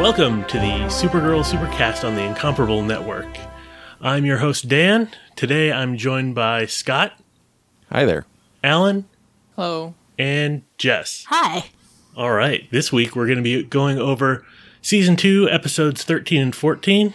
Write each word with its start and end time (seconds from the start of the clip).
Welcome 0.00 0.44
to 0.46 0.58
the 0.58 0.86
Supergirl 0.88 1.44
Supercast 1.44 2.08
on 2.08 2.14
the 2.14 2.22
Incomparable 2.22 2.82
Network. 2.82 3.28
I'm 4.00 4.24
your 4.24 4.38
host, 4.38 4.66
Dan. 4.66 5.10
Today 5.36 5.70
I'm 5.70 5.98
joined 5.98 6.34
by 6.34 6.64
Scott, 6.64 7.12
Hi 7.92 8.06
there. 8.06 8.24
Alan, 8.64 9.04
Hello. 9.56 9.94
and 10.18 10.62
Jess. 10.78 11.26
Hi. 11.28 11.68
All 12.16 12.32
right, 12.32 12.66
this 12.70 12.90
week 12.90 13.14
we're 13.14 13.26
going 13.26 13.36
to 13.36 13.42
be 13.42 13.62
going 13.62 13.98
over 13.98 14.46
season 14.80 15.16
two, 15.16 15.48
episodes 15.50 16.02
13 16.02 16.40
and 16.40 16.56
14. 16.56 17.12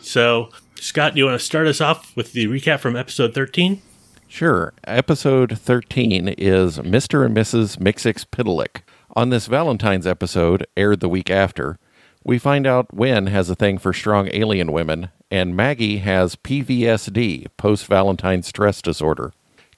So, 0.00 0.50
Scott, 0.74 1.14
do 1.14 1.20
you 1.20 1.26
want 1.26 1.38
to 1.38 1.44
start 1.44 1.68
us 1.68 1.80
off 1.80 2.14
with 2.16 2.32
the 2.32 2.46
recap 2.46 2.80
from 2.80 2.96
episode 2.96 3.32
13? 3.32 3.80
Sure. 4.26 4.72
Episode 4.82 5.56
13 5.56 6.28
is 6.36 6.78
Mr. 6.78 7.24
and 7.24 7.36
Mrs. 7.36 7.78
Mxyzptlk. 7.78 8.82
On 9.14 9.30
this 9.30 9.46
Valentine's 9.46 10.08
episode, 10.08 10.66
aired 10.76 10.98
the 10.98 11.08
week 11.08 11.30
after, 11.30 11.78
we 12.24 12.38
find 12.38 12.66
out 12.66 12.92
Winn 12.94 13.26
has 13.26 13.50
a 13.50 13.54
thing 13.54 13.76
for 13.76 13.92
strong 13.92 14.28
alien 14.32 14.72
women, 14.72 15.10
and 15.30 15.54
Maggie 15.54 15.98
has 15.98 16.36
PVSD, 16.36 17.48
post 17.58 17.86
Valentine 17.86 18.42
stress 18.42 18.80
disorder. 18.80 19.32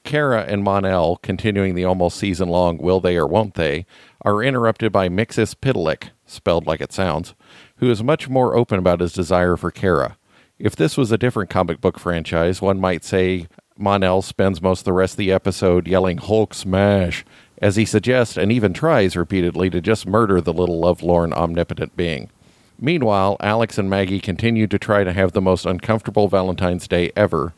Kara 0.05 0.43
and 0.43 0.63
Mon-El, 0.63 1.17
continuing 1.17 1.75
the 1.75 1.85
almost 1.85 2.17
season 2.17 2.49
long 2.49 2.79
Will 2.79 3.01
They 3.01 3.17
or 3.17 3.27
Won't 3.27 3.55
They, 3.55 3.85
are 4.25 4.43
interrupted 4.43 4.93
by 4.93 5.09
Mxyzptlk, 5.09 6.11
spelled 6.25 6.67
like 6.67 6.81
it 6.81 6.93
sounds, 6.93 7.35
who 7.79 7.91
is 7.91 8.05
much 8.05 8.29
more 8.29 8.57
open 8.57 8.79
about 8.79 9.01
his 9.01 9.13
desire 9.13 9.57
for 9.57 9.73
Kara. 9.73 10.17
If 10.59 10.77
this 10.77 10.97
was 10.97 11.11
a 11.11 11.19
different 11.19 11.51
comic 11.51 11.81
book 11.81 11.99
franchise, 11.99 12.63
one 12.63 12.81
might 12.81 13.05
say 13.05 13.49
Mon-El 13.77 14.23
spends 14.23 14.63
most 14.63 14.81
of 14.81 14.85
the 14.85 14.93
rest 14.93 15.15
of 15.15 15.19
the 15.19 15.33
episode 15.33 15.89
yelling 15.89 16.19
Hulk 16.19 16.55
smash, 16.55 17.25
as 17.61 17.75
he 17.75 17.85
suggests 17.85 18.37
and 18.37 18.53
even 18.53 18.73
tries 18.73 19.17
repeatedly 19.17 19.69
to 19.71 19.81
just 19.81 20.07
murder 20.07 20.41
the 20.41 20.53
little 20.53 20.79
lovelorn 20.79 21.33
omnipotent 21.33 21.97
being. 21.97 22.31
Meanwhile, 22.79 23.37
Alex 23.41 23.79
and 23.79 23.89
Maggie 23.89 24.21
continue 24.21 24.67
to 24.67 24.79
try 24.79 25.05
to 25.05 25.13
have 25.13 25.33
the 25.33 25.41
most 25.41 25.65
uncomfortable 25.65 26.29
Valentine's 26.29 26.87
Day 26.87 27.11
ever. 27.17 27.55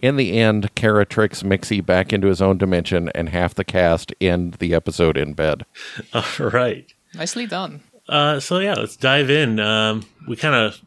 In 0.00 0.16
the 0.16 0.38
end, 0.38 0.74
Kara 0.74 1.04
tricks 1.06 1.42
Mixie 1.42 1.84
back 1.84 2.12
into 2.12 2.26
his 2.26 2.42
own 2.42 2.58
dimension, 2.58 3.10
and 3.14 3.28
half 3.28 3.54
the 3.54 3.64
cast 3.64 4.12
end 4.20 4.54
the 4.54 4.74
episode 4.74 5.16
in 5.16 5.34
bed. 5.34 5.64
All 6.12 6.24
right. 6.50 6.92
Nicely 7.14 7.46
done. 7.46 7.82
Uh, 8.08 8.40
so, 8.40 8.58
yeah, 8.58 8.74
let's 8.74 8.96
dive 8.96 9.30
in. 9.30 9.60
Um, 9.60 10.04
we 10.26 10.36
kind 10.36 10.54
of 10.54 10.80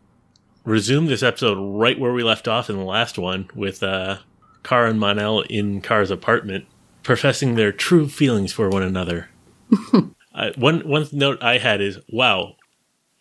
resume 0.66 1.06
this 1.06 1.24
episode 1.24 1.58
right 1.58 1.98
where 1.98 2.12
we 2.12 2.24
left 2.24 2.48
off 2.48 2.70
in 2.70 2.76
the 2.76 2.84
last 2.84 3.18
one 3.18 3.50
with 3.56 3.84
uh, 3.84 4.18
Kara 4.64 4.90
and 4.90 5.00
Mon-El 5.00 5.42
in 5.42 5.80
Kara's 5.80 6.12
apartment 6.12 6.66
professing 7.04 7.56
their 7.56 7.72
true 7.72 8.10
feelings 8.10 8.52
for 8.52 8.70
one 8.70 8.84
another. 8.84 9.30
uh, 10.34 10.50
one 10.58 10.82
one 10.82 11.08
note 11.14 11.42
I 11.42 11.60
had 11.60 11.80
is, 11.80 12.00
wow, 12.10 12.56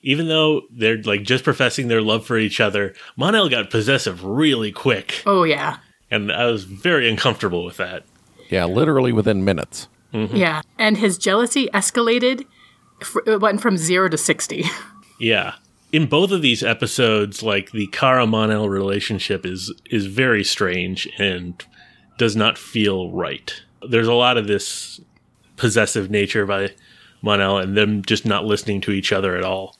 even 0.04 0.28
though 0.28 0.62
they're 0.70 1.02
like 1.02 1.24
just 1.24 1.42
professing 1.42 1.88
their 1.88 2.00
love 2.02 2.24
for 2.24 2.38
each 2.38 2.60
other, 2.60 2.94
Mon-El 3.16 3.48
got 3.48 3.70
possessive 3.70 4.22
really 4.24 4.70
quick, 4.70 5.22
Oh 5.26 5.42
yeah. 5.42 5.78
and 6.10 6.30
I 6.30 6.46
was 6.46 6.64
very 6.64 7.08
uncomfortable 7.10 7.64
with 7.64 7.78
that. 7.78 8.04
Yeah, 8.50 8.66
literally 8.66 9.10
within 9.12 9.44
minutes. 9.44 9.88
Mm-hmm. 10.12 10.36
Yeah. 10.36 10.60
And 10.78 10.96
his 10.98 11.18
jealousy 11.18 11.68
escalated. 11.74 12.44
It 13.26 13.40
went 13.40 13.60
from 13.60 13.76
zero 13.76 14.08
to 14.08 14.16
sixty. 14.16 14.64
Yeah. 15.20 15.54
In 15.92 16.06
both 16.06 16.32
of 16.32 16.42
these 16.42 16.64
episodes, 16.64 17.40
like 17.40 17.70
the 17.70 17.86
Kara 17.86 18.26
Mon-El 18.26 18.68
relationship 18.68 19.46
is 19.46 19.72
is 19.90 20.06
very 20.06 20.42
strange 20.44 21.08
and 21.18 21.64
does 22.18 22.34
not 22.34 22.58
feel 22.58 23.10
right. 23.12 23.62
There's 23.88 24.08
a 24.08 24.12
lot 24.12 24.36
of 24.36 24.48
this 24.48 25.00
possessive 25.56 26.10
nature 26.10 26.46
by 26.46 26.72
Mon-El 27.22 27.58
and 27.58 27.76
them 27.76 28.02
just 28.02 28.26
not 28.26 28.44
listening 28.44 28.80
to 28.82 28.90
each 28.90 29.12
other 29.12 29.36
at 29.36 29.44
all. 29.44 29.76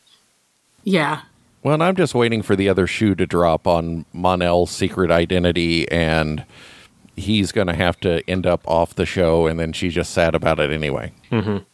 Yeah. 0.85 1.23
Well, 1.63 1.75
and 1.75 1.83
I'm 1.83 1.97
just 1.97 2.15
waiting 2.15 2.43
for 2.43 2.55
the 2.55 2.69
other 2.69 2.87
shoe 2.87 3.15
to 3.15 3.27
drop 3.27 3.67
on 3.67 4.05
Mon-El's 4.13 4.71
secret 4.71 5.11
identity, 5.11 5.91
and 5.91 6.45
he's 7.17 7.53
going 7.53 7.69
to 7.69 7.75
have 7.75 7.99
to 8.01 8.23
end 8.29 8.47
up 8.47 8.61
off 8.69 8.95
the 8.95 9.07
show, 9.07 9.47
and 9.47 9.59
then 9.59 9.73
she's 9.73 9.95
just 9.95 10.13
sad 10.13 10.35
about 10.35 10.61
it 10.61 10.71
anyway. 10.71 11.11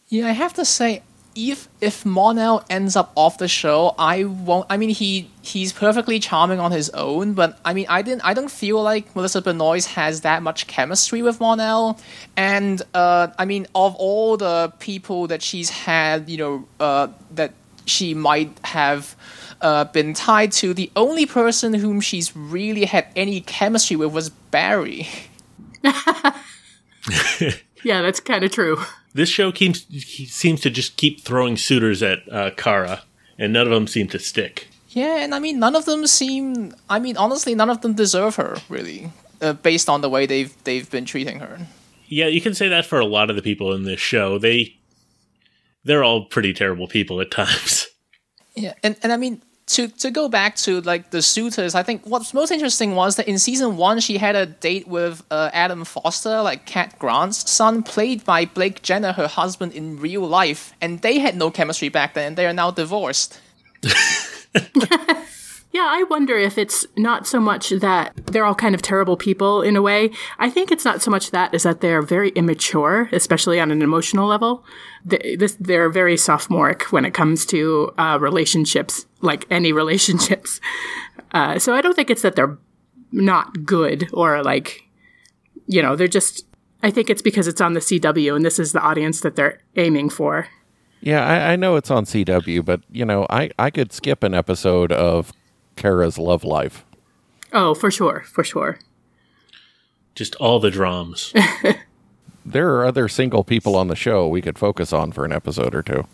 Yeah, 0.07 0.27
I 0.27 0.31
have 0.31 0.53
to 0.53 0.63
say, 0.65 1.03
if 1.35 1.67
if 1.79 2.05
Mon-El 2.05 2.65
ends 2.69 2.95
up 2.95 3.11
off 3.15 3.37
the 3.37 3.47
show, 3.47 3.95
I 3.97 4.25
won't. 4.25 4.65
I 4.69 4.77
mean, 4.77 4.89
he 4.89 5.29
he's 5.41 5.71
perfectly 5.73 6.19
charming 6.19 6.59
on 6.59 6.71
his 6.71 6.89
own, 6.91 7.33
but 7.33 7.59
I 7.63 7.73
mean, 7.73 7.85
I 7.89 8.01
didn't. 8.01 8.23
I 8.23 8.33
don't 8.33 8.51
feel 8.51 8.81
like 8.81 9.13
Melissa 9.15 9.41
Benoist 9.41 9.89
has 9.89 10.21
that 10.21 10.43
much 10.43 10.67
chemistry 10.67 11.21
with 11.21 11.39
Mon-El, 11.39 11.99
and 12.35 12.81
uh, 12.93 13.27
I 13.37 13.45
mean, 13.45 13.67
of 13.75 13.95
all 13.95 14.37
the 14.37 14.73
people 14.79 15.27
that 15.27 15.41
she's 15.41 15.69
had, 15.69 16.29
you 16.29 16.37
know, 16.37 16.67
uh, 16.79 17.07
that 17.31 17.53
she 17.85 18.13
might 18.13 18.57
have. 18.63 19.15
Uh, 19.61 19.83
been 19.83 20.15
tied 20.15 20.51
to 20.51 20.73
the 20.73 20.89
only 20.95 21.23
person 21.23 21.71
whom 21.75 22.01
she's 22.01 22.35
really 22.35 22.85
had 22.85 23.05
any 23.15 23.41
chemistry 23.41 23.95
with 23.95 24.11
was 24.11 24.31
Barry. 24.31 25.07
Yeah, 27.83 28.01
that's 28.01 28.19
kind 28.19 28.43
of 28.43 28.51
true. 28.51 28.77
This 29.13 29.29
show 29.29 29.51
keeps 29.51 29.85
seems 30.31 30.61
to 30.61 30.69
just 30.69 30.97
keep 30.97 31.21
throwing 31.21 31.57
suitors 31.57 32.03
at 32.03 32.19
uh, 32.31 32.51
Kara, 32.51 33.03
and 33.37 33.53
none 33.53 33.67
of 33.67 33.73
them 33.73 33.87
seem 33.87 34.07
to 34.09 34.19
stick. 34.19 34.67
Yeah, 34.89 35.23
and 35.23 35.33
I 35.33 35.39
mean, 35.39 35.59
none 35.59 35.75
of 35.75 35.85
them 35.85 36.05
seem. 36.07 36.73
I 36.89 36.99
mean, 36.99 37.17
honestly, 37.17 37.55
none 37.55 37.69
of 37.69 37.81
them 37.81 37.93
deserve 37.93 38.35
her, 38.35 38.57
really, 38.69 39.11
uh, 39.41 39.53
based 39.53 39.89
on 39.89 40.01
the 40.01 40.09
way 40.09 40.25
they've 40.25 40.55
they've 40.63 40.89
been 40.89 41.05
treating 41.05 41.39
her. 41.39 41.59
Yeah, 42.07 42.27
you 42.27 42.41
can 42.41 42.53
say 42.53 42.67
that 42.69 42.85
for 42.85 42.99
a 42.99 43.05
lot 43.05 43.29
of 43.29 43.35
the 43.35 43.41
people 43.41 43.73
in 43.73 43.83
this 43.83 43.99
show. 43.99 44.37
They 44.37 44.77
they're 45.83 46.03
all 46.03 46.25
pretty 46.25 46.53
terrible 46.53 46.87
people 46.87 47.21
at 47.21 47.31
times. 47.31 47.87
Yeah, 48.55 48.73
and 48.83 48.97
and 49.01 49.13
I 49.13 49.17
mean, 49.17 49.41
to 49.67 49.87
to 49.87 50.11
go 50.11 50.27
back 50.27 50.55
to 50.57 50.81
like 50.81 51.11
the 51.11 51.21
suitors, 51.21 51.73
I 51.75 51.83
think 51.83 52.05
what's 52.05 52.33
most 52.33 52.51
interesting 52.51 52.95
was 52.95 53.15
that 53.15 53.27
in 53.27 53.39
season 53.39 53.77
one 53.77 53.99
she 54.01 54.17
had 54.17 54.35
a 54.35 54.45
date 54.45 54.87
with 54.87 55.23
uh, 55.31 55.49
Adam 55.53 55.85
Foster, 55.85 56.41
like 56.41 56.65
Cat 56.65 56.99
Grant's 56.99 57.49
son, 57.49 57.83
played 57.83 58.25
by 58.25 58.45
Blake 58.45 58.81
Jenner, 58.81 59.13
her 59.13 59.27
husband 59.27 59.73
in 59.73 59.97
real 59.99 60.27
life, 60.27 60.73
and 60.81 61.01
they 61.01 61.19
had 61.19 61.35
no 61.35 61.49
chemistry 61.49 61.89
back 61.89 62.13
then. 62.13 62.27
and 62.27 62.37
They 62.37 62.45
are 62.45 62.53
now 62.53 62.71
divorced. 62.71 63.39
Yeah, 65.73 65.87
I 65.89 66.03
wonder 66.09 66.37
if 66.37 66.57
it's 66.57 66.85
not 66.97 67.25
so 67.25 67.39
much 67.39 67.69
that 67.69 68.13
they're 68.27 68.43
all 68.43 68.55
kind 68.55 68.75
of 68.75 68.81
terrible 68.81 69.15
people 69.15 69.61
in 69.61 69.77
a 69.77 69.81
way. 69.81 70.11
I 70.37 70.49
think 70.49 70.69
it's 70.69 70.83
not 70.83 71.01
so 71.01 71.09
much 71.09 71.31
that 71.31 71.53
as 71.53 71.63
that 71.63 71.79
they're 71.79 72.01
very 72.01 72.29
immature, 72.31 73.07
especially 73.13 73.57
on 73.57 73.71
an 73.71 73.81
emotional 73.81 74.27
level. 74.27 74.65
They're 75.05 75.89
very 75.89 76.17
sophomoric 76.17 76.91
when 76.91 77.05
it 77.05 77.13
comes 77.13 77.45
to 77.47 77.93
uh, 77.97 78.17
relationships, 78.19 79.05
like 79.21 79.45
any 79.49 79.71
relationships. 79.81 80.59
Uh, 81.31 81.57
so 81.57 81.73
I 81.73 81.81
don't 81.81 81.95
think 81.95 82.09
it's 82.09 82.21
that 82.21 82.35
they're 82.35 82.57
not 83.13 83.65
good 83.65 84.09
or 84.11 84.43
like, 84.43 84.83
you 85.67 85.81
know, 85.81 85.95
they're 85.95 86.07
just. 86.07 86.45
I 86.83 86.89
think 86.89 87.11
it's 87.11 87.21
because 87.21 87.47
it's 87.47 87.61
on 87.61 87.73
the 87.73 87.79
CW 87.79 88.35
and 88.35 88.43
this 88.43 88.57
is 88.57 88.71
the 88.71 88.81
audience 88.81 89.21
that 89.21 89.35
they're 89.35 89.59
aiming 89.75 90.09
for. 90.09 90.47
Yeah, 90.99 91.23
I, 91.23 91.53
I 91.53 91.55
know 91.55 91.75
it's 91.75 91.91
on 91.91 92.05
CW, 92.05 92.65
but, 92.65 92.81
you 92.91 93.05
know, 93.05 93.27
I, 93.29 93.51
I 93.59 93.69
could 93.69 93.93
skip 93.93 94.23
an 94.23 94.33
episode 94.33 94.91
of 94.91 95.31
Kara's 95.81 96.17
love 96.17 96.43
life. 96.43 96.85
Oh, 97.51 97.73
for 97.73 97.89
sure, 97.91 98.23
for 98.27 98.43
sure. 98.43 98.79
Just 100.15 100.35
all 100.35 100.59
the 100.59 100.71
drums. 100.71 101.33
There 102.45 102.73
are 102.75 102.85
other 102.85 103.07
single 103.07 103.43
people 103.43 103.75
on 103.75 103.87
the 103.87 103.95
show 103.95 104.27
we 104.27 104.41
could 104.41 104.57
focus 104.57 104.91
on 104.91 105.11
for 105.11 105.25
an 105.25 105.31
episode 105.31 105.75
or 105.75 105.83
two. 105.83 106.05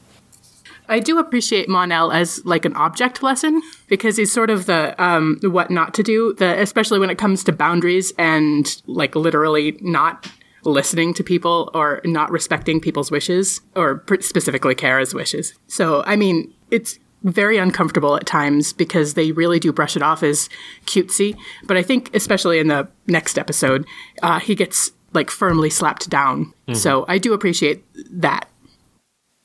I 0.89 0.99
do 0.99 1.19
appreciate 1.19 1.67
Mon-El 1.67 2.11
as 2.11 2.43
like 2.45 2.63
an 2.63 2.75
object 2.75 3.21
lesson 3.21 3.61
because 3.87 4.15
he's 4.17 4.31
sort 4.31 4.49
of 4.49 4.65
the 4.67 5.01
um, 5.03 5.39
what 5.43 5.69
not 5.69 5.93
to 5.95 6.03
do, 6.03 6.33
the, 6.33 6.59
especially 6.61 6.99
when 6.99 7.09
it 7.09 7.17
comes 7.17 7.43
to 7.45 7.51
boundaries 7.51 8.13
and 8.17 8.81
like 8.87 9.15
literally 9.15 9.77
not 9.81 10.27
listening 10.63 11.13
to 11.13 11.23
people 11.23 11.71
or 11.73 12.01
not 12.05 12.31
respecting 12.31 12.79
people's 12.79 13.11
wishes 13.11 13.61
or 13.75 13.99
pr- 13.99 14.21
specifically 14.21 14.75
Kara's 14.75 15.13
wishes. 15.13 15.53
So, 15.67 16.03
I 16.05 16.15
mean, 16.15 16.53
it's 16.71 16.99
very 17.23 17.57
uncomfortable 17.57 18.15
at 18.15 18.25
times 18.25 18.73
because 18.73 19.15
they 19.15 19.31
really 19.31 19.59
do 19.59 19.73
brush 19.73 19.95
it 19.95 20.01
off 20.01 20.23
as 20.23 20.49
cutesy. 20.85 21.37
But 21.65 21.77
I 21.77 21.83
think, 21.83 22.13
especially 22.15 22.59
in 22.59 22.67
the 22.67 22.87
next 23.07 23.37
episode, 23.37 23.85
uh, 24.21 24.39
he 24.39 24.55
gets 24.55 24.91
like 25.13 25.31
firmly 25.31 25.69
slapped 25.69 26.09
down. 26.09 26.53
So 26.73 27.05
I 27.07 27.17
do 27.17 27.33
appreciate 27.33 27.83
that. 28.21 28.49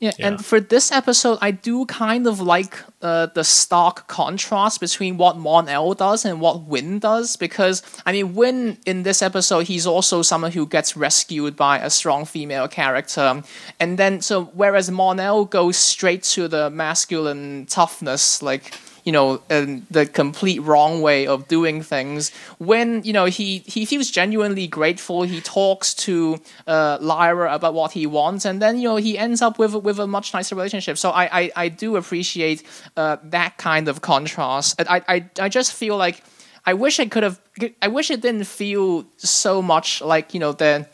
Yeah, 0.02 0.10
and 0.18 0.44
for 0.44 0.58
this 0.58 0.90
episode, 0.90 1.38
I 1.40 1.52
do 1.52 1.86
kind 1.86 2.26
of 2.26 2.40
like 2.40 2.76
uh, 3.02 3.26
the 3.26 3.44
stark 3.44 4.08
contrast 4.08 4.80
between 4.80 5.16
what 5.16 5.38
Mon 5.38 5.68
El 5.68 5.94
does 5.94 6.24
and 6.24 6.40
what 6.40 6.62
Winn 6.62 6.98
does 6.98 7.36
because 7.36 7.84
I 8.04 8.10
mean, 8.10 8.34
Winn 8.34 8.78
in 8.84 9.04
this 9.04 9.22
episode, 9.22 9.68
he's 9.68 9.86
also 9.86 10.22
someone 10.22 10.50
who 10.50 10.66
gets 10.66 10.96
rescued 10.96 11.54
by 11.54 11.78
a 11.78 11.88
strong 11.88 12.24
female 12.24 12.66
character, 12.66 13.44
and 13.78 13.96
then 13.96 14.20
so 14.20 14.46
whereas 14.46 14.90
Mon 14.90 15.20
El 15.20 15.44
goes 15.44 15.76
straight 15.76 16.24
to 16.34 16.48
the 16.48 16.68
masculine 16.68 17.66
toughness, 17.66 18.42
like 18.42 18.74
you 19.04 19.12
know, 19.12 19.38
the 19.48 20.08
complete 20.12 20.60
wrong 20.60 21.02
way 21.02 21.26
of 21.26 21.48
doing 21.48 21.82
things. 21.82 22.30
When 22.58 23.02
you 23.02 23.12
know 23.12 23.24
he 23.24 23.58
he 23.66 23.84
feels 23.84 24.10
genuinely 24.10 24.66
grateful, 24.66 25.22
he 25.22 25.40
talks 25.40 25.94
to 26.06 26.40
uh, 26.66 26.98
Lyra 27.00 27.54
about 27.54 27.74
what 27.74 27.92
he 27.92 28.06
wants, 28.06 28.44
and 28.44 28.62
then 28.62 28.78
you 28.78 28.88
know 28.88 28.96
he 28.96 29.18
ends 29.18 29.42
up 29.42 29.58
with 29.58 29.74
with 29.74 29.98
a 29.98 30.06
much 30.06 30.32
nicer 30.32 30.54
relationship. 30.54 30.98
So 30.98 31.10
I 31.10 31.40
I, 31.40 31.50
I 31.56 31.68
do 31.68 31.96
appreciate 31.96 32.62
uh, 32.96 33.16
that 33.24 33.58
kind 33.58 33.88
of 33.88 34.00
contrast. 34.02 34.80
I, 34.80 35.02
I 35.08 35.30
I 35.40 35.48
just 35.48 35.72
feel 35.72 35.96
like 35.96 36.22
I 36.64 36.74
wish 36.74 37.00
I 37.00 37.06
could 37.06 37.22
have. 37.24 37.40
I 37.80 37.88
wish 37.88 38.10
it 38.10 38.20
didn't 38.20 38.44
feel 38.44 39.04
so 39.16 39.60
much 39.60 40.00
like 40.00 40.32
you 40.32 40.40
know 40.40 40.52
the 40.52 40.86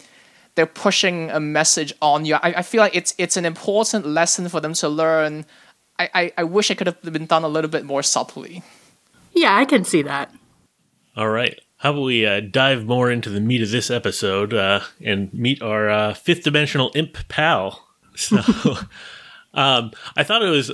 they're 0.54 0.66
pushing 0.66 1.30
a 1.30 1.38
message 1.38 1.92
on 2.02 2.24
you. 2.24 2.34
I, 2.34 2.54
I 2.56 2.62
feel 2.62 2.80
like 2.80 2.96
it's 2.96 3.14
it's 3.16 3.36
an 3.36 3.44
important 3.44 4.06
lesson 4.06 4.48
for 4.48 4.60
them 4.60 4.72
to 4.74 4.88
learn. 4.88 5.44
I, 5.98 6.10
I, 6.14 6.32
I 6.38 6.44
wish 6.44 6.70
it 6.70 6.78
could 6.78 6.86
have 6.86 7.02
been 7.02 7.26
done 7.26 7.44
a 7.44 7.48
little 7.48 7.70
bit 7.70 7.84
more 7.84 8.02
subtly. 8.02 8.62
Yeah, 9.32 9.56
I 9.56 9.64
can 9.64 9.84
see 9.84 10.02
that. 10.02 10.32
All 11.16 11.28
right. 11.28 11.58
How 11.78 11.90
about 11.90 12.02
we 12.02 12.26
uh, 12.26 12.40
dive 12.40 12.86
more 12.86 13.10
into 13.10 13.30
the 13.30 13.40
meat 13.40 13.62
of 13.62 13.70
this 13.70 13.90
episode 13.90 14.52
uh, 14.52 14.80
and 15.00 15.32
meet 15.32 15.62
our 15.62 15.88
uh, 15.88 16.14
fifth 16.14 16.42
dimensional 16.42 16.92
imp 16.94 17.16
pal? 17.28 17.84
So, 18.18 18.36
um, 19.54 19.92
I 20.16 20.24
thought 20.24 20.42
it 20.42 20.50
was 20.50 20.72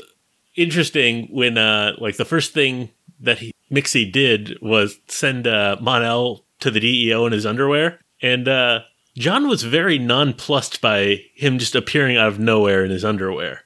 interesting 0.56 1.28
when, 1.30 1.58
uh, 1.58 1.92
like, 1.98 2.16
the 2.16 2.24
first 2.24 2.54
thing 2.54 2.88
that 3.20 3.36
he, 3.36 3.52
Mixie 3.70 4.10
did 4.10 4.56
was 4.62 4.98
send 5.08 5.46
uh, 5.46 5.76
Mon-El 5.78 6.42
to 6.60 6.70
the 6.70 6.80
DEO 6.80 7.26
in 7.26 7.34
his 7.34 7.44
underwear, 7.44 8.00
and 8.22 8.48
uh, 8.48 8.80
J'onn 9.18 9.46
was 9.46 9.62
very 9.62 9.98
nonplussed 9.98 10.80
by 10.80 11.20
him 11.34 11.58
just 11.58 11.74
appearing 11.74 12.16
out 12.16 12.28
of 12.28 12.38
nowhere 12.38 12.82
in 12.82 12.90
his 12.90 13.04
underwear. 13.04 13.64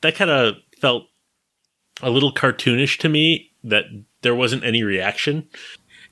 That 0.00 0.16
kind 0.16 0.30
of 0.30 0.56
felt 0.80 1.04
a 2.02 2.10
little 2.10 2.32
cartoonish 2.32 2.98
to 3.00 3.08
me 3.08 3.50
that 3.64 3.84
there 4.22 4.34
wasn't 4.34 4.64
any 4.64 4.82
reaction. 4.82 5.48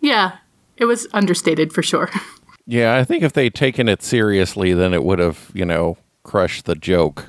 Yeah, 0.00 0.36
it 0.76 0.84
was 0.84 1.06
understated 1.12 1.72
for 1.72 1.82
sure. 1.82 2.10
Yeah, 2.70 2.96
I 2.96 3.04
think 3.04 3.22
if 3.22 3.32
they'd 3.32 3.54
taken 3.54 3.88
it 3.88 4.02
seriously, 4.02 4.74
then 4.74 4.92
it 4.92 5.02
would 5.02 5.18
have, 5.20 5.50
you 5.54 5.64
know, 5.64 5.96
crushed 6.22 6.66
the 6.66 6.74
joke 6.74 7.24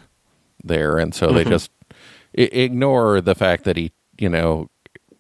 there. 0.62 0.98
And 0.98 1.16
so 1.16 1.32
they 1.32 1.46
just 1.46 1.72
I- 2.38 2.42
ignore 2.52 3.22
the 3.22 3.36
fact 3.36 3.64
that 3.64 3.78
he, 3.78 3.94
you 4.20 4.28
know, 4.28 4.70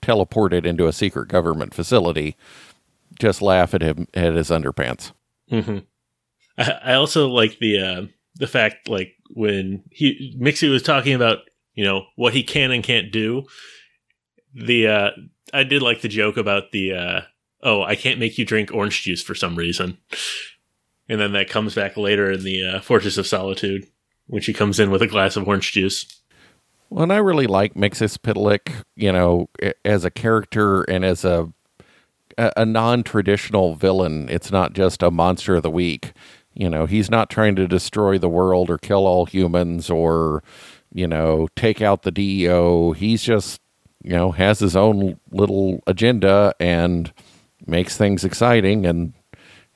teleported 0.02 0.66
into 0.66 0.88
a 0.88 0.92
secret 0.92 1.30
government 1.30 1.74
facility, 1.74 2.36
just 3.18 3.42
laugh 3.42 3.74
at 3.74 3.82
him 3.82 4.10
at 4.14 4.34
his 4.34 4.50
underpants. 4.50 5.14
I, 5.54 5.84
I 6.58 6.94
also 6.96 7.30
like 7.30 7.60
the 7.60 7.80
uh, 7.80 8.02
the 8.36 8.48
fact 8.48 8.90
like 8.90 9.14
when 9.30 9.84
he 9.90 10.36
Mixie 10.38 10.70
was 10.70 10.84
talking 10.84 11.14
about 11.14 11.38
you 11.74 11.84
know 11.84 12.06
what 12.16 12.34
he 12.34 12.44
can 12.44 12.72
and 12.72 12.84
can't 12.84 13.12
do. 13.12 13.44
The 14.54 14.88
uh, 14.88 15.10
I 15.54 15.64
did 15.64 15.82
like 15.82 16.02
the 16.02 16.08
joke 16.08 16.38
about 16.38 16.72
the 16.72 16.94
uh, 16.94 17.22
oh 17.64 17.84
I 17.84 17.96
can't 17.96 18.20
make 18.20 18.38
you 18.38 18.46
drink 18.46 18.72
orange 18.74 19.04
juice 19.04 19.22
for 19.22 19.36
some 19.36 19.56
reason, 19.56 19.98
and 21.08 21.20
then 21.20 21.34
that 21.34 21.50
comes 21.50 21.76
back 21.76 21.98
later 21.98 22.32
in 22.32 22.44
the 22.44 22.66
uh, 22.66 22.82
Fortress 22.82 23.18
of 23.18 23.28
Solitude 23.28 23.88
when 24.28 24.42
she 24.42 24.54
comes 24.54 24.80
in 24.80 24.92
with 24.92 25.02
a 25.02 25.08
glass 25.08 25.36
of 25.36 25.48
orange 25.48 25.72
juice. 25.72 26.06
Well, 26.90 27.04
and 27.04 27.14
I 27.14 27.18
really 27.18 27.46
like 27.46 27.76
Mxyzptlk, 27.76 28.84
you 28.96 29.12
know, 29.12 29.50
as 29.86 30.06
a 30.06 30.10
character 30.10 30.82
and 30.84 31.06
as 31.06 31.24
a, 31.24 31.52
a 32.38 32.66
non-traditional 32.66 33.76
villain. 33.76 34.28
It's 34.30 34.52
not 34.52 34.74
just 34.74 35.04
a 35.04 35.12
monster 35.12 35.56
of 35.56 35.64
the 35.64 35.70
week. 35.70 36.14
You 36.56 36.68
know, 36.68 36.88
he's 36.88 37.12
not 37.12 37.30
trying 37.30 37.56
to 37.58 37.68
destroy 37.68 38.18
the 38.18 38.28
world 38.28 38.72
or 38.72 38.80
kill 38.80 39.06
all 39.06 39.26
humans 39.26 39.92
or, 39.92 40.44
you 40.94 41.08
know, 41.08 41.48
take 41.56 41.82
out 41.82 42.04
the 42.04 42.12
DEO. 42.12 42.92
He's 42.94 43.24
just, 43.24 43.62
you 44.04 44.12
know, 44.12 44.32
has 44.32 44.60
his 44.60 44.76
own 44.76 45.20
little 45.32 45.82
agenda 45.88 46.54
and 46.60 47.12
makes 47.68 47.98
things 47.98 48.24
exciting 48.24 48.86
and 48.86 49.14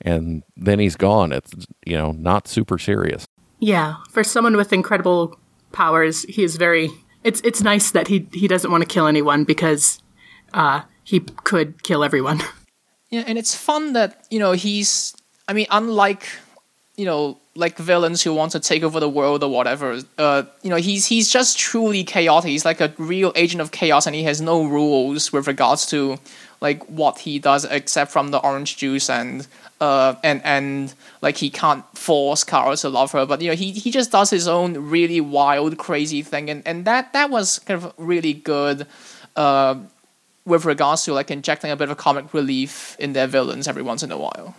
and 0.00 0.42
then 0.56 0.78
he's 0.78 0.96
gone. 0.96 1.32
It's 1.32 1.52
you 1.86 1.96
know, 1.96 2.12
not 2.12 2.48
super 2.48 2.78
serious. 2.78 3.26
Yeah, 3.58 3.96
for 4.10 4.22
someone 4.22 4.56
with 4.56 4.72
incredible 4.72 5.38
powers, 5.72 6.22
he 6.24 6.42
is 6.44 6.56
very. 6.56 6.90
It's 7.22 7.40
it's 7.42 7.62
nice 7.62 7.90
that 7.92 8.08
he 8.08 8.28
he 8.32 8.46
doesn't 8.48 8.70
want 8.70 8.82
to 8.82 8.88
kill 8.88 9.06
anyone 9.06 9.44
because 9.44 10.02
uh, 10.52 10.82
he 11.04 11.20
could 11.20 11.82
kill 11.82 12.04
everyone. 12.04 12.42
Yeah, 13.10 13.22
and 13.28 13.38
it's 13.38 13.54
fun 13.54 13.92
that 13.92 14.26
you 14.30 14.40
know 14.40 14.52
he's. 14.52 15.14
I 15.46 15.52
mean, 15.52 15.66
unlike 15.70 16.26
you 16.96 17.04
know 17.04 17.38
like 17.56 17.78
villains 17.78 18.22
who 18.22 18.34
want 18.34 18.52
to 18.52 18.60
take 18.60 18.82
over 18.82 18.98
the 18.98 19.08
world 19.08 19.42
or 19.44 19.50
whatever. 19.50 20.00
Uh, 20.18 20.42
you 20.62 20.70
know, 20.70 20.76
he's 20.76 21.06
he's 21.06 21.30
just 21.30 21.58
truly 21.58 22.04
chaotic. 22.04 22.50
He's 22.50 22.64
like 22.64 22.80
a 22.80 22.92
real 22.98 23.32
agent 23.36 23.60
of 23.60 23.70
chaos, 23.70 24.06
and 24.06 24.14
he 24.14 24.24
has 24.24 24.40
no 24.40 24.64
rules 24.64 25.32
with 25.32 25.46
regards 25.46 25.86
to 25.86 26.18
like 26.60 26.84
what 26.86 27.18
he 27.18 27.38
does, 27.38 27.64
except 27.64 28.10
from 28.10 28.30
the 28.30 28.38
orange 28.38 28.76
juice 28.76 29.08
and 29.08 29.46
uh 29.80 30.14
and 30.22 30.40
and 30.44 30.94
like 31.20 31.36
he 31.36 31.50
can't 31.50 31.84
force 31.96 32.44
Kara 32.44 32.76
to 32.76 32.88
love 32.88 33.12
her. 33.12 33.26
But 33.26 33.40
you 33.40 33.48
know, 33.48 33.56
he 33.56 33.72
he 33.72 33.90
just 33.90 34.10
does 34.10 34.30
his 34.30 34.48
own 34.48 34.90
really 34.90 35.20
wild, 35.20 35.78
crazy 35.78 36.22
thing, 36.22 36.50
and 36.50 36.62
and 36.66 36.84
that 36.84 37.12
that 37.12 37.30
was 37.30 37.58
kind 37.60 37.82
of 37.82 37.92
really 37.98 38.32
good. 38.32 38.86
Uh, 39.36 39.76
with 40.46 40.66
regards 40.66 41.04
to 41.04 41.14
like 41.14 41.30
injecting 41.30 41.70
a 41.70 41.76
bit 41.76 41.88
of 41.88 41.96
comic 41.96 42.34
relief 42.34 42.96
in 42.98 43.14
their 43.14 43.26
villains 43.26 43.66
every 43.66 43.82
once 43.82 44.02
in 44.02 44.12
a 44.12 44.18
while. 44.18 44.54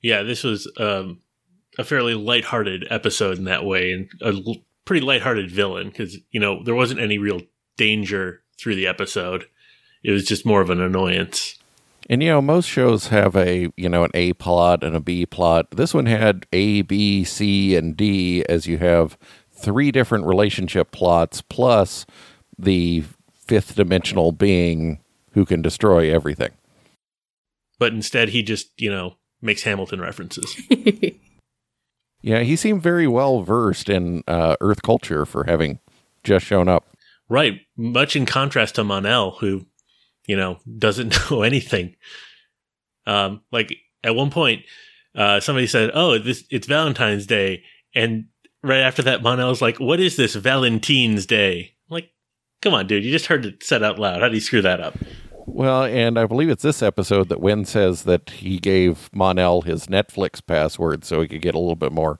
Yeah, 0.00 0.22
this 0.22 0.42
was 0.42 0.70
um, 0.78 1.20
a 1.78 1.84
fairly 1.84 2.14
lighthearted 2.14 2.86
episode 2.90 3.38
in 3.38 3.44
that 3.44 3.64
way, 3.64 3.92
and 3.92 4.08
a 4.22 4.28
l- 4.28 4.64
pretty 4.84 5.04
lighthearted 5.04 5.50
villain 5.50 5.88
because 5.88 6.16
you 6.30 6.40
know 6.40 6.62
there 6.62 6.74
wasn't 6.74 7.00
any 7.00 7.18
real 7.18 7.42
danger 7.76 8.42
through 8.58 8.74
the 8.74 8.86
episode. 8.86 9.46
It 10.02 10.12
was 10.12 10.24
just 10.24 10.46
more 10.46 10.60
of 10.60 10.70
an 10.70 10.80
annoyance. 10.80 11.58
And 12.08 12.22
you 12.22 12.30
know, 12.30 12.40
most 12.40 12.68
shows 12.68 13.08
have 13.08 13.36
a 13.36 13.70
you 13.76 13.88
know 13.88 14.04
an 14.04 14.12
A 14.14 14.32
plot 14.34 14.84
and 14.84 14.94
a 14.96 15.00
B 15.00 15.26
plot. 15.26 15.70
This 15.72 15.92
one 15.92 16.06
had 16.06 16.46
A, 16.52 16.82
B, 16.82 17.24
C, 17.24 17.76
and 17.76 17.96
D, 17.96 18.44
as 18.48 18.66
you 18.66 18.78
have 18.78 19.18
three 19.52 19.90
different 19.90 20.26
relationship 20.26 20.92
plots 20.92 21.42
plus 21.42 22.06
the 22.58 23.04
fifth 23.34 23.74
dimensional 23.74 24.32
being 24.32 25.00
who 25.32 25.44
can 25.44 25.62
destroy 25.62 26.14
everything. 26.14 26.50
But 27.78 27.92
instead, 27.92 28.30
he 28.30 28.42
just 28.42 28.70
you 28.80 28.90
know 28.90 29.16
makes 29.42 29.64
Hamilton 29.64 30.00
references. 30.00 30.56
Yeah, 32.26 32.40
he 32.40 32.56
seemed 32.56 32.82
very 32.82 33.06
well 33.06 33.42
versed 33.42 33.88
in 33.88 34.24
uh, 34.26 34.56
Earth 34.60 34.82
culture 34.82 35.24
for 35.24 35.44
having 35.44 35.78
just 36.24 36.44
shown 36.44 36.66
up. 36.66 36.84
right, 37.28 37.60
much 37.76 38.16
in 38.16 38.26
contrast 38.26 38.74
to 38.74 38.84
Mon-El, 38.84 39.30
who 39.30 39.64
you 40.26 40.34
know 40.34 40.58
doesn't 40.76 41.16
know 41.30 41.42
anything. 41.42 41.94
Um, 43.06 43.42
like 43.52 43.72
at 44.02 44.16
one 44.16 44.30
point, 44.30 44.64
uh, 45.14 45.38
somebody 45.38 45.68
said, 45.68 45.92
"Oh, 45.94 46.18
this 46.18 46.42
it's 46.50 46.66
Valentine's 46.66 47.26
Day," 47.26 47.62
and 47.94 48.24
right 48.60 48.80
after 48.80 49.02
that, 49.02 49.22
Mon-El's 49.22 49.62
like, 49.62 49.78
"What 49.78 50.00
is 50.00 50.16
this 50.16 50.34
Valentine's 50.34 51.26
Day?" 51.26 51.74
I'm 51.88 51.94
like, 51.94 52.10
come 52.60 52.74
on, 52.74 52.88
dude, 52.88 53.04
you 53.04 53.12
just 53.12 53.26
heard 53.26 53.46
it 53.46 53.62
said 53.62 53.84
out 53.84 54.00
loud. 54.00 54.20
How 54.20 54.28
do 54.28 54.34
you 54.34 54.40
screw 54.40 54.62
that 54.62 54.80
up? 54.80 54.96
Well, 55.46 55.84
and 55.84 56.18
I 56.18 56.26
believe 56.26 56.48
it's 56.50 56.62
this 56.62 56.82
episode 56.82 57.28
that 57.28 57.40
Winn 57.40 57.64
says 57.64 58.02
that 58.02 58.30
he 58.30 58.58
gave 58.58 59.08
Mon-El 59.14 59.62
his 59.62 59.86
Netflix 59.86 60.44
password 60.44 61.04
so 61.04 61.20
he 61.22 61.28
could 61.28 61.40
get 61.42 61.54
a 61.54 61.58
little 61.58 61.76
bit 61.76 61.92
more 61.92 62.18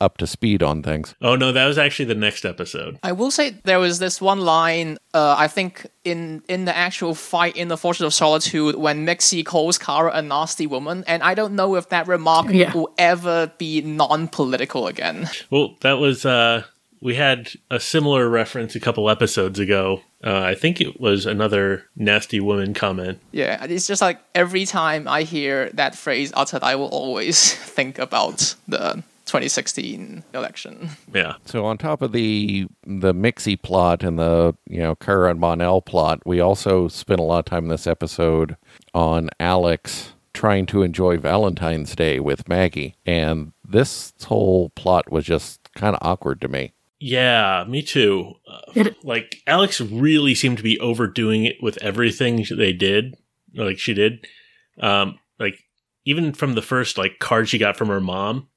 up 0.00 0.16
to 0.18 0.26
speed 0.26 0.64
on 0.64 0.82
things. 0.82 1.14
Oh 1.22 1.36
no, 1.36 1.52
that 1.52 1.64
was 1.66 1.78
actually 1.78 2.06
the 2.06 2.16
next 2.16 2.44
episode. 2.44 2.98
I 3.04 3.12
will 3.12 3.30
say 3.30 3.50
there 3.62 3.78
was 3.78 4.00
this 4.00 4.20
one 4.20 4.40
line, 4.40 4.98
uh, 5.14 5.36
I 5.38 5.46
think 5.46 5.86
in 6.02 6.42
in 6.48 6.64
the 6.64 6.76
actual 6.76 7.14
fight 7.14 7.56
in 7.56 7.68
the 7.68 7.76
Fortress 7.76 8.06
of 8.06 8.12
Solitude 8.14 8.74
when 8.74 9.06
Mixie 9.06 9.44
calls 9.44 9.78
Kara 9.78 10.10
a 10.12 10.20
nasty 10.20 10.66
woman, 10.66 11.04
and 11.06 11.22
I 11.22 11.34
don't 11.34 11.54
know 11.54 11.76
if 11.76 11.90
that 11.90 12.08
remark 12.08 12.46
Yeah. 12.50 12.72
will 12.72 12.92
ever 12.98 13.52
be 13.58 13.80
non-political 13.82 14.88
again. 14.88 15.28
Well, 15.50 15.76
that 15.82 15.98
was 15.98 16.26
uh 16.26 16.64
we 17.00 17.14
had 17.14 17.50
a 17.70 17.78
similar 17.78 18.28
reference 18.28 18.74
a 18.74 18.80
couple 18.80 19.08
episodes 19.08 19.60
ago. 19.60 20.02
Uh, 20.24 20.40
I 20.40 20.54
think 20.54 20.80
it 20.80 21.00
was 21.00 21.26
another 21.26 21.84
nasty 21.96 22.40
woman 22.40 22.74
comment. 22.74 23.18
Yeah, 23.32 23.64
it's 23.64 23.86
just 23.86 24.00
like 24.00 24.20
every 24.34 24.64
time 24.66 25.08
I 25.08 25.22
hear 25.22 25.70
that 25.70 25.96
phrase 25.96 26.32
uttered, 26.34 26.62
I 26.62 26.76
will 26.76 26.88
always 26.88 27.54
think 27.54 27.98
about 27.98 28.54
the 28.68 29.02
2016 29.26 30.24
election. 30.34 30.90
Yeah. 31.12 31.34
So 31.46 31.64
on 31.64 31.78
top 31.78 32.02
of 32.02 32.12
the 32.12 32.66
the 32.84 33.14
Mixie 33.14 33.60
plot 33.60 34.02
and 34.02 34.18
the 34.18 34.54
you 34.68 34.80
know 34.80 34.94
Kara 34.94 35.30
and 35.30 35.40
Mon-El 35.40 35.80
plot, 35.80 36.20
we 36.26 36.40
also 36.40 36.88
spent 36.88 37.20
a 37.20 37.24
lot 37.24 37.40
of 37.40 37.44
time 37.46 37.64
in 37.64 37.70
this 37.70 37.86
episode 37.86 38.56
on 38.94 39.30
Alex 39.40 40.12
trying 40.34 40.66
to 40.66 40.82
enjoy 40.82 41.18
Valentine's 41.18 41.94
Day 41.94 42.18
with 42.20 42.48
Maggie, 42.48 42.94
and 43.06 43.52
this 43.64 44.12
whole 44.24 44.70
plot 44.70 45.10
was 45.10 45.24
just 45.24 45.60
kind 45.74 45.96
of 45.96 46.06
awkward 46.06 46.40
to 46.42 46.48
me. 46.48 46.72
Yeah, 47.04 47.64
me 47.68 47.82
too. 47.82 48.34
Uh, 48.48 48.60
It- 48.76 49.04
like 49.04 49.42
Alex 49.46 49.80
really 49.80 50.34
seemed 50.36 50.58
to 50.58 50.62
be 50.62 50.78
overdoing 50.78 51.44
it 51.44 51.56
with 51.60 51.76
everything 51.82 52.46
they 52.56 52.72
did, 52.72 53.16
like 53.54 53.78
she 53.80 53.92
did. 53.92 54.24
Um, 54.80 55.18
like 55.38 55.58
even 56.04 56.32
from 56.32 56.54
the 56.54 56.62
first 56.62 56.96
like 56.98 57.18
card 57.18 57.48
she 57.48 57.58
got 57.58 57.76
from 57.76 57.88
her 57.88 58.00
mom. 58.00 58.48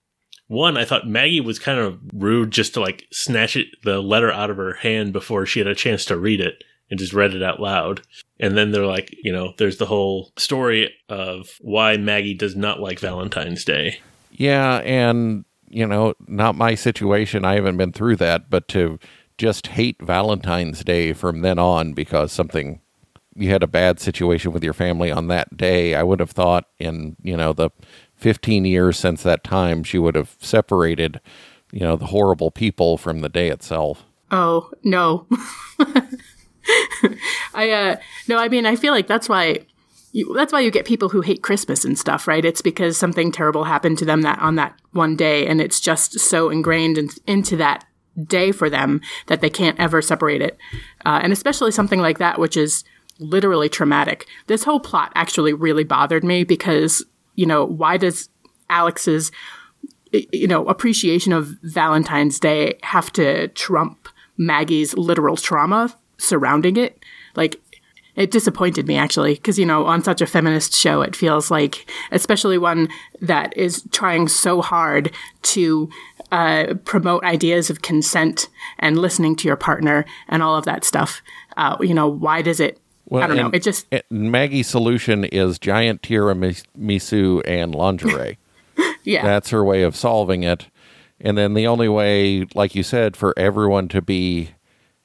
One, 0.48 0.78
I 0.78 0.86
thought 0.86 1.08
Maggie 1.08 1.42
was 1.42 1.58
kind 1.58 1.80
of 1.80 2.00
rude 2.14 2.52
just 2.52 2.75
to 2.75 2.80
like 2.82 3.06
snatch 3.12 3.56
it 3.58 3.68
the 3.84 4.00
letter 4.00 4.32
out 4.32 4.52
of 4.52 4.58
her 4.58 4.74
hand 4.74 5.12
before 5.12 5.48
she 5.48 5.60
had 5.60 5.68
a 5.68 5.74
chance 5.74 6.06
to 6.06 6.18
read 6.20 6.40
it, 6.40 6.64
and 6.92 7.00
just 7.00 7.14
read 7.14 7.34
it 7.34 7.42
out 7.42 7.60
loud. 7.60 8.02
And 8.40 8.56
then 8.56 8.70
they're 8.72 8.86
like, 8.86 9.10
you 9.24 9.34
know, 9.34 9.56
there's 9.58 9.78
the 9.78 9.88
whole 9.88 10.32
story 10.38 10.94
of 11.10 11.50
why 11.62 11.98
Maggie 11.98 12.36
does 12.36 12.56
not 12.56 12.80
like 12.80 13.00
Valentine's 13.00 13.66
Day. 13.66 14.02
Yeah, 14.34 14.78
and 14.84 15.46
you 15.69 15.86
know, 15.86 16.13
not 16.27 16.55
my 16.55 16.75
situation. 16.75 17.45
I 17.45 17.55
haven't 17.55 17.77
been 17.77 17.91
through 17.91 18.17
that, 18.17 18.50
but 18.50 18.67
to 18.69 19.00
just 19.38 19.67
hate 19.67 20.01
Valentine's 20.01 20.84
Day 20.84 21.13
from 21.13 21.41
then 21.41 21.60
on 21.60 21.93
because 21.93 22.31
something 22.31 22.81
you 23.36 23.50
had 23.50 23.63
a 23.63 23.67
bad 23.67 24.00
situation 24.00 24.51
with 24.53 24.63
your 24.63 24.74
family 24.74 25.12
on 25.12 25.27
that 25.27 25.57
day, 25.57 25.93
I 25.93 26.03
would 26.03 26.22
have 26.22 26.31
thought 26.31 26.65
in, 26.79 27.17
you 27.22 27.36
know, 27.36 27.51
the 27.51 27.69
15 28.15 28.63
years 28.63 28.98
since 28.98 29.24
that 29.24 29.43
time 29.43 29.84
she 29.84 30.00
would 30.00 30.15
have 30.15 30.38
separated, 30.39 31.19
you 31.72 31.81
know, 31.81 31.98
the 31.98 32.07
horrible 32.07 32.50
people 32.50 32.98
from 32.98 33.19
the 33.19 33.29
day 33.29 33.50
itself. 33.50 34.05
Oh, 34.31 34.72
no. 34.84 35.27
I 37.53 37.69
uh 37.69 37.95
no, 38.27 38.38
I 38.38 38.50
mean 38.50 38.65
I 38.65 38.75
feel 38.75 38.91
like 38.93 39.05
that's 39.05 39.29
why 39.29 39.60
you, 40.15 40.34
that's 40.34 40.53
why 40.53 40.62
you 40.62 40.72
get 40.72 40.86
people 40.86 41.10
who 41.10 41.19
hate 41.19 41.43
Christmas 41.43 41.84
and 41.84 42.00
stuff, 42.00 42.25
right? 42.25 42.45
It's 42.45 42.62
because 42.62 42.98
something 42.98 43.34
terrible 43.34 43.65
happened 43.65 43.98
to 43.98 44.05
them 44.05 44.22
that 44.22 44.39
on 44.39 44.55
that 44.55 44.79
one 44.93 45.17
day, 45.17 45.45
and 45.45 45.60
it's 45.60 45.81
just 45.81 46.17
so 46.22 46.50
ingrained 46.50 46.98
in, 46.98 47.10
into 47.27 47.57
that 47.57 47.84
day 48.24 48.53
for 48.53 48.69
them 48.69 49.01
that 49.27 49.41
they 49.41 49.50
can't 49.50 49.77
ever 49.77 50.01
separate 50.01 50.41
it. 50.41 50.57
Uh, 51.05 51.19
and 51.22 51.34
especially 51.34 51.69
something 51.69 52.00
like 52.00 52.17
that, 52.19 52.39
which 52.39 52.55
is 52.55 52.86
literally 53.19 53.67
traumatic. 53.67 54.25
This 54.48 54.63
whole 54.63 54.79
plot 54.79 55.12
actually 55.15 55.51
really 55.51 55.84
bothered 55.84 56.24
me 56.24 56.45
because 56.45 57.03
you 57.36 57.45
know 57.45 57.65
why 57.65 57.98
does 57.98 58.29
Alex's 58.69 59.34
you 60.13 60.48
know 60.48 60.65
appreciation 60.67 61.34
of 61.34 61.57
Valentine's 61.62 62.39
Day 62.39 62.79
have 62.84 63.12
to 63.13 63.50
trump 63.50 64.07
Maggie's 64.38 64.95
literal 64.95 65.36
trauma 65.36 65.93
surrounding 66.17 66.77
it? 66.77 67.03
Like 67.36 67.60
it 68.15 68.31
disappointed 68.31 68.88
me 68.88 68.98
actually 68.98 69.36
because 69.36 69.60
you 69.60 69.65
know 69.65 69.86
on 69.86 70.03
such 70.03 70.22
a 70.22 70.27
feminist 70.27 70.74
show 70.74 71.01
it 71.01 71.15
feels 71.15 71.51
like 71.51 71.89
especially 72.12 72.57
one 72.57 72.88
that 73.22 73.55
is 73.57 73.84
trying 73.91 74.27
so 74.27 74.62
hard 74.62 75.12
to 75.41 75.89
uh, 76.31 76.74
promote 76.86 77.24
ideas 77.24 77.69
of 77.69 77.81
consent 77.81 78.50
and 78.79 78.98
listening 78.98 79.36
to 79.36 79.48
your 79.48 79.57
partner 79.57 80.05
and 80.27 80.41
all 80.41 80.55
of 80.55 80.65
that 80.65 80.84
stuff 80.84 81.22
uh, 81.57 81.77
you 81.79 81.93
know 81.93 82.07
why 82.07 82.41
does 82.41 82.60
it 82.60 82.79
i 83.12 83.27
don't 83.27 83.38
know 83.38 83.51
it 83.53 83.62
just 83.62 83.86
Maggie's 84.10 84.67
solution 84.67 85.24
is 85.25 85.60
giant 85.60 86.01
tiramisu 86.01 87.41
and 87.45 87.75
lingerie. 87.75 88.38
yeah 89.03 89.24
That's 89.24 89.50
her 89.51 89.63
way 89.63 89.84
of 89.84 89.95
solving 89.95 90.43
it. 90.43 90.67
And 91.19 91.38
then 91.38 91.53
the 91.53 91.67
only 91.67 91.88
way, 91.88 92.45
like 92.55 92.75
you 92.75 92.84
said, 92.84 93.15
for 93.15 93.34
everyone 93.38 93.88
to 93.89 94.01
be 94.01 94.51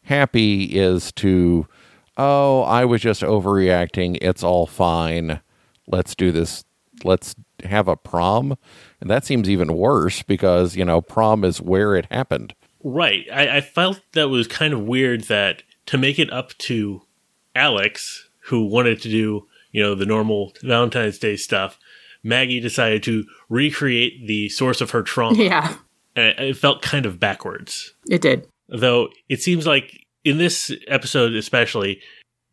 happy 0.04 0.64
is 0.64 1.12
to, 1.12 1.66
oh, 2.16 2.62
I 2.62 2.84
was 2.84 3.00
just 3.00 3.22
overreacting. 3.22 4.18
It's 4.20 4.42
all 4.42 4.66
fine. 4.66 5.40
Let's 5.86 6.14
do 6.14 6.32
this. 6.32 6.64
Let's 7.04 7.34
have 7.64 7.88
a 7.88 7.96
prom. 7.96 8.56
And 9.00 9.10
that 9.10 9.24
seems 9.24 9.48
even 9.48 9.74
worse 9.74 10.22
because, 10.22 10.76
you 10.76 10.84
know, 10.84 11.00
prom 11.00 11.44
is 11.44 11.60
where 11.60 11.96
it 11.96 12.06
happened. 12.10 12.54
Right. 12.82 13.26
I, 13.32 13.58
I 13.58 13.60
felt 13.60 14.00
that 14.12 14.28
was 14.28 14.46
kind 14.46 14.72
of 14.72 14.82
weird 14.82 15.24
that 15.24 15.62
to 15.86 15.98
make 15.98 16.18
it 16.18 16.32
up 16.32 16.56
to 16.58 17.02
Alex, 17.54 18.28
who 18.44 18.66
wanted 18.66 19.00
to 19.02 19.08
do, 19.08 19.46
you 19.72 19.82
know, 19.82 19.94
the 19.94 20.06
normal 20.06 20.52
Valentine's 20.62 21.18
Day 21.18 21.36
stuff, 21.36 21.78
Maggie 22.22 22.60
decided 22.60 23.02
to 23.04 23.24
recreate 23.48 24.26
the 24.26 24.48
source 24.50 24.80
of 24.80 24.90
her 24.90 25.02
trauma. 25.02 25.36
yeah 25.42 25.74
And 26.14 26.38
it 26.38 26.56
felt 26.56 26.82
kind 26.82 27.06
of 27.06 27.18
backwards. 27.18 27.94
it 28.08 28.20
did 28.20 28.46
Though 28.68 29.08
it 29.28 29.42
seems 29.42 29.66
like 29.66 29.99
in 30.24 30.38
this 30.38 30.72
episode, 30.88 31.34
especially, 31.34 32.00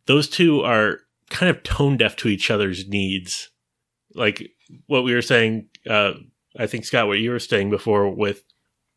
those 0.06 0.28
two 0.28 0.62
are 0.62 1.00
kind 1.30 1.50
of 1.50 1.62
tone 1.62 1.96
deaf 1.96 2.16
to 2.16 2.28
each 2.28 2.50
other's 2.50 2.88
needs. 2.88 3.50
Like 4.14 4.50
what 4.86 5.04
we 5.04 5.14
were 5.14 5.22
saying, 5.22 5.68
uh, 5.88 6.12
I 6.58 6.66
think, 6.66 6.84
Scott, 6.84 7.06
what 7.06 7.18
you 7.18 7.30
were 7.30 7.38
saying 7.38 7.70
before 7.70 8.08
with 8.10 8.42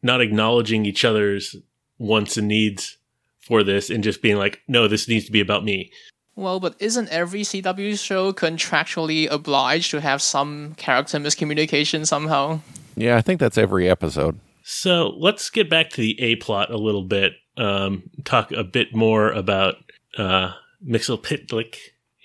not 0.02 0.22
acknowledging 0.22 0.86
each 0.86 1.06
other's 1.06 1.56
wants 1.98 2.38
and 2.38 2.48
needs 2.48 2.98
for 3.40 3.64
this 3.64 3.90
and 3.90 4.04
just 4.04 4.22
being 4.22 4.38
like, 4.38 4.62
no, 4.68 4.88
this 4.88 5.08
needs 5.08 5.26
to 5.26 5.32
be 5.32 5.42
about 5.42 5.64
me. 5.64 5.92
Well, 6.36 6.60
but 6.60 6.76
isn't 6.80 7.10
every 7.10 7.42
CW 7.42 8.00
show 8.00 8.32
contractually 8.32 9.30
obliged 9.30 9.92
to 9.92 10.02
have 10.02 10.22
some 10.22 10.76
character 10.76 11.20
miscommunication 11.20 12.08
somehow? 12.08 12.62
Yeah, 12.96 13.18
I 13.18 13.22
think 13.22 13.40
that's 13.40 13.58
every 13.58 13.90
episode. 13.90 14.40
So 14.64 15.14
let's 15.18 15.50
get 15.50 15.70
back 15.70 15.90
to 15.92 16.02
the 16.02 16.20
A 16.22 16.38
plot 16.38 16.72
a 16.72 16.78
little 16.78 17.04
bit. 17.04 17.34
Um, 17.58 18.10
talk 18.24 18.52
a 18.52 18.64
bit 18.64 18.96
more 18.96 19.32
about 19.32 19.76
uh, 20.18 20.54
Mxyzptlk, 20.88 21.76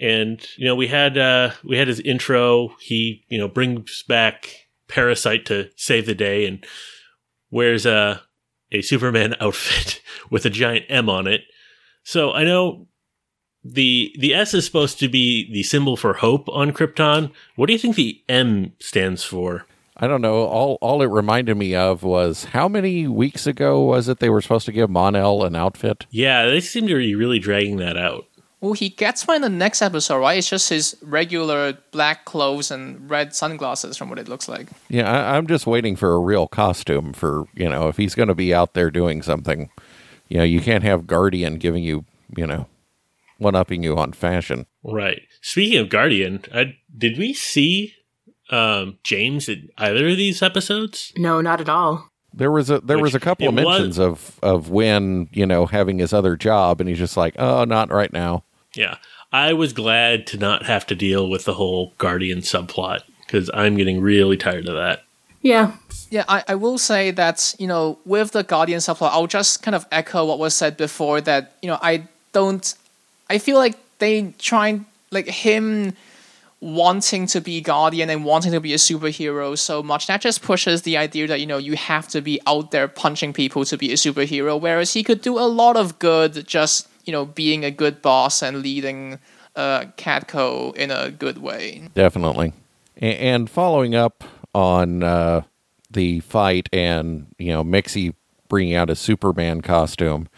and 0.00 0.46
you 0.56 0.66
know 0.66 0.74
we 0.74 0.88
had 0.88 1.18
uh, 1.18 1.50
we 1.64 1.76
had 1.76 1.88
his 1.88 2.00
intro. 2.00 2.74
He 2.80 3.24
you 3.28 3.38
know 3.38 3.48
brings 3.48 4.02
back 4.04 4.68
Parasite 4.88 5.46
to 5.46 5.70
save 5.76 6.06
the 6.06 6.14
day 6.14 6.46
and 6.46 6.64
wears 7.50 7.86
a 7.86 8.22
a 8.72 8.82
Superman 8.82 9.34
outfit 9.40 10.00
with 10.30 10.44
a 10.44 10.50
giant 10.50 10.86
M 10.88 11.08
on 11.08 11.26
it. 11.26 11.42
So 12.02 12.32
I 12.32 12.44
know 12.44 12.86
the 13.64 14.14
the 14.18 14.34
S 14.34 14.54
is 14.54 14.64
supposed 14.64 14.98
to 15.00 15.08
be 15.08 15.52
the 15.52 15.62
symbol 15.62 15.96
for 15.96 16.14
hope 16.14 16.48
on 16.50 16.72
Krypton. 16.72 17.32
What 17.56 17.66
do 17.66 17.72
you 17.72 17.78
think 17.78 17.96
the 17.96 18.22
M 18.28 18.72
stands 18.78 19.24
for? 19.24 19.66
I 19.98 20.06
don't 20.06 20.20
know. 20.20 20.44
All 20.44 20.78
all 20.80 21.02
it 21.02 21.06
reminded 21.06 21.56
me 21.56 21.74
of 21.74 22.02
was 22.02 22.44
how 22.44 22.68
many 22.68 23.06
weeks 23.06 23.46
ago 23.46 23.82
was 23.82 24.08
it 24.08 24.18
they 24.18 24.28
were 24.28 24.42
supposed 24.42 24.66
to 24.66 24.72
give 24.72 24.90
Mon-El 24.90 25.44
an 25.44 25.56
outfit? 25.56 26.06
Yeah, 26.10 26.46
they 26.46 26.60
seem 26.60 26.86
to 26.88 26.96
be 26.96 27.14
really 27.14 27.38
dragging 27.38 27.76
that 27.78 27.96
out. 27.96 28.26
Well, 28.60 28.72
he 28.72 28.88
gets 28.88 29.26
one 29.26 29.36
in 29.36 29.42
the 29.42 29.48
next 29.48 29.82
episode, 29.82 30.18
right? 30.18 30.38
It's 30.38 30.48
just 30.48 30.70
his 30.70 30.96
regular 31.02 31.78
black 31.92 32.24
clothes 32.24 32.70
and 32.70 33.08
red 33.08 33.34
sunglasses, 33.34 33.96
from 33.96 34.08
what 34.08 34.18
it 34.18 34.28
looks 34.28 34.48
like. 34.48 34.68
Yeah, 34.88 35.10
I, 35.10 35.36
I'm 35.36 35.46
just 35.46 35.66
waiting 35.66 35.94
for 35.96 36.12
a 36.14 36.20
real 36.20 36.46
costume 36.46 37.12
for 37.12 37.46
you 37.54 37.68
know 37.68 37.88
if 37.88 37.96
he's 37.96 38.14
going 38.14 38.28
to 38.28 38.34
be 38.34 38.54
out 38.54 38.74
there 38.74 38.90
doing 38.90 39.22
something. 39.22 39.70
You 40.28 40.38
know, 40.38 40.44
you 40.44 40.60
can't 40.60 40.84
have 40.84 41.06
Guardian 41.06 41.56
giving 41.56 41.84
you 41.84 42.04
you 42.36 42.46
know 42.46 42.66
one 43.38 43.54
upping 43.54 43.82
you 43.82 43.96
on 43.96 44.12
fashion. 44.12 44.66
Right. 44.82 45.22
Speaking 45.40 45.78
of 45.78 45.88
Guardian, 45.88 46.42
I, 46.54 46.76
did 46.96 47.18
we 47.18 47.34
see 47.34 47.94
um, 48.50 48.98
James 49.02 49.48
in 49.48 49.68
either 49.78 50.08
of 50.08 50.16
these 50.16 50.42
episodes? 50.42 51.12
no 51.16 51.40
not 51.40 51.60
at 51.60 51.68
all 51.68 52.08
There 52.34 52.50
was 52.50 52.68
a 52.70 52.80
there 52.80 52.96
Which 52.98 53.02
was 53.02 53.14
a 53.14 53.20
couple 53.20 53.48
of 53.48 53.56
it 53.58 53.64
was- 53.64 53.78
mentions 53.78 53.98
of 53.98 54.38
of 54.42 54.70
when 54.70 55.28
you 55.32 55.46
know 55.46 55.66
having 55.66 55.98
his 55.98 56.12
other 56.12 56.36
job, 56.36 56.80
and 56.80 56.88
he's 56.88 56.98
just 56.98 57.16
like, 57.16 57.34
oh, 57.38 57.64
not 57.64 57.90
right 57.90 58.12
now. 58.12 58.44
Yeah. 58.74 58.96
I 59.32 59.52
was 59.54 59.72
glad 59.72 60.26
to 60.28 60.38
not 60.38 60.64
have 60.66 60.86
to 60.86 60.94
deal 60.94 61.28
with 61.28 61.44
the 61.44 61.54
whole 61.54 61.92
Guardian 61.98 62.38
subplot 62.40 63.00
because 63.26 63.50
I'm 63.52 63.76
getting 63.76 64.00
really 64.00 64.36
tired 64.36 64.68
of 64.68 64.76
that. 64.76 65.02
yeah 65.42 65.72
Yeah, 66.10 66.24
I, 66.28 66.44
I 66.48 66.54
will 66.54 66.78
say 66.78 67.10
that, 67.10 67.54
you 67.58 67.66
know, 67.66 67.98
with 68.04 68.30
the 68.32 68.44
Guardian 68.44 68.78
subplot, 68.78 69.10
I'll 69.10 69.26
just 69.26 69.62
kind 69.62 69.74
of 69.74 69.84
echo 69.90 70.24
what 70.24 70.38
was 70.38 70.54
said 70.54 70.76
before 70.76 71.20
that, 71.22 71.52
you 71.60 71.68
know, 71.68 71.78
I 71.82 72.06
don't 72.32 72.72
I 73.28 73.38
feel 73.38 73.56
like 73.58 73.76
they 73.98 74.32
trying 74.38 74.86
like 75.10 75.26
him 75.26 75.94
wanting 76.66 77.26
to 77.28 77.40
be 77.40 77.60
Guardian 77.60 78.10
and 78.10 78.24
wanting 78.24 78.50
to 78.50 78.60
be 78.60 78.72
a 78.74 78.76
superhero 78.76 79.56
so 79.56 79.82
much, 79.82 80.08
that 80.08 80.20
just 80.20 80.42
pushes 80.42 80.82
the 80.82 80.96
idea 80.96 81.26
that, 81.28 81.38
you 81.38 81.46
know, 81.46 81.58
you 81.58 81.76
have 81.76 82.08
to 82.08 82.20
be 82.20 82.40
out 82.46 82.72
there 82.72 82.88
punching 82.88 83.32
people 83.32 83.64
to 83.64 83.78
be 83.78 83.92
a 83.92 83.94
superhero, 83.94 84.60
whereas 84.60 84.92
he 84.92 85.04
could 85.04 85.20
do 85.20 85.38
a 85.38 85.46
lot 85.46 85.76
of 85.76 85.98
good 86.00 86.46
just, 86.46 86.88
you 87.04 87.12
know, 87.12 87.24
being 87.24 87.64
a 87.64 87.70
good 87.70 88.02
boss 88.02 88.42
and 88.42 88.62
leading 88.62 89.18
uh, 89.54 89.84
Catco 89.96 90.74
in 90.74 90.90
a 90.90 91.10
good 91.10 91.38
way. 91.38 91.88
Definitely. 91.94 92.52
And 92.96 93.48
following 93.48 93.94
up 93.94 94.24
on 94.52 95.04
uh, 95.04 95.42
the 95.90 96.20
fight 96.20 96.68
and, 96.72 97.28
you 97.38 97.52
know, 97.52 97.62
Mixie 97.62 98.14
bringing 98.48 98.74
out 98.74 98.90
a 98.90 98.96
Superman 98.96 99.60
costume, 99.60 100.28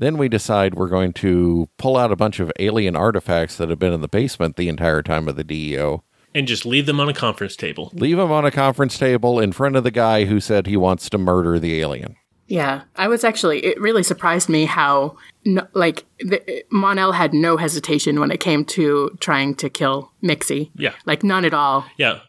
then 0.00 0.16
we 0.18 0.28
decide 0.28 0.74
we're 0.74 0.88
going 0.88 1.12
to 1.12 1.68
pull 1.78 1.96
out 1.96 2.10
a 2.10 2.16
bunch 2.16 2.40
of 2.40 2.50
alien 2.58 2.96
artifacts 2.96 3.56
that 3.56 3.68
have 3.68 3.78
been 3.78 3.92
in 3.92 4.00
the 4.00 4.08
basement 4.08 4.56
the 4.56 4.68
entire 4.68 5.02
time 5.02 5.28
of 5.28 5.36
the 5.36 5.44
DEO. 5.44 6.02
And 6.34 6.48
just 6.48 6.64
leave 6.64 6.86
them 6.86 7.00
on 7.00 7.08
a 7.08 7.14
conference 7.14 7.54
table. 7.54 7.90
Leave 7.94 8.16
them 8.16 8.32
on 8.32 8.44
a 8.44 8.50
conference 8.50 8.98
table 8.98 9.38
in 9.38 9.52
front 9.52 9.76
of 9.76 9.84
the 9.84 9.90
guy 9.90 10.24
who 10.24 10.40
said 10.40 10.66
he 10.66 10.76
wants 10.76 11.10
to 11.10 11.18
murder 11.18 11.58
the 11.58 11.80
alien. 11.80 12.16
Yeah, 12.46 12.82
I 12.96 13.06
was 13.08 13.22
actually. 13.22 13.64
It 13.64 13.80
really 13.80 14.02
surprised 14.02 14.48
me 14.48 14.64
how, 14.64 15.16
no, 15.44 15.68
like, 15.72 16.04
the, 16.18 16.64
Mon-El 16.72 17.12
had 17.12 17.32
no 17.32 17.56
hesitation 17.56 18.18
when 18.18 18.32
it 18.32 18.40
came 18.40 18.64
to 18.66 19.16
trying 19.20 19.54
to 19.56 19.70
kill 19.70 20.10
Mixie. 20.22 20.70
Yeah. 20.74 20.94
like 21.06 21.22
none 21.22 21.44
at 21.44 21.54
all. 21.54 21.84
Yeah. 21.96 22.20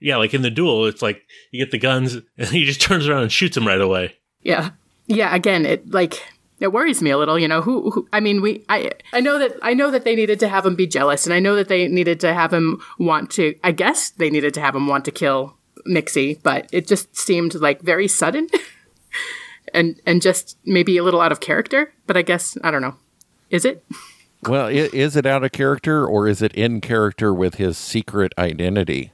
Yeah, 0.00 0.16
like 0.16 0.32
in 0.32 0.42
the 0.42 0.50
duel, 0.50 0.86
it's 0.86 1.02
like 1.02 1.22
you 1.50 1.62
get 1.62 1.72
the 1.72 1.78
guns 1.78 2.16
and 2.38 2.48
he 2.48 2.64
just 2.64 2.80
turns 2.80 3.08
around 3.08 3.22
and 3.22 3.32
shoots 3.32 3.56
him 3.56 3.66
right 3.66 3.80
away. 3.80 4.14
Yeah, 4.42 4.70
yeah. 5.06 5.34
Again, 5.34 5.66
it 5.66 5.90
like 5.90 6.22
it 6.60 6.72
worries 6.72 7.02
me 7.02 7.10
a 7.10 7.18
little. 7.18 7.38
You 7.38 7.48
know, 7.48 7.60
who, 7.60 7.90
who? 7.90 8.08
I 8.12 8.20
mean, 8.20 8.40
we. 8.40 8.64
I. 8.68 8.92
I 9.12 9.20
know 9.20 9.38
that. 9.38 9.56
I 9.62 9.74
know 9.74 9.90
that 9.90 10.04
they 10.04 10.16
needed 10.16 10.40
to 10.40 10.48
have 10.48 10.64
him 10.64 10.74
be 10.74 10.86
jealous, 10.86 11.26
and 11.26 11.34
I 11.34 11.40
know 11.40 11.56
that 11.56 11.68
they 11.68 11.88
needed 11.88 12.20
to 12.20 12.32
have 12.32 12.52
him 12.52 12.82
want 12.98 13.30
to. 13.32 13.54
I 13.62 13.72
guess 13.72 14.10
they 14.10 14.30
needed 14.30 14.54
to 14.54 14.60
have 14.60 14.74
him 14.74 14.86
want 14.86 15.04
to 15.06 15.10
kill 15.10 15.56
Mixie, 15.86 16.42
but 16.42 16.68
it 16.72 16.86
just 16.86 17.16
seemed 17.16 17.54
like 17.54 17.82
very 17.82 18.08
sudden, 18.08 18.48
and 19.74 20.00
and 20.06 20.22
just 20.22 20.56
maybe 20.64 20.96
a 20.96 21.04
little 21.04 21.20
out 21.20 21.32
of 21.32 21.40
character. 21.40 21.92
But 22.06 22.16
I 22.16 22.22
guess 22.22 22.56
I 22.62 22.70
don't 22.70 22.82
know. 22.82 22.96
Is 23.50 23.64
it? 23.64 23.84
Well, 24.42 24.68
is 24.68 25.16
it 25.16 25.26
out 25.26 25.44
of 25.44 25.52
character 25.52 26.06
or 26.06 26.28
is 26.28 26.40
it 26.40 26.52
in 26.54 26.80
character 26.80 27.34
with 27.34 27.56
his 27.56 27.76
secret 27.76 28.32
identity 28.38 29.12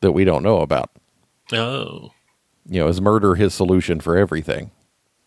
that 0.00 0.12
we 0.12 0.24
don't 0.24 0.42
know 0.42 0.60
about? 0.60 0.90
Oh. 1.52 2.10
You 2.66 2.80
know, 2.80 2.88
is 2.88 3.00
murder 3.00 3.34
his 3.34 3.52
solution 3.52 4.00
for 4.00 4.16
everything? 4.16 4.70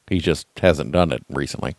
He 0.07 0.19
just 0.19 0.47
hasn't 0.59 0.91
done 0.91 1.11
it 1.11 1.23
recently. 1.29 1.75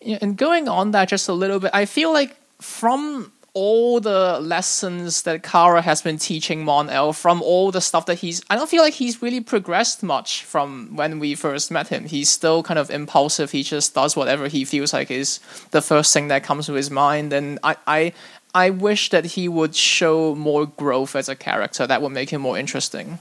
Yeah, 0.00 0.18
and 0.20 0.36
going 0.36 0.68
on 0.68 0.90
that 0.92 1.08
just 1.08 1.28
a 1.28 1.32
little 1.32 1.58
bit, 1.58 1.70
I 1.74 1.84
feel 1.84 2.12
like 2.12 2.36
from 2.60 3.32
all 3.54 4.00
the 4.00 4.38
lessons 4.38 5.22
that 5.22 5.42
Kara 5.42 5.80
has 5.80 6.02
been 6.02 6.18
teaching 6.18 6.62
Mon 6.62 6.90
El, 6.90 7.14
from 7.14 7.40
all 7.40 7.70
the 7.70 7.80
stuff 7.80 8.04
that 8.04 8.16
he's, 8.16 8.42
I 8.50 8.54
don't 8.54 8.68
feel 8.68 8.82
like 8.82 8.92
he's 8.92 9.22
really 9.22 9.40
progressed 9.40 10.02
much 10.02 10.44
from 10.44 10.94
when 10.94 11.18
we 11.18 11.34
first 11.34 11.70
met 11.70 11.88
him. 11.88 12.04
He's 12.04 12.28
still 12.28 12.62
kind 12.62 12.78
of 12.78 12.90
impulsive. 12.90 13.52
He 13.52 13.62
just 13.62 13.94
does 13.94 14.14
whatever 14.14 14.48
he 14.48 14.66
feels 14.66 14.92
like 14.92 15.10
is 15.10 15.40
the 15.70 15.80
first 15.80 16.12
thing 16.12 16.28
that 16.28 16.44
comes 16.44 16.66
to 16.66 16.74
his 16.74 16.90
mind. 16.90 17.32
And 17.32 17.58
I, 17.62 17.76
I, 17.86 18.12
I 18.54 18.68
wish 18.68 19.08
that 19.08 19.24
he 19.24 19.48
would 19.48 19.74
show 19.74 20.34
more 20.34 20.66
growth 20.66 21.16
as 21.16 21.30
a 21.30 21.34
character. 21.34 21.86
That 21.86 22.02
would 22.02 22.12
make 22.12 22.28
him 22.28 22.42
more 22.42 22.58
interesting. 22.58 23.18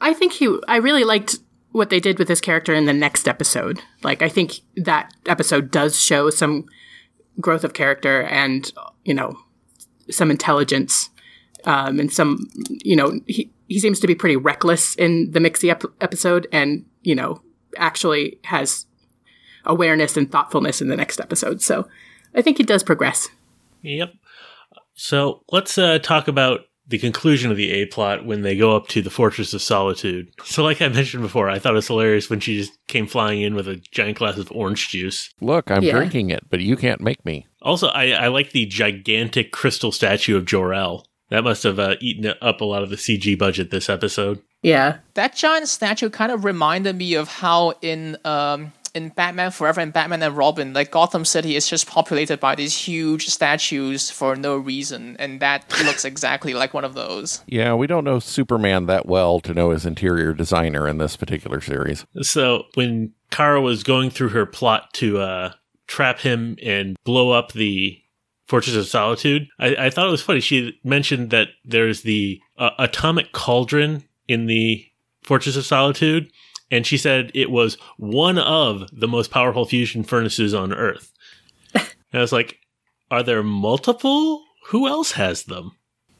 I 0.00 0.14
think 0.14 0.34
he. 0.34 0.56
I 0.68 0.76
really 0.76 1.02
liked 1.02 1.36
what 1.72 1.90
they 1.90 2.00
did 2.00 2.18
with 2.18 2.28
this 2.28 2.40
character 2.40 2.74
in 2.74 2.86
the 2.86 2.92
next 2.92 3.28
episode. 3.28 3.80
Like, 4.02 4.22
I 4.22 4.28
think 4.28 4.60
that 4.76 5.12
episode 5.26 5.70
does 5.70 6.00
show 6.00 6.30
some 6.30 6.66
growth 7.40 7.64
of 7.64 7.72
character 7.72 8.22
and 8.22 8.72
you 9.04 9.14
know 9.14 9.38
some 10.10 10.30
intelligence 10.30 11.10
um, 11.64 12.00
and 12.00 12.12
some 12.12 12.48
you 12.68 12.96
know 12.96 13.20
he 13.26 13.50
he 13.68 13.78
seems 13.78 14.00
to 14.00 14.06
be 14.06 14.14
pretty 14.14 14.36
reckless 14.36 14.94
in 14.96 15.30
the 15.30 15.40
Mixie 15.40 15.70
ep- 15.70 15.84
episode 16.00 16.46
and 16.52 16.84
you 17.02 17.14
know 17.14 17.42
actually 17.76 18.38
has 18.44 18.86
awareness 19.64 20.16
and 20.16 20.30
thoughtfulness 20.30 20.80
in 20.80 20.88
the 20.88 20.96
next 20.96 21.20
episode. 21.20 21.60
So 21.60 21.86
I 22.34 22.42
think 22.42 22.56
he 22.56 22.64
does 22.64 22.82
progress. 22.82 23.28
Yep. 23.82 24.12
So 24.94 25.42
let's 25.52 25.78
uh, 25.78 25.98
talk 25.98 26.26
about 26.26 26.60
the 26.88 26.98
conclusion 26.98 27.50
of 27.50 27.56
the 27.56 27.70
A 27.70 27.86
plot 27.86 28.24
when 28.24 28.42
they 28.42 28.56
go 28.56 28.74
up 28.74 28.88
to 28.88 29.02
the 29.02 29.10
Fortress 29.10 29.52
of 29.52 29.60
Solitude. 29.62 30.30
So, 30.44 30.64
like 30.64 30.80
I 30.80 30.88
mentioned 30.88 31.22
before, 31.22 31.50
I 31.50 31.58
thought 31.58 31.72
it 31.74 31.76
was 31.76 31.86
hilarious 31.86 32.30
when 32.30 32.40
she 32.40 32.56
just 32.58 32.72
came 32.86 33.06
flying 33.06 33.42
in 33.42 33.54
with 33.54 33.68
a 33.68 33.76
giant 33.92 34.16
glass 34.18 34.38
of 34.38 34.50
orange 34.52 34.88
juice. 34.88 35.30
Look, 35.40 35.70
I'm 35.70 35.82
Yeah. 35.82 35.92
drinking 35.92 36.30
it, 36.30 36.44
but 36.48 36.60
you 36.60 36.76
can't 36.76 37.00
make 37.02 37.24
me. 37.24 37.46
Also, 37.62 37.88
I, 37.88 38.12
I 38.12 38.28
like 38.28 38.52
the 38.52 38.64
gigantic 38.66 39.52
crystal 39.52 39.92
statue 39.92 40.36
of 40.36 40.44
Jor-El. 40.46 41.04
That 41.30 41.44
must 41.44 41.62
have 41.64 41.78
uh, 41.78 41.96
eaten 42.00 42.32
up 42.40 42.60
a 42.62 42.64
lot 42.64 42.82
of 42.82 42.88
the 42.88 42.96
CG 42.96 43.38
budget 43.38 43.70
this 43.70 43.90
episode. 43.90 44.40
Yeah. 44.62 44.96
that 45.14 45.36
giant 45.36 45.68
statue 45.68 46.08
kind 46.10 46.32
of 46.32 46.44
reminded 46.44 46.96
me 46.96 47.14
of 47.14 47.28
how 47.28 47.74
in 47.82 48.16
um 48.24 48.72
in 48.98 49.10
Batman 49.10 49.52
Forever 49.52 49.80
and 49.80 49.92
Batman 49.92 50.22
and 50.22 50.36
Robin, 50.36 50.72
like 50.72 50.90
Gotham 50.90 51.24
City 51.24 51.54
is 51.54 51.68
just 51.68 51.86
populated 51.86 52.40
by 52.40 52.56
these 52.56 52.76
huge 52.76 53.28
statues 53.28 54.10
for 54.10 54.34
no 54.34 54.56
reason, 54.56 55.16
and 55.18 55.40
that 55.40 55.72
looks 55.84 56.04
exactly 56.04 56.52
like 56.52 56.74
one 56.74 56.84
of 56.84 56.94
those. 56.94 57.42
Yeah, 57.46 57.74
we 57.74 57.86
don't 57.86 58.04
know 58.04 58.18
Superman 58.18 58.86
that 58.86 59.06
well 59.06 59.40
to 59.40 59.54
know 59.54 59.70
his 59.70 59.86
interior 59.86 60.34
designer 60.34 60.86
in 60.88 60.98
this 60.98 61.16
particular 61.16 61.60
series. 61.60 62.04
So 62.22 62.64
when 62.74 63.12
Kara 63.30 63.60
was 63.60 63.84
going 63.84 64.10
through 64.10 64.30
her 64.30 64.44
plot 64.44 64.92
to 64.94 65.18
uh, 65.18 65.52
trap 65.86 66.18
him 66.18 66.56
and 66.62 66.96
blow 67.04 67.30
up 67.30 67.52
the 67.52 68.02
Fortress 68.46 68.76
of 68.76 68.86
Solitude, 68.86 69.46
I, 69.60 69.76
I 69.78 69.90
thought 69.90 70.08
it 70.08 70.10
was 70.10 70.22
funny. 70.22 70.40
She 70.40 70.78
mentioned 70.82 71.30
that 71.30 71.48
there's 71.64 72.02
the 72.02 72.40
uh, 72.58 72.70
atomic 72.78 73.30
cauldron 73.32 74.02
in 74.26 74.46
the 74.46 74.84
Fortress 75.22 75.56
of 75.56 75.66
Solitude, 75.66 76.32
and 76.70 76.86
she 76.86 76.96
said 76.96 77.30
it 77.34 77.50
was 77.50 77.76
one 77.96 78.38
of 78.38 78.88
the 78.92 79.08
most 79.08 79.30
powerful 79.30 79.64
fusion 79.64 80.02
furnaces 80.02 80.54
on 80.54 80.72
Earth. 80.72 81.12
and 81.74 81.86
I 82.12 82.20
was 82.20 82.32
like, 82.32 82.58
are 83.10 83.22
there 83.22 83.42
multiple? 83.42 84.44
Who 84.66 84.86
else 84.86 85.12
has 85.12 85.44
them? 85.44 85.72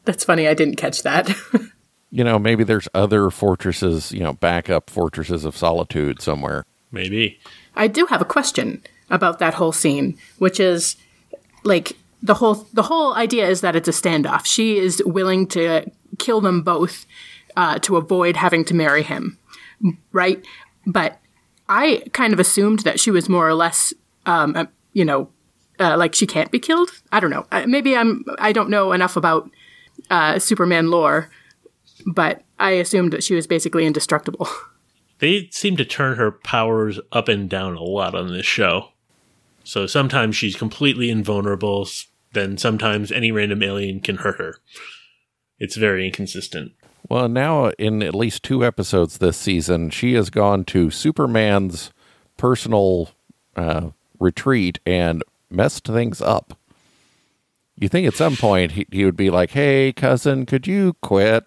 That's 0.05 0.23
funny. 0.23 0.47
I 0.47 0.53
didn't 0.53 0.77
catch 0.77 1.03
that. 1.03 1.29
You 2.11 2.23
know, 2.23 2.39
maybe 2.39 2.63
there's 2.63 2.87
other 2.93 3.29
fortresses, 3.29 4.11
you 4.11 4.21
know, 4.21 4.33
backup 4.33 4.89
fortresses 4.89 5.45
of 5.45 5.55
solitude 5.55 6.21
somewhere. 6.21 6.65
Maybe. 6.91 7.39
I 7.75 7.87
do 7.87 8.07
have 8.07 8.21
a 8.21 8.25
question 8.25 8.81
about 9.09 9.39
that 9.39 9.53
whole 9.53 9.71
scene, 9.71 10.17
which 10.39 10.59
is 10.59 10.95
like 11.63 11.93
the 12.23 12.33
whole 12.33 12.67
the 12.73 12.83
whole 12.83 13.13
idea 13.13 13.47
is 13.47 13.61
that 13.61 13.75
it's 13.75 13.87
a 13.87 13.91
standoff. 13.91 14.45
She 14.45 14.77
is 14.77 15.03
willing 15.05 15.45
to 15.49 15.85
kill 16.17 16.41
them 16.41 16.63
both 16.63 17.05
uh, 17.55 17.77
to 17.79 17.97
avoid 17.97 18.35
having 18.35 18.65
to 18.65 18.73
marry 18.73 19.03
him, 19.03 19.37
right? 20.11 20.43
But 20.85 21.19
I 21.67 22.03
kind 22.13 22.33
of 22.33 22.39
assumed 22.39 22.79
that 22.79 22.99
she 22.99 23.11
was 23.11 23.29
more 23.29 23.47
or 23.47 23.53
less, 23.53 23.93
um, 24.25 24.55
uh, 24.55 24.65
you 24.93 25.05
know, 25.05 25.29
uh, 25.79 25.97
like 25.97 26.15
she 26.15 26.27
can't 26.27 26.51
be 26.51 26.59
killed. 26.59 26.89
I 27.11 27.19
don't 27.19 27.29
know. 27.29 27.45
Uh, 27.51 27.65
maybe 27.67 27.95
I'm 27.95 28.25
I 28.37 28.51
don't 28.51 28.69
know 28.69 28.91
enough 28.91 29.15
about 29.15 29.49
uh, 30.09 30.39
Superman 30.39 30.89
lore, 30.89 31.29
but 32.05 32.43
I 32.59 32.71
assumed 32.71 33.13
that 33.13 33.23
she 33.23 33.35
was 33.35 33.47
basically 33.47 33.85
indestructible. 33.85 34.47
they 35.19 35.47
seem 35.51 35.77
to 35.77 35.85
turn 35.85 36.17
her 36.17 36.31
powers 36.31 36.99
up 37.11 37.27
and 37.27 37.49
down 37.49 37.75
a 37.75 37.83
lot 37.83 38.15
on 38.15 38.33
this 38.33 38.45
show. 38.45 38.89
So 39.63 39.85
sometimes 39.85 40.35
she's 40.35 40.55
completely 40.55 41.09
invulnerable, 41.09 41.87
then 42.33 42.57
sometimes 42.57 43.11
any 43.11 43.31
random 43.31 43.61
alien 43.61 43.99
can 43.99 44.17
hurt 44.17 44.39
her. 44.39 44.55
It's 45.59 45.75
very 45.75 46.05
inconsistent. 46.05 46.71
Well, 47.07 47.27
now 47.27 47.69
in 47.79 48.03
at 48.03 48.13
least 48.13 48.43
two 48.43 48.65
episodes 48.65 49.17
this 49.17 49.37
season, 49.37 49.89
she 49.89 50.13
has 50.13 50.29
gone 50.29 50.65
to 50.65 50.91
Superman's 50.91 51.91
personal 52.37 53.11
uh, 53.55 53.89
retreat 54.19 54.79
and 54.85 55.23
messed 55.49 55.85
things 55.85 56.21
up. 56.21 56.57
You 57.75 57.87
think 57.87 58.07
at 58.07 58.13
some 58.13 58.35
point 58.35 58.73
he, 58.73 58.85
he 58.91 59.05
would 59.05 59.15
be 59.15 59.29
like, 59.29 59.51
"Hey, 59.51 59.93
cousin, 59.93 60.45
could 60.45 60.67
you 60.67 60.95
quit? 61.01 61.45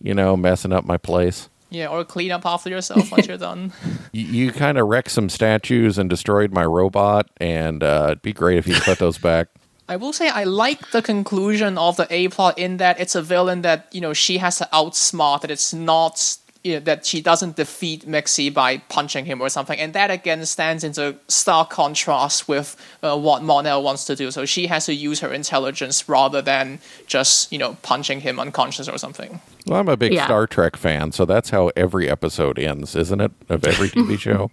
You 0.00 0.14
know, 0.14 0.36
messing 0.36 0.72
up 0.72 0.84
my 0.84 0.96
place." 0.96 1.48
Yeah, 1.70 1.88
or 1.88 2.04
clean 2.04 2.30
up 2.30 2.46
after 2.46 2.70
yourself 2.70 3.10
once 3.10 3.26
you're 3.26 3.38
done. 3.38 3.72
You, 4.12 4.24
you 4.26 4.52
kind 4.52 4.78
of 4.78 4.86
wrecked 4.86 5.10
some 5.10 5.28
statues 5.28 5.98
and 5.98 6.08
destroyed 6.08 6.52
my 6.52 6.64
robot, 6.64 7.28
and 7.38 7.82
uh, 7.82 8.04
it'd 8.10 8.22
be 8.22 8.32
great 8.32 8.58
if 8.58 8.68
you 8.68 8.76
put 8.76 9.00
those 9.00 9.18
back. 9.18 9.48
I 9.88 9.96
will 9.96 10.12
say 10.12 10.28
I 10.28 10.44
like 10.44 10.90
the 10.90 11.02
conclusion 11.02 11.76
of 11.76 11.96
the 11.96 12.06
A 12.10 12.28
plot 12.28 12.58
in 12.58 12.78
that 12.78 12.98
it's 12.98 13.14
a 13.14 13.22
villain 13.22 13.62
that 13.62 13.88
you 13.92 14.00
know 14.00 14.12
she 14.12 14.38
has 14.38 14.58
to 14.58 14.68
outsmart. 14.72 15.42
That 15.42 15.50
it's 15.50 15.74
not 15.74 16.38
you 16.62 16.74
know, 16.74 16.80
that 16.80 17.04
she 17.04 17.20
doesn't 17.20 17.56
defeat 17.56 18.06
Mixie 18.06 18.52
by 18.52 18.78
punching 18.78 19.26
him 19.26 19.42
or 19.42 19.50
something, 19.50 19.78
and 19.78 19.92
that 19.92 20.10
again 20.10 20.44
stands 20.46 20.82
into 20.82 21.16
stark 21.28 21.68
contrast 21.68 22.48
with 22.48 22.74
uh, 23.02 23.18
what 23.18 23.42
Mon-El 23.42 23.82
wants 23.82 24.06
to 24.06 24.16
do. 24.16 24.30
So 24.30 24.46
she 24.46 24.68
has 24.68 24.86
to 24.86 24.94
use 24.94 25.20
her 25.20 25.30
intelligence 25.30 26.08
rather 26.08 26.40
than 26.40 26.78
just 27.06 27.52
you 27.52 27.58
know 27.58 27.76
punching 27.82 28.20
him 28.20 28.40
unconscious 28.40 28.88
or 28.88 28.96
something. 28.96 29.42
Well, 29.66 29.80
I'm 29.80 29.88
a 29.88 29.98
big 29.98 30.14
Yeah. 30.14 30.24
Star 30.24 30.46
Trek 30.46 30.76
fan, 30.76 31.12
so 31.12 31.26
that's 31.26 31.50
how 31.50 31.70
every 31.76 32.08
episode 32.08 32.58
ends, 32.58 32.96
isn't 32.96 33.20
it? 33.20 33.32
Of 33.50 33.66
every 33.66 33.90
TV 33.90 34.18
show. 34.18 34.50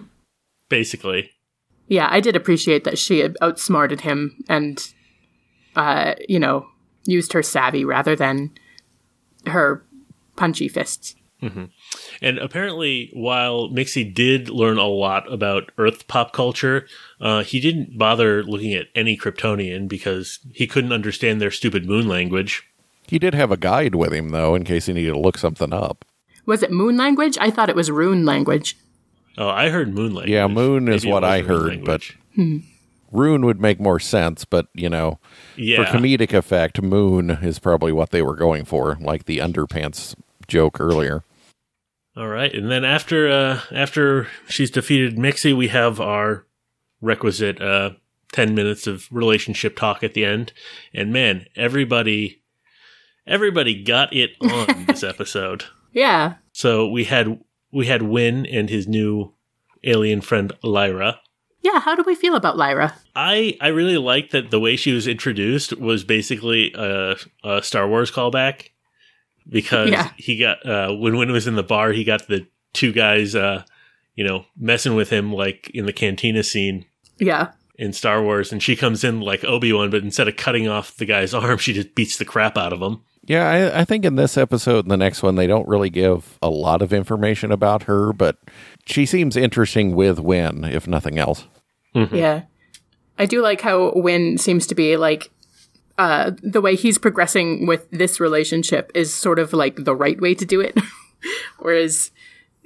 Basically. 0.68 1.32
Yeah, 1.90 2.06
I 2.08 2.20
did 2.20 2.36
appreciate 2.36 2.84
that 2.84 2.98
she 2.98 3.18
had 3.18 3.36
outsmarted 3.42 4.02
him 4.02 4.44
and, 4.48 4.80
uh, 5.74 6.14
you 6.28 6.38
know, 6.38 6.68
used 7.04 7.32
her 7.32 7.42
savvy 7.42 7.84
rather 7.84 8.14
than 8.14 8.52
her 9.46 9.84
punchy 10.36 10.68
fists. 10.68 11.16
And 12.22 12.38
apparently, 12.38 13.10
while 13.12 13.70
Mixie 13.70 14.04
did 14.04 14.50
learn 14.50 14.78
a 14.78 14.86
lot 14.86 15.30
about 15.32 15.72
Earth 15.78 16.06
pop 16.06 16.32
culture, 16.32 16.86
uh, 17.20 17.42
he 17.42 17.58
didn't 17.58 17.98
bother 17.98 18.44
looking 18.44 18.72
at 18.74 18.86
any 18.94 19.16
Kryptonian 19.16 19.88
because 19.88 20.38
he 20.52 20.68
couldn't 20.68 20.92
understand 20.92 21.40
their 21.40 21.50
stupid 21.50 21.86
moon 21.86 22.06
language. 22.06 22.62
He 23.08 23.18
did 23.18 23.34
have 23.34 23.50
a 23.50 23.56
guide 23.56 23.96
with 23.96 24.12
him, 24.12 24.28
though, 24.28 24.54
in 24.54 24.62
case 24.62 24.86
he 24.86 24.92
needed 24.92 25.14
to 25.14 25.18
look 25.18 25.38
something 25.38 25.72
up. 25.72 26.04
Was 26.46 26.62
it 26.62 26.70
moon 26.70 26.96
language? 26.96 27.36
I 27.40 27.50
thought 27.50 27.68
it 27.68 27.74
was 27.74 27.90
rune 27.90 28.24
language. 28.24 28.76
Oh, 29.38 29.48
I 29.48 29.68
heard 29.70 29.94
moon 29.94 30.14
language. 30.14 30.30
Yeah, 30.30 30.46
moon 30.46 30.88
is 30.88 31.04
Maybe 31.04 31.12
what 31.12 31.24
I 31.24 31.38
rune 31.38 31.48
heard, 31.48 31.68
language. 31.68 32.18
Rune 33.12 33.44
would 33.44 33.60
make 33.60 33.80
more 33.80 33.98
sense, 33.98 34.44
but, 34.44 34.68
you 34.74 34.88
know, 34.88 35.18
yeah, 35.56 35.84
for 35.84 35.98
comedic 35.98 36.32
effect, 36.32 36.80
moon 36.80 37.30
is 37.30 37.58
probably 37.58 37.92
what 37.92 38.10
they 38.10 38.22
were 38.22 38.36
going 38.36 38.64
for, 38.64 38.98
like 39.00 39.24
the 39.24 39.38
underpants 39.38 40.14
joke 40.46 40.80
earlier. 40.80 41.24
All 42.16 42.28
right, 42.28 42.52
and 42.52 42.70
then 42.70 42.84
after 42.84 43.28
uh, 43.28 43.60
after 43.72 44.28
she's 44.48 44.70
defeated 44.70 45.16
Mixie, 45.16 45.56
we 45.56 45.68
have 45.68 46.00
our 46.00 46.44
requisite 47.00 47.60
uh, 47.60 47.90
ten 48.32 48.54
minutes 48.54 48.86
of 48.86 49.08
relationship 49.10 49.76
talk 49.76 50.02
at 50.04 50.14
the 50.14 50.24
end, 50.24 50.52
and 50.92 51.12
man, 51.12 51.46
everybody 51.56 52.42
everybody 53.26 53.82
got 53.82 54.12
it 54.12 54.30
on 54.40 54.86
this 54.86 55.02
episode. 55.04 55.64
Yeah. 55.92 56.34
So 56.52 56.88
we 56.88 57.04
had 57.04 57.40
we 57.72 57.86
had 57.86 58.02
Winn 58.02 58.46
and 58.46 58.68
his 58.70 58.86
new 58.88 59.32
alien 59.84 60.20
friend 60.20 60.52
Lyra. 60.62 61.20
Yeah, 61.62 61.80
how 61.80 61.94
do 61.94 62.02
we 62.06 62.14
feel 62.14 62.34
about 62.36 62.56
Lyra? 62.56 62.94
I 63.14 63.56
I 63.60 63.68
really 63.68 63.98
liked 63.98 64.32
that 64.32 64.50
the 64.50 64.60
way 64.60 64.76
she 64.76 64.92
was 64.92 65.06
introduced 65.06 65.76
was 65.78 66.04
basically 66.04 66.72
a, 66.74 67.16
a 67.44 67.62
Star 67.62 67.86
Wars 67.88 68.10
callback 68.10 68.68
because 69.48 69.90
Yeah. 69.90 70.10
he 70.16 70.36
got 70.38 70.64
uh, 70.66 70.92
when 70.94 71.16
Winn 71.16 71.32
was 71.32 71.46
in 71.46 71.56
the 71.56 71.62
bar, 71.62 71.92
he 71.92 72.04
got 72.04 72.28
the 72.28 72.46
two 72.72 72.92
guys, 72.92 73.34
uh, 73.34 73.64
you 74.14 74.24
know, 74.24 74.46
messing 74.56 74.94
with 74.94 75.10
him 75.10 75.32
like 75.32 75.70
in 75.74 75.86
the 75.86 75.92
cantina 75.92 76.42
scene, 76.42 76.86
Yeah. 77.18 77.52
in 77.76 77.92
Star 77.92 78.22
Wars, 78.22 78.52
and 78.52 78.62
she 78.62 78.76
comes 78.76 79.04
in 79.04 79.20
like 79.20 79.44
Obi 79.44 79.72
Wan, 79.72 79.90
but 79.90 80.02
instead 80.02 80.28
of 80.28 80.36
cutting 80.36 80.68
off 80.68 80.96
the 80.96 81.04
guy's 81.06 81.34
arm, 81.34 81.58
she 81.58 81.72
just 81.72 81.94
beats 81.94 82.16
the 82.16 82.24
crap 82.24 82.56
out 82.56 82.72
of 82.72 82.80
him. 82.80 83.02
Yeah, 83.30 83.48
I, 83.48 83.82
I 83.82 83.84
think 83.84 84.04
in 84.04 84.16
this 84.16 84.36
episode 84.36 84.86
and 84.86 84.90
the 84.90 84.96
next 84.96 85.22
one, 85.22 85.36
they 85.36 85.46
don't 85.46 85.68
really 85.68 85.88
give 85.88 86.36
a 86.42 86.50
lot 86.50 86.82
of 86.82 86.92
information 86.92 87.52
about 87.52 87.84
her, 87.84 88.12
but 88.12 88.38
she 88.86 89.06
seems 89.06 89.36
interesting 89.36 89.94
with 89.94 90.18
Winn, 90.18 90.64
if 90.64 90.88
nothing 90.88 91.16
else. 91.16 91.46
Yeah. 91.94 92.42
I 93.20 93.26
do 93.26 93.40
like 93.40 93.60
how 93.60 93.92
Winn 93.94 94.36
seems 94.36 94.66
to 94.66 94.74
be 94.74 94.96
like 94.96 95.30
uh 95.96 96.32
the 96.42 96.60
way 96.60 96.74
he's 96.74 96.98
progressing 96.98 97.68
with 97.68 97.88
this 97.92 98.18
relationship 98.18 98.90
is 98.96 99.14
sort 99.14 99.38
of 99.38 99.52
like 99.52 99.76
the 99.76 99.94
right 99.94 100.20
way 100.20 100.34
to 100.34 100.44
do 100.44 100.60
it. 100.60 100.76
Whereas 101.60 102.10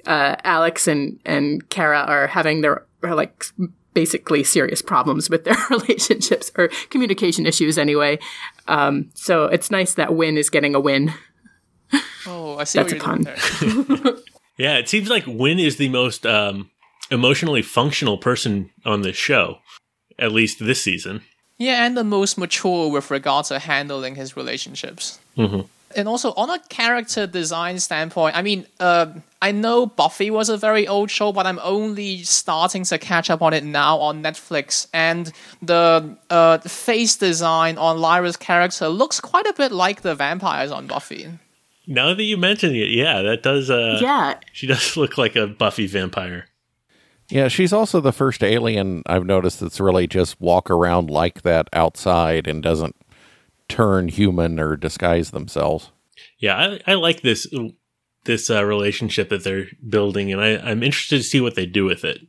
uh 0.07 0.35
Alex 0.43 0.87
and 0.87 1.19
and 1.25 1.69
Kara 1.69 1.99
are 2.07 2.25
having 2.25 2.61
their 2.61 2.87
are 3.03 3.13
like 3.13 3.45
basically 3.95 4.43
serious 4.43 4.81
problems 4.83 5.27
with 5.29 5.43
their 5.45 5.57
relationships 5.71 6.51
or 6.57 6.67
communication 6.91 7.47
issues 7.47 7.77
anyway. 7.79 8.19
Um 8.67 9.09
so 9.15 9.45
it's 9.45 9.71
nice 9.71 9.95
that 9.95 10.13
Winn 10.15 10.37
is 10.37 10.51
getting 10.51 10.75
a 10.75 10.79
win. 10.79 11.11
Oh, 12.27 12.57
I 12.57 12.63
see 12.65 12.79
That's 12.79 12.93
what 12.93 13.01
a 13.01 13.05
you're 13.05 13.15
doing 13.15 13.95
pun. 13.95 14.03
there. 14.03 14.13
Yeah, 14.57 14.77
it 14.77 14.87
seems 14.87 15.09
like 15.09 15.25
Winn 15.27 15.59
is 15.59 15.75
the 15.75 15.89
most 15.89 16.25
um, 16.25 16.71
emotionally 17.11 17.61
functional 17.61 18.17
person 18.17 18.69
on 18.85 19.01
this 19.01 19.17
show, 19.17 19.57
at 20.17 20.31
least 20.31 20.59
this 20.65 20.81
season. 20.81 21.23
Yeah, 21.57 21.85
and 21.85 21.97
the 21.97 22.05
most 22.05 22.37
mature 22.37 22.89
with 22.89 23.11
regard 23.11 23.47
to 23.47 23.59
handling 23.59 24.15
his 24.15 24.37
relationships. 24.37 25.19
And 25.95 26.07
also, 26.07 26.33
on 26.33 26.49
a 26.49 26.59
character 26.69 27.25
design 27.25 27.79
standpoint, 27.79 28.35
I 28.35 28.41
mean, 28.41 28.65
uh, 28.79 29.07
I 29.41 29.51
know 29.51 29.85
Buffy 29.85 30.29
was 30.29 30.49
a 30.49 30.57
very 30.57 30.87
old 30.87 31.09
show, 31.09 31.31
but 31.31 31.45
I'm 31.47 31.59
only 31.63 32.23
starting 32.23 32.83
to 32.85 32.97
catch 32.97 33.29
up 33.29 33.41
on 33.41 33.53
it 33.53 33.63
now 33.63 33.97
on 33.99 34.21
Netflix. 34.21 34.87
And 34.93 35.31
the 35.61 36.17
uh, 36.29 36.57
face 36.59 37.15
design 37.15 37.77
on 37.77 37.99
Lyra's 37.99 38.37
character 38.37 38.89
looks 38.89 39.19
quite 39.19 39.47
a 39.47 39.53
bit 39.53 39.71
like 39.71 40.01
the 40.01 40.15
vampires 40.15 40.71
on 40.71 40.87
Buffy. 40.87 41.29
Now 41.87 42.13
that 42.13 42.23
you 42.23 42.37
mention 42.37 42.75
it, 42.75 42.89
yeah, 42.89 43.21
that 43.21 43.43
does. 43.43 43.69
Uh, 43.69 43.99
yeah. 44.01 44.39
she 44.51 44.67
does 44.67 44.97
look 44.97 45.17
like 45.17 45.35
a 45.35 45.47
Buffy 45.47 45.87
vampire. 45.87 46.47
Yeah, 47.29 47.47
she's 47.47 47.73
also 47.73 48.01
the 48.01 48.11
first 48.11 48.43
alien 48.43 49.01
I've 49.07 49.25
noticed 49.25 49.59
that's 49.59 49.79
really 49.79 50.05
just 50.05 50.39
walk 50.39 50.69
around 50.69 51.09
like 51.09 51.41
that 51.41 51.67
outside 51.73 52.47
and 52.47 52.61
doesn't 52.61 52.95
turn 53.67 54.07
human 54.07 54.59
or 54.59 54.75
disguise 54.75 55.31
themselves. 55.31 55.91
Yeah, 56.39 56.55
I, 56.87 56.91
I 56.91 56.93
like 56.95 57.21
this 57.21 57.47
this 58.25 58.49
uh, 58.49 58.65
relationship 58.65 59.29
that 59.29 59.43
they're 59.43 59.67
building, 59.87 60.31
and 60.31 60.41
I, 60.41 60.57
I'm 60.57 60.83
interested 60.83 61.17
to 61.17 61.23
see 61.23 61.41
what 61.41 61.55
they 61.55 61.65
do 61.65 61.85
with 61.85 62.03
it. 62.03 62.21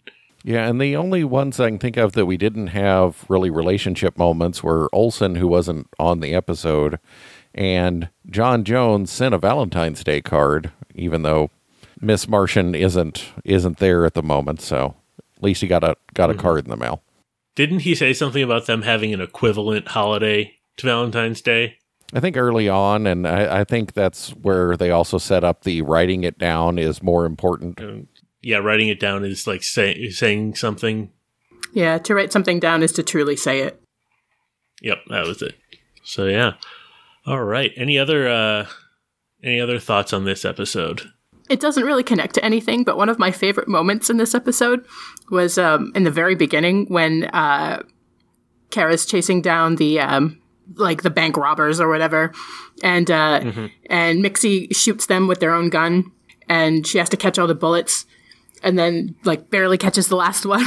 Yeah, 0.44 0.68
and 0.68 0.81
the 0.81 0.94
only 0.94 1.25
ones 1.25 1.59
I 1.59 1.70
can 1.70 1.79
think 1.79 1.96
of 1.96 2.12
that 2.12 2.27
we 2.27 2.37
didn't 2.37 2.68
have 2.68 3.25
really 3.29 3.51
relationship 3.51 4.16
moments 4.16 4.62
were 4.62 4.88
Olsen, 4.92 5.35
who 5.35 5.49
wasn't 5.49 5.88
on 5.99 6.20
the 6.20 6.35
episode, 6.35 7.01
and 7.53 8.11
J'onn 8.31 8.62
J'onzz 8.62 9.09
sent 9.09 9.35
a 9.35 9.38
Valentine's 9.38 10.05
Day 10.05 10.20
card, 10.20 10.70
even 10.94 11.22
though 11.22 11.51
Miss 12.01 12.29
Martian 12.29 12.75
isn't 12.75 13.33
isn't 13.44 13.79
there 13.79 14.05
at 14.05 14.14
the 14.14 14.22
moment. 14.22 14.61
So 14.61 14.94
at 15.37 15.42
least 15.42 15.62
he 15.62 15.66
got 15.66 15.83
a 15.83 15.96
got 16.14 16.31
a 16.31 16.35
card 16.35 16.64
in 16.64 16.70
the 16.70 16.77
mail. 16.77 17.03
Didn't 17.57 17.81
he 17.81 17.94
say 17.94 18.12
something 18.12 18.42
about 18.42 18.66
them 18.66 18.83
having 18.83 19.14
an 19.14 19.20
equivalent 19.20 19.88
holiday 19.88 20.55
to 20.78 20.86
Valentine's 20.86 21.40
Day? 21.40 21.78
I 22.12 22.20
think 22.20 22.36
early 22.36 22.68
on, 22.68 23.06
and 23.06 23.26
I, 23.26 23.60
I 23.60 23.64
think 23.64 23.92
that's 23.92 24.30
where 24.30 24.76
they 24.76 24.90
also 24.90 25.18
set 25.18 25.42
up 25.42 25.64
the 25.64 25.82
writing 25.82 26.24
it 26.24 26.38
down 26.38 26.78
is 26.78 27.02
more 27.02 27.24
important. 27.24 28.08
Yeah, 28.42 28.58
writing 28.58 28.88
it 28.88 29.00
down 29.00 29.24
is 29.24 29.46
like 29.46 29.62
say, 29.62 30.10
saying 30.10 30.54
something. 30.54 31.10
Yeah, 31.72 31.98
to 31.98 32.14
write 32.14 32.32
something 32.32 32.60
down 32.60 32.82
is 32.82 32.92
to 32.92 33.02
truly 33.02 33.36
say 33.36 33.60
it. 33.60 33.82
Yep, 34.82 34.98
that 35.10 35.26
was 35.26 35.42
it. 35.42 35.56
So 36.04 36.26
yeah. 36.26 36.52
All 37.26 37.42
right. 37.42 37.72
Any 37.76 37.98
other 37.98 38.28
uh 38.28 38.66
any 39.42 39.60
other 39.60 39.80
thoughts 39.80 40.12
on 40.12 40.24
this 40.24 40.44
episode? 40.44 41.10
it 41.48 41.60
doesn't 41.60 41.84
really 41.84 42.02
connect 42.02 42.34
to 42.34 42.44
anything, 42.44 42.84
but 42.84 42.96
one 42.96 43.08
of 43.08 43.18
my 43.18 43.30
favorite 43.30 43.68
moments 43.68 44.10
in 44.10 44.16
this 44.16 44.34
episode 44.34 44.84
was 45.30 45.58
um, 45.58 45.92
in 45.94 46.04
the 46.04 46.10
very 46.10 46.34
beginning 46.34 46.86
when 46.86 47.24
uh, 47.26 47.82
Kara's 48.70 49.06
chasing 49.06 49.42
down 49.42 49.76
the 49.76 50.00
um, 50.00 50.40
like 50.74 51.02
the 51.02 51.11
bank 51.11 51.37
robbers 51.37 51.81
or 51.81 51.88
whatever, 51.88 52.33
and 52.83 53.11
uh, 53.11 53.68
and 53.87 54.22
Mixie 54.22 54.74
shoots 54.74 55.07
them 55.07 55.26
with 55.29 55.40
their 55.40 55.55
own 55.55 55.70
gun, 55.70 56.11
and 56.48 56.87
she 56.87 56.98
has 56.98 57.09
to 57.11 57.16
catch 57.16 57.38
all 57.38 57.46
the 57.46 57.55
bullets, 57.55 58.07
and 58.62 58.79
then 58.79 59.14
like 59.24 59.50
barely 59.50 59.79
catches 59.79 60.09
the 60.09 60.16
last 60.16 60.44
one. 60.46 60.66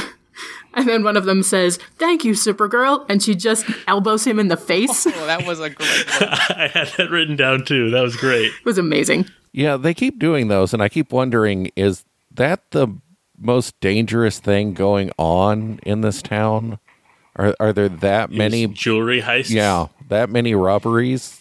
And 0.72 0.88
then 0.88 1.02
one 1.02 1.16
of 1.16 1.24
them 1.24 1.42
says, 1.42 1.78
"Thank 1.98 2.24
you, 2.24 2.32
Supergirl," 2.32 3.04
and 3.08 3.22
she 3.22 3.34
just 3.34 3.66
elbows 3.86 4.26
him 4.26 4.38
in 4.38 4.48
the 4.48 4.56
face. 4.56 5.06
Oh, 5.06 5.26
that 5.26 5.46
was 5.46 5.60
a 5.60 5.70
great 5.70 6.06
one. 6.20 6.28
I 6.30 6.70
had 6.72 6.88
that 6.96 7.10
written 7.10 7.36
down 7.36 7.64
too. 7.64 7.90
That 7.90 8.02
was 8.02 8.16
great. 8.16 8.46
It 8.46 8.64
was 8.64 8.78
amazing. 8.78 9.26
Yeah, 9.52 9.76
they 9.76 9.94
keep 9.94 10.18
doing 10.18 10.48
those, 10.48 10.72
and 10.72 10.82
I 10.82 10.88
keep 10.88 11.12
wondering 11.12 11.70
is 11.76 12.04
that 12.32 12.70
the 12.70 12.88
most 13.36 13.78
dangerous 13.80 14.38
thing 14.38 14.74
going 14.74 15.10
on 15.18 15.80
in 15.84 16.02
this 16.02 16.22
town? 16.22 16.78
Are 17.36 17.54
are 17.60 17.72
there 17.72 17.88
that 17.88 18.30
many? 18.30 18.64
Is 18.64 18.70
jewelry 18.70 19.22
heists. 19.22 19.50
Yeah, 19.50 19.86
that 20.08 20.30
many 20.30 20.54
robberies. 20.54 21.40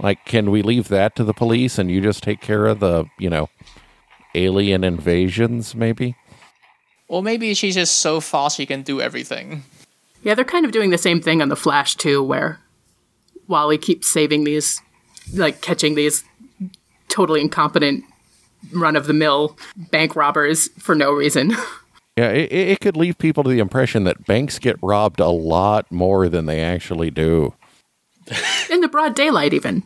Like, 0.00 0.24
can 0.24 0.50
we 0.50 0.62
leave 0.62 0.88
that 0.88 1.14
to 1.16 1.24
the 1.24 1.34
police 1.34 1.78
and 1.78 1.90
you 1.90 2.00
just 2.00 2.22
take 2.22 2.40
care 2.40 2.66
of 2.66 2.80
the 2.80 3.04
you 3.18 3.30
know 3.30 3.48
alien 4.34 4.84
invasions? 4.84 5.74
Maybe. 5.74 6.16
Well, 7.08 7.22
maybe 7.22 7.54
she's 7.54 7.74
just 7.74 7.96
so 7.96 8.20
fast 8.20 8.56
she 8.56 8.66
can 8.66 8.82
do 8.82 9.00
everything. 9.00 9.64
Yeah, 10.22 10.34
they're 10.34 10.44
kind 10.44 10.64
of 10.64 10.72
doing 10.72 10.90
the 10.90 10.98
same 10.98 11.20
thing 11.20 11.42
on 11.42 11.48
the 11.48 11.56
Flash 11.56 11.96
too, 11.96 12.22
where 12.22 12.60
Wally 13.48 13.78
keeps 13.78 14.08
saving 14.08 14.44
these, 14.44 14.80
like 15.34 15.60
catching 15.60 15.96
these 15.96 16.24
totally 17.08 17.40
incompetent, 17.40 18.04
run 18.72 18.96
of 18.96 19.06
the 19.06 19.12
mill 19.12 19.58
bank 19.76 20.14
robbers 20.14 20.68
for 20.78 20.94
no 20.94 21.12
reason. 21.12 21.52
Yeah, 22.16 22.30
it, 22.30 22.52
it 22.52 22.68
it 22.68 22.80
could 22.80 22.96
leave 22.96 23.18
people 23.18 23.44
to 23.44 23.50
the 23.50 23.60
impression 23.60 24.04
that 24.04 24.26
banks 24.26 24.58
get 24.58 24.76
robbed 24.82 25.20
a 25.20 25.28
lot 25.28 25.90
more 25.90 26.28
than 26.28 26.46
they 26.46 26.60
actually 26.60 27.10
do. 27.10 27.54
In 28.70 28.80
the 28.80 28.88
broad 28.88 29.14
daylight, 29.14 29.54
even. 29.54 29.82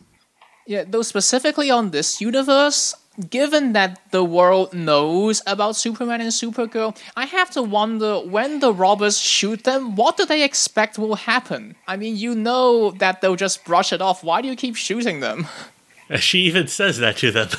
Yeah, 0.67 0.83
though 0.87 1.03
specifically 1.03 1.69
on 1.69 1.91
this 1.91 2.19
universe, 2.19 2.95
given 3.29 3.73
that 3.73 3.99
the 4.11 4.23
world 4.23 4.73
knows 4.73 5.41
about 5.45 5.75
Superman 5.75 6.21
and 6.21 6.31
Supergirl, 6.31 6.97
I 7.15 7.25
have 7.25 7.51
to 7.51 7.61
wonder 7.61 8.19
when 8.19 8.59
the 8.59 8.73
robbers 8.73 9.19
shoot 9.19 9.63
them, 9.63 9.95
what 9.95 10.17
do 10.17 10.25
they 10.25 10.43
expect 10.43 10.97
will 10.97 11.15
happen? 11.15 11.75
I 11.87 11.97
mean, 11.97 12.17
you 12.17 12.35
know 12.35 12.91
that 12.91 13.21
they'll 13.21 13.35
just 13.35 13.63
brush 13.63 13.93
it 13.93 14.01
off. 14.01 14.23
Why 14.23 14.41
do 14.41 14.47
you 14.47 14.55
keep 14.55 14.75
shooting 14.75 15.19
them? 15.19 15.47
She 16.17 16.39
even 16.41 16.67
says 16.67 16.99
that 16.99 17.17
to 17.17 17.31
them. 17.31 17.49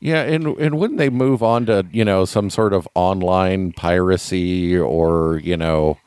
Yeah, 0.00 0.22
and 0.22 0.46
and 0.58 0.78
wouldn't 0.78 0.98
they 0.98 1.10
move 1.10 1.42
on 1.42 1.66
to 1.66 1.86
you 1.92 2.04
know 2.04 2.24
some 2.24 2.50
sort 2.50 2.72
of 2.72 2.88
online 2.94 3.72
piracy 3.72 4.76
or 4.76 5.40
you 5.44 5.56
know 5.56 5.98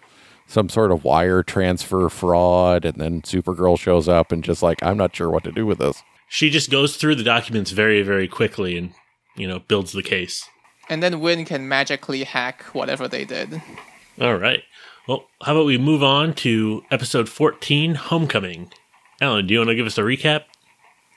some 0.48 0.70
sort 0.70 0.92
of 0.92 1.04
wire 1.04 1.44
transfer 1.44 2.10
fraud, 2.10 2.86
and 2.86 2.98
then 2.98 3.22
Supergirl 3.22 3.80
shows 3.80 4.08
up 4.08 4.32
and 4.32 4.44
just 4.44 4.64
like 4.64 4.82
I'm 4.84 4.98
not 4.98 5.16
sure 5.16 5.30
what 5.30 5.44
to 5.44 5.52
do 5.52 5.66
with 5.66 5.78
this. 5.78 6.02
She 6.34 6.50
just 6.50 6.72
goes 6.72 6.98
through 6.98 7.14
the 7.14 7.24
documents 7.24 7.70
very, 7.70 8.02
very 8.02 8.28
quickly 8.28 8.76
and, 8.76 8.92
you 9.36 9.48
know, 9.48 9.60
builds 9.60 9.92
the 9.92 10.02
case. 10.02 10.50
And 10.90 11.04
then 11.04 11.20
Winn 11.20 11.46
can 11.46 11.68
magically 11.68 12.24
hack 12.24 12.64
whatever 12.74 13.08
they 13.08 13.24
did. 13.24 13.62
All 14.20 14.38
right. 14.38 14.64
Well, 15.08 15.28
how 15.44 15.52
about 15.52 15.68
we 15.68 15.78
move 15.78 16.02
on 16.02 16.34
to 16.36 16.82
episode 16.90 17.30
14, 17.30 17.94
Homecoming? 17.94 18.72
Alan, 19.22 19.46
do 19.46 19.54
you 19.54 19.60
want 19.60 19.70
to 19.70 19.76
give 19.76 19.86
us 19.86 20.00
a 20.00 20.02
recap? 20.02 20.46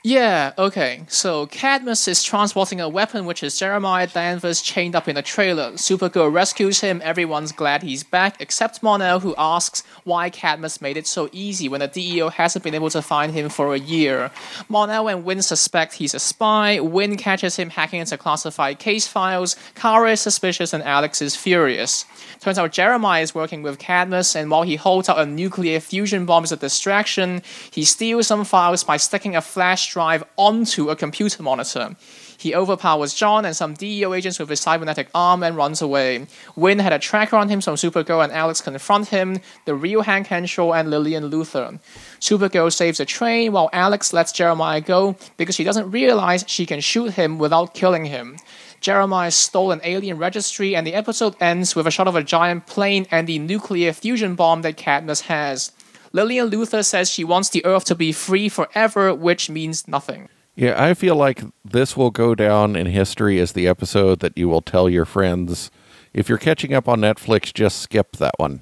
Yeah, 0.07 0.53
okay. 0.57 1.03
So 1.09 1.47
Cadmus 1.47 2.07
is 2.07 2.23
transporting 2.23 2.79
a 2.79 2.87
weapon 2.87 3.25
which 3.25 3.43
is 3.43 3.59
Jeremiah 3.59 4.07
Danvers 4.07 4.61
chained 4.61 4.95
up 4.95 5.09
in 5.09 5.17
a 5.17 5.21
trailer. 5.21 5.73
Supergirl 5.73 6.31
rescues 6.31 6.79
him, 6.79 7.01
everyone's 7.03 7.51
glad 7.51 7.83
he's 7.83 8.05
back, 8.05 8.39
except 8.39 8.81
Mon-El, 8.81 9.19
who 9.19 9.35
asks 9.37 9.83
why 10.05 10.29
Cadmus 10.29 10.79
made 10.79 10.95
it 10.95 11.07
so 11.07 11.27
easy 11.33 11.67
when 11.67 11.81
the 11.81 11.89
DEO 11.89 12.29
hasn't 12.29 12.63
been 12.63 12.73
able 12.73 12.89
to 12.91 13.01
find 13.01 13.33
him 13.33 13.49
for 13.49 13.73
a 13.73 13.79
year. 13.79 14.31
Mon-El 14.69 15.09
and 15.09 15.25
Winn 15.25 15.41
suspect 15.41 15.95
he's 15.95 16.13
a 16.13 16.19
spy, 16.19 16.79
Winn 16.79 17.17
catches 17.17 17.57
him 17.57 17.71
hacking 17.71 17.99
into 17.99 18.17
classified 18.17 18.79
case 18.79 19.07
files, 19.07 19.57
Kara 19.75 20.13
is 20.13 20.21
suspicious, 20.21 20.71
and 20.71 20.83
Alex 20.83 21.21
is 21.21 21.35
furious. 21.35 22.05
Turns 22.39 22.57
out 22.57 22.71
Jeremiah 22.71 23.23
is 23.23 23.35
working 23.35 23.61
with 23.61 23.77
Cadmus, 23.77 24.37
and 24.37 24.49
while 24.49 24.63
he 24.63 24.77
holds 24.77 25.09
out 25.09 25.19
a 25.19 25.25
nuclear 25.25 25.81
fusion 25.81 26.25
bomb 26.25 26.45
as 26.45 26.53
a 26.53 26.55
distraction, 26.55 27.41
he 27.71 27.83
steals 27.83 28.27
some 28.27 28.45
files 28.45 28.85
by 28.85 28.95
sticking 28.95 29.35
a 29.35 29.41
flash 29.41 29.96
drive 29.97 30.23
onto 30.35 30.91
a 30.91 30.95
computer 30.95 31.41
monitor. 31.41 31.95
He 32.37 32.53
overpowers 32.53 33.15
J'onn 33.15 33.45
and 33.45 33.55
some 33.55 33.73
DEO 33.73 34.13
agents 34.13 34.37
with 34.37 34.47
his 34.47 34.59
cybernetic 34.59 35.07
arm 35.15 35.41
and 35.41 35.57
runs 35.57 35.81
away. 35.81 36.27
Winn 36.55 36.77
had 36.77 36.93
a 36.93 36.99
tracker 36.99 37.35
on 37.35 37.49
him, 37.49 37.61
so 37.61 37.73
Supergirl 37.73 38.23
and 38.23 38.31
Alex 38.31 38.61
confront 38.61 39.07
him, 39.07 39.39
the 39.65 39.73
real 39.73 40.03
Hank 40.03 40.27
Henshaw 40.27 40.73
and 40.73 40.91
Lillian 40.91 41.31
Luthor. 41.31 41.79
Supergirl 42.19 42.71
saves 42.71 42.99
the 42.99 43.05
train 43.05 43.53
while 43.53 43.71
Alex 43.73 44.13
lets 44.13 44.31
Jeremiah 44.31 44.81
go 44.81 45.15
because 45.35 45.55
she 45.55 45.63
doesn't 45.63 45.89
realize 45.89 46.45
she 46.45 46.67
can 46.67 46.79
shoot 46.79 47.13
him 47.13 47.39
without 47.39 47.73
killing 47.73 48.05
him. 48.05 48.37
Jeremiah 48.81 49.31
stole 49.31 49.71
an 49.71 49.81
alien 49.83 50.19
registry, 50.19 50.75
and 50.75 50.85
the 50.85 50.93
episode 50.93 51.35
ends 51.41 51.75
with 51.75 51.87
a 51.87 51.91
shot 51.91 52.07
of 52.07 52.15
a 52.15 52.21
giant 52.21 52.67
plane 52.67 53.07
and 53.09 53.25
the 53.25 53.39
nuclear 53.39 53.93
fusion 53.93 54.35
bomb 54.35 54.61
that 54.61 54.77
Cadmus 54.77 55.21
has. 55.21 55.71
Lillian 56.13 56.49
Luthor 56.49 56.83
says 56.83 57.09
she 57.09 57.23
wants 57.23 57.49
the 57.49 57.65
Earth 57.65 57.85
to 57.85 57.95
be 57.95 58.11
free 58.11 58.49
forever, 58.49 59.13
which 59.13 59.49
means 59.49 59.87
nothing. 59.87 60.29
Yeah, 60.55 60.81
I 60.83 60.95
feel 60.95 61.15
like 61.15 61.43
this 61.63 61.95
will 61.95 62.09
go 62.09 62.33
down 62.33 62.75
in 62.75 62.87
history 62.87 63.39
as 63.39 63.51
the 63.51 63.67
episode 63.67 64.19
that 64.21 64.37
you 64.37 64.49
will 64.49 64.63
tell 64.63 64.89
your 64.89 65.05
friends. 65.05 65.69
If 66.13 66.29
you're 66.29 66.39
catching 66.39 66.73
up 66.73 66.87
on 66.87 67.01
Netflix, 67.01 67.53
just 67.53 67.79
skip 67.79 68.17
that 68.17 68.33
one. 68.37 68.61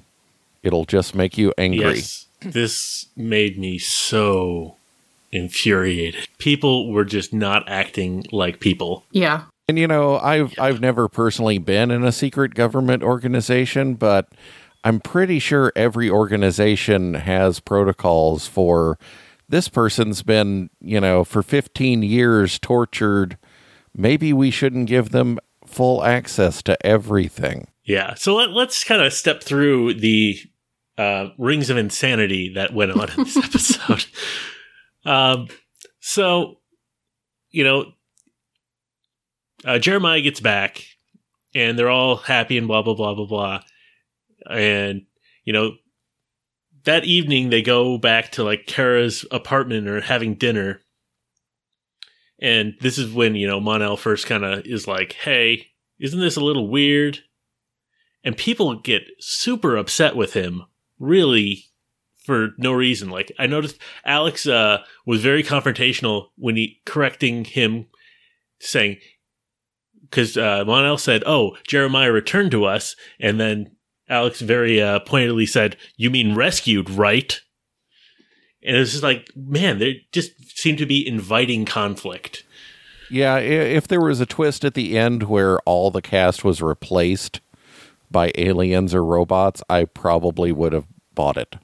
It'll 0.62 0.84
just 0.84 1.14
make 1.14 1.38
you 1.38 1.54
angry. 1.56 1.96
Yes. 1.96 2.26
This 2.42 3.06
made 3.16 3.58
me 3.58 3.78
so 3.78 4.76
infuriated. 5.32 6.28
People 6.38 6.92
were 6.92 7.04
just 7.04 7.32
not 7.32 7.66
acting 7.68 8.26
like 8.30 8.60
people. 8.60 9.04
Yeah. 9.10 9.44
And 9.68 9.78
you 9.78 9.86
know, 9.86 10.18
I've 10.18 10.54
I've 10.58 10.80
never 10.80 11.08
personally 11.08 11.58
been 11.58 11.90
in 11.90 12.04
a 12.04 12.12
secret 12.12 12.54
government 12.54 13.02
organization, 13.02 13.94
but 13.94 14.28
I'm 14.86 15.00
pretty 15.00 15.40
sure 15.40 15.72
every 15.74 16.08
organization 16.08 17.14
has 17.14 17.58
protocols 17.58 18.46
for 18.46 19.00
this 19.48 19.68
person's 19.68 20.22
been, 20.22 20.70
you 20.80 21.00
know, 21.00 21.24
for 21.24 21.42
15 21.42 22.04
years 22.04 22.60
tortured. 22.60 23.36
Maybe 23.96 24.32
we 24.32 24.52
shouldn't 24.52 24.86
give 24.86 25.10
them 25.10 25.40
full 25.66 26.04
access 26.04 26.62
to 26.62 26.86
everything. 26.86 27.66
Yeah. 27.82 28.14
So 28.14 28.36
let, 28.36 28.50
let's 28.50 28.84
kind 28.84 29.02
of 29.02 29.12
step 29.12 29.42
through 29.42 29.94
the 29.94 30.38
uh, 30.96 31.30
rings 31.36 31.68
of 31.68 31.78
insanity 31.78 32.52
that 32.54 32.72
went 32.72 32.92
on 32.92 33.10
in 33.10 33.24
this 33.24 33.36
episode. 33.44 34.06
um, 35.04 35.48
so, 35.98 36.60
you 37.50 37.64
know, 37.64 37.86
uh, 39.64 39.80
Jeremiah 39.80 40.20
gets 40.20 40.38
back 40.38 40.84
and 41.56 41.76
they're 41.76 41.90
all 41.90 42.14
happy 42.14 42.56
and 42.56 42.68
blah, 42.68 42.82
blah, 42.82 42.94
blah, 42.94 43.14
blah, 43.14 43.26
blah. 43.26 43.62
And, 44.50 45.06
you 45.44 45.52
know, 45.52 45.76
that 46.84 47.04
evening 47.04 47.50
they 47.50 47.62
go 47.62 47.98
back 47.98 48.32
to 48.32 48.44
like 48.44 48.66
Kara's 48.66 49.24
apartment 49.30 49.88
or 49.88 50.00
having 50.00 50.34
dinner. 50.34 50.82
And 52.40 52.74
this 52.80 52.98
is 52.98 53.12
when, 53.12 53.34
you 53.34 53.46
know, 53.46 53.60
Mon-El 53.60 53.96
first 53.96 54.26
kind 54.26 54.44
of 54.44 54.66
is 54.66 54.86
like, 54.86 55.12
hey, 55.14 55.68
isn't 55.98 56.20
this 56.20 56.36
a 56.36 56.44
little 56.44 56.68
weird? 56.68 57.20
And 58.22 58.36
people 58.36 58.80
get 58.80 59.02
super 59.20 59.76
upset 59.76 60.16
with 60.16 60.34
him, 60.34 60.64
really, 60.98 61.64
for 62.24 62.50
no 62.58 62.72
reason. 62.72 63.08
Like, 63.08 63.32
I 63.38 63.46
noticed 63.46 63.78
Alex 64.04 64.46
uh, 64.46 64.78
was 65.06 65.22
very 65.22 65.42
confrontational 65.42 66.26
when 66.36 66.56
he 66.56 66.82
correcting 66.84 67.44
him, 67.44 67.86
saying, 68.60 68.98
because 70.02 70.36
uh, 70.36 70.64
Mon-El 70.66 70.98
said, 70.98 71.22
oh, 71.24 71.56
Jeremiah 71.66 72.12
returned 72.12 72.50
to 72.50 72.64
us. 72.64 72.96
And 73.20 73.40
then 73.40 73.75
Alex 74.08 74.40
very 74.40 74.80
uh, 74.80 75.00
pointedly 75.00 75.46
said, 75.46 75.76
"You 75.96 76.10
mean 76.10 76.34
rescued, 76.34 76.90
right?" 76.90 77.40
And 78.62 78.76
it's 78.76 78.92
just 78.92 79.02
like, 79.02 79.30
man, 79.36 79.78
they 79.78 80.06
just 80.12 80.58
seem 80.58 80.76
to 80.76 80.86
be 80.86 81.06
inviting 81.06 81.64
conflict. 81.64 82.44
Yeah, 83.08 83.36
if 83.38 83.86
there 83.86 84.00
was 84.00 84.18
a 84.18 84.26
twist 84.26 84.64
at 84.64 84.74
the 84.74 84.98
end 84.98 85.24
where 85.24 85.60
all 85.60 85.92
the 85.92 86.02
cast 86.02 86.42
was 86.42 86.60
replaced 86.60 87.40
by 88.10 88.32
aliens 88.34 88.92
or 88.92 89.04
robots, 89.04 89.62
I 89.68 89.84
probably 89.84 90.50
would 90.50 90.72
have 90.72 90.86
bought 91.14 91.36
it. 91.36 91.56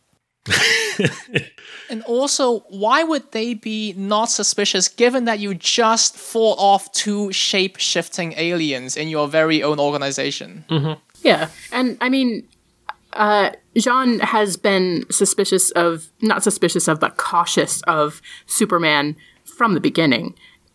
And 1.93 2.03
also, 2.05 2.61
why 2.71 3.05
would 3.05 3.33
they 3.33 3.53
be 3.53 3.93
not 3.99 4.31
suspicious 4.31 4.89
given 4.89 5.27
that 5.27 5.41
you 5.41 5.53
just 5.53 6.17
fought 6.17 6.59
off 6.59 6.91
two 6.93 7.31
shape 7.33 7.77
shifting 7.77 8.33
aliens 8.39 8.97
in 8.97 9.09
your 9.09 9.29
very 9.29 9.63
own 9.63 9.79
organization? 9.79 10.65
Yeah. 11.23 11.49
And 11.73 11.97
I 12.01 12.09
mean, 12.09 12.47
uh, 13.13 13.51
Jean 13.77 14.21
has 14.21 14.57
been 14.57 15.05
suspicious 15.11 15.71
of, 15.73 16.09
not 16.21 16.43
suspicious 16.43 16.89
of, 16.89 17.01
but 17.01 17.17
cautious 17.17 17.83
of 17.83 18.21
Superman 18.47 19.17
from 19.45 19.75
the 19.75 19.81
beginning. 19.81 20.35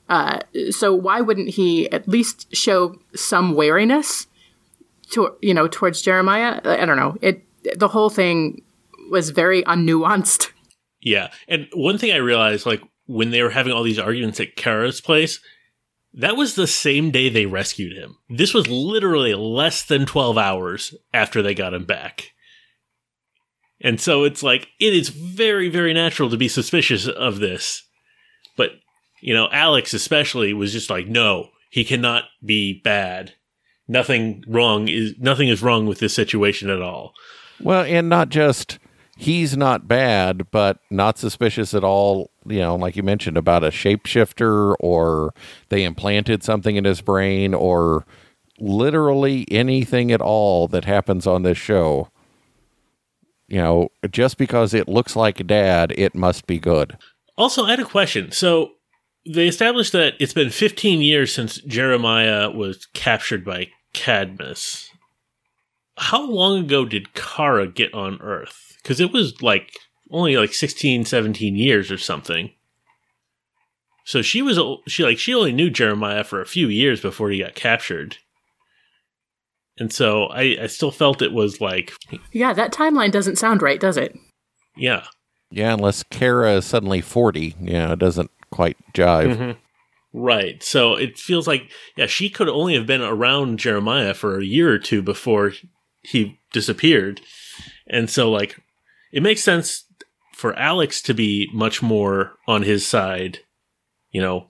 Uh, 0.10 0.40
so 0.70 0.94
why 0.94 1.22
wouldn't 1.22 1.50
he 1.50 1.92
at 1.92 2.08
least 2.08 2.54
show 2.56 2.98
some 3.16 3.56
wariness 3.56 4.28
to, 5.12 5.36
you 5.42 5.54
know, 5.54 5.68
towards 5.68 6.02
Jeremiah? 6.02 6.62
I 6.64 6.86
don't 6.86 6.98
know. 6.98 7.18
It, 7.22 7.44
the 7.78 7.90
whole 7.90 8.10
thing 8.10 8.62
was 9.10 9.32
very 9.32 9.64
unnuanced. 9.64 10.52
Yeah, 11.02 11.32
and 11.48 11.68
one 11.74 11.98
thing 11.98 12.12
I 12.12 12.18
realized, 12.18 12.66
like 12.66 12.82
when 13.06 13.32
they 13.32 13.42
were 13.42 13.50
having 13.50 13.74
all 13.74 13.84
these 13.84 14.00
arguments 14.00 14.40
at 14.40 14.56
Kara's 14.56 15.02
place, 15.02 15.40
that 16.18 16.36
was 16.36 16.56
the 16.56 16.68
same 16.68 17.12
day 17.12 17.30
they 17.30 17.46
rescued 17.46 17.94
him. 17.94 18.18
This 18.30 18.54
was 18.54 18.68
literally 18.68 19.34
less 19.34 19.84
than 19.84 20.06
twelve 20.06 20.38
hours 20.38 20.94
after 21.14 21.42
they 21.42 21.54
got 21.54 21.74
him 21.74 21.86
back. 21.86 22.32
And 23.80 24.02
so 24.02 24.24
it's 24.24 24.42
like 24.42 24.70
it 24.80 24.94
is 24.94 25.10
very, 25.10 25.70
very 25.70 25.94
natural 25.94 26.30
to 26.32 26.38
be 26.38 26.48
suspicious 26.48 27.08
of 27.08 27.40
this. 27.40 27.84
But, 28.56 28.72
you 29.22 29.36
know, 29.36 29.50
Alex 29.52 29.94
especially 29.94 30.52
was 30.52 30.74
just 30.74 30.90
like, 30.90 31.08
no, 31.08 31.50
he 31.70 31.86
cannot 31.86 32.24
be 32.44 32.82
bad. 32.84 33.36
Nothing 33.88 34.44
wrong 34.48 34.88
is 34.88 35.14
nothing 35.20 35.48
is 35.48 35.62
wrong 35.62 35.86
with 35.86 36.00
this 36.00 36.14
situation 36.14 36.70
at 36.70 36.82
all. 36.82 37.14
Well, 37.62 37.84
and 37.84 38.10
not 38.10 38.30
just 38.30 38.80
he's 39.18 39.58
not 39.58 39.88
bad, 39.88 40.50
but 40.52 40.80
not 40.90 41.18
suspicious 41.18 41.74
at 41.74 41.84
all. 41.84 42.32
You 42.46 42.60
know, 42.60 42.76
like 42.76 42.96
you 42.96 43.04
mentioned 43.04 43.38
about 43.38 43.64
a 43.64 43.70
shapeshifter, 43.70 44.76
or 44.80 45.34
they 45.70 45.84
implanted 45.84 46.44
something 46.44 46.76
in 46.76 46.86
his 46.86 47.02
brain, 47.02 47.54
or 47.54 48.06
literally 48.60 49.46
anything 49.52 50.12
at 50.12 50.22
all 50.22 50.68
that 50.70 50.86
happens 50.86 51.28
on 51.28 51.44
this 51.44 51.58
show. 51.58 52.10
You 53.48 53.58
know, 53.58 53.90
just 54.10 54.38
because 54.38 54.74
it 54.74 54.88
looks 54.88 55.16
like 55.16 55.48
dad, 55.48 55.94
it 55.98 56.16
must 56.16 56.48
be 56.48 56.60
good. 56.60 56.98
Also, 57.38 57.66
I 57.66 57.72
had 57.72 57.80
a 57.80 57.86
question. 57.86 58.32
So 58.32 58.72
they 59.26 59.48
established 59.48 59.94
that 59.94 60.14
it's 60.20 60.34
been 60.34 60.50
15 60.50 61.02
years 61.02 61.34
since 61.34 61.58
Jeremiah 61.62 62.50
was 62.50 62.88
captured 62.94 63.46
by 63.46 63.70
Cadmus. 63.94 64.90
How 65.98 66.30
long 66.30 66.60
ago 66.60 66.86
did 66.86 67.14
Kara 67.14 67.68
get 67.68 67.94
on 67.94 68.20
Earth? 68.22 68.67
Because 68.88 69.02
it 69.02 69.12
was 69.12 69.42
like 69.42 69.74
only 70.12 70.38
like 70.38 70.54
16, 70.54 71.04
17 71.04 71.58
years 71.58 71.92
or 71.92 71.98
something. 71.98 72.52
So 74.06 74.22
she 74.22 74.42
was 74.42 74.58
she 74.88 75.04
like 75.04 75.20
she 75.20 75.34
only 75.34 75.52
knew 75.52 75.70
Jeremiah 75.70 76.24
for 76.24 76.40
a 76.40 76.46
few 76.46 76.70
years 76.70 77.02
before 77.02 77.30
he 77.30 77.40
got 77.40 77.54
captured. 77.54 78.16
And 79.78 79.92
so 79.92 80.28
I, 80.28 80.58
I 80.62 80.68
still 80.68 80.92
felt 80.92 81.22
it 81.22 81.34
was 81.34 81.60
like, 81.60 81.92
Yeah, 82.32 82.54
that 82.54 82.72
timeline 82.72 83.12
doesn't 83.12 83.36
sound 83.36 83.62
right, 83.62 83.78
does 83.78 83.98
it? 83.98 84.18
yeah, 84.78 85.04
Yeah, 85.52 85.74
unless 85.74 86.04
Kara 86.04 86.54
is 86.54 86.66
suddenly 86.66 87.02
40, 87.02 87.56
you 87.60 87.74
know, 87.74 87.92
it 87.92 88.00
doesn't 88.00 88.32
quite 88.52 88.78
jive. 88.94 89.36
Mm-hmm. 89.36 89.60
Right. 90.14 90.64
So 90.64 90.96
it 90.96 91.20
feels 91.20 91.46
like, 91.46 91.70
yeah, 91.98 92.06
she 92.06 92.30
could 92.30 92.48
only 92.48 92.76
have 92.76 92.88
been 92.88 93.02
around 93.02 93.60
Jeremiah 93.60 94.14
for 94.14 94.40
a 94.40 94.46
year 94.46 94.72
or 94.72 94.80
two 94.80 95.02
before 95.02 95.52
he 96.02 96.40
disappeared. 96.54 97.20
And 97.88 98.10
so, 98.10 98.32
like, 98.32 98.58
it 99.12 99.24
makes 99.24 99.44
sense 99.44 99.86
for 100.34 100.54
Alex 100.56 101.02
to 101.04 101.14
be 101.14 101.50
much 101.54 101.82
more 101.82 102.34
on 102.48 102.64
his 102.64 102.88
side, 102.88 103.40
you 104.12 104.22
know, 104.22 104.48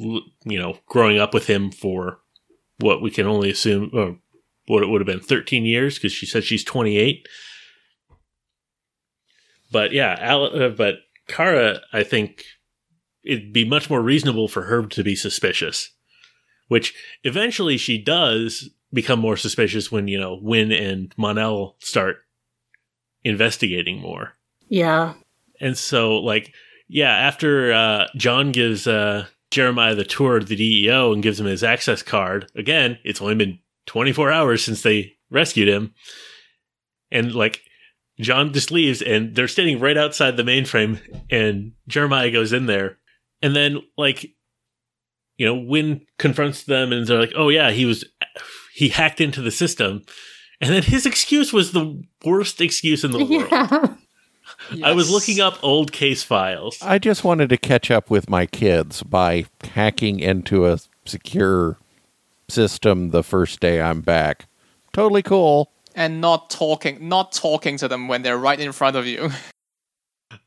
l- 0.00 0.22
you 0.44 0.58
know, 0.58 0.78
growing 0.86 1.18
up 1.18 1.34
with 1.34 1.48
him 1.48 1.70
for 1.70 2.20
what 2.78 3.02
we 3.02 3.10
can 3.10 3.26
only 3.26 3.50
assume, 3.50 3.90
or 3.92 4.18
what 4.66 4.82
it 4.82 4.88
would 4.88 5.00
have 5.00 5.06
been 5.06 5.20
13 5.20 5.66
years, 5.66 5.96
because 5.96 6.12
she 6.12 6.26
said 6.26 6.44
she's 6.44 6.64
28. 6.64 7.26
But 9.70 9.92
yeah, 9.92 10.16
Al- 10.20 10.62
uh, 10.62 10.68
but 10.68 10.96
Kara, 11.26 11.80
I 11.92 12.02
think 12.02 12.44
it'd 13.24 13.52
be 13.52 13.64
much 13.64 13.88
more 13.88 14.02
reasonable 14.02 14.48
for 14.48 14.62
her 14.62 14.84
to 14.86 15.02
be 15.02 15.16
suspicious. 15.16 15.90
Which 16.68 16.94
eventually 17.24 17.76
she 17.76 17.98
does 17.98 18.70
become 18.92 19.18
more 19.18 19.36
suspicious 19.36 19.90
when, 19.90 20.08
you 20.08 20.18
know, 20.18 20.38
Winn 20.40 20.72
and 20.72 21.12
Mon-El 21.16 21.76
start 21.80 22.18
investigating 23.24 24.00
more. 24.00 24.34
Yeah. 24.68 25.14
And 25.60 25.76
so, 25.76 26.16
like, 26.16 26.54
yeah, 26.88 27.10
after 27.10 27.72
uh, 27.72 28.06
J'onn 28.16 28.52
gives 28.52 28.86
uh, 28.86 29.26
Jeremiah 29.50 29.94
the 29.94 30.04
tour 30.04 30.36
of 30.36 30.48
the 30.48 30.56
DEO 30.56 31.12
and 31.12 31.22
gives 31.22 31.38
him 31.38 31.46
his 31.46 31.62
access 31.62 32.02
card, 32.02 32.50
again, 32.54 32.98
it's 33.04 33.20
only 33.20 33.34
been 33.34 33.58
24 33.86 34.32
hours 34.32 34.64
since 34.64 34.82
they 34.82 35.14
rescued 35.30 35.68
him. 35.68 35.94
And, 37.10 37.34
like, 37.34 37.62
J'onn 38.20 38.52
just 38.52 38.70
leaves 38.70 39.02
and 39.02 39.34
they're 39.34 39.48
standing 39.48 39.80
right 39.80 39.96
outside 39.96 40.36
the 40.36 40.42
mainframe, 40.42 41.00
and 41.30 41.72
Jeremiah 41.88 42.30
goes 42.30 42.52
in 42.52 42.66
there. 42.66 42.98
And 43.40 43.56
then, 43.56 43.82
like, 43.96 44.26
you 45.36 45.46
know, 45.46 45.54
Winn 45.54 46.06
confronts 46.18 46.64
them 46.64 46.92
and 46.92 47.06
they're 47.06 47.18
like, 47.18 47.32
oh, 47.36 47.48
yeah, 47.48 47.70
he 47.70 47.84
was, 47.84 48.04
he 48.74 48.88
hacked 48.88 49.20
into 49.20 49.42
the 49.42 49.50
system. 49.50 50.02
And 50.62 50.70
then 50.70 50.82
his 50.84 51.04
excuse 51.04 51.52
was 51.52 51.72
the 51.72 52.02
worst 52.24 52.60
excuse 52.60 53.04
in 53.04 53.10
the 53.10 53.24
world. 53.24 53.48
Yeah. 54.70 54.86
I 54.86 54.92
was 54.92 55.10
looking 55.10 55.40
up 55.40 55.58
old 55.62 55.92
case 55.92 56.22
files. 56.22 56.78
I 56.82 56.98
just 56.98 57.24
wanted 57.24 57.48
to 57.50 57.56
catch 57.56 57.90
up 57.90 58.10
with 58.10 58.30
my 58.30 58.46
kids 58.46 59.02
by 59.02 59.46
hacking 59.62 60.20
into 60.20 60.66
a 60.66 60.78
secure 61.04 61.78
system 62.48 63.10
the 63.10 63.22
first 63.22 63.60
day 63.60 63.80
I'm 63.80 64.02
back. 64.02 64.46
Totally 64.92 65.22
cool. 65.22 65.72
and 65.94 66.20
not 66.20 66.48
talking, 66.50 67.08
not 67.08 67.32
talking 67.32 67.76
to 67.78 67.88
them 67.88 68.08
when 68.08 68.22
they're 68.22 68.38
right 68.38 68.60
in 68.60 68.72
front 68.72 68.96
of 68.96 69.06
you. 69.06 69.30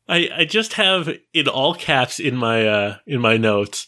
I, 0.08 0.30
I 0.36 0.46
just 0.46 0.74
have 0.74 1.10
in 1.34 1.48
all 1.48 1.74
caps 1.76 2.20
in 2.20 2.36
my 2.36 2.68
uh, 2.68 2.98
in 3.08 3.22
my 3.22 3.38
notes. 3.38 3.88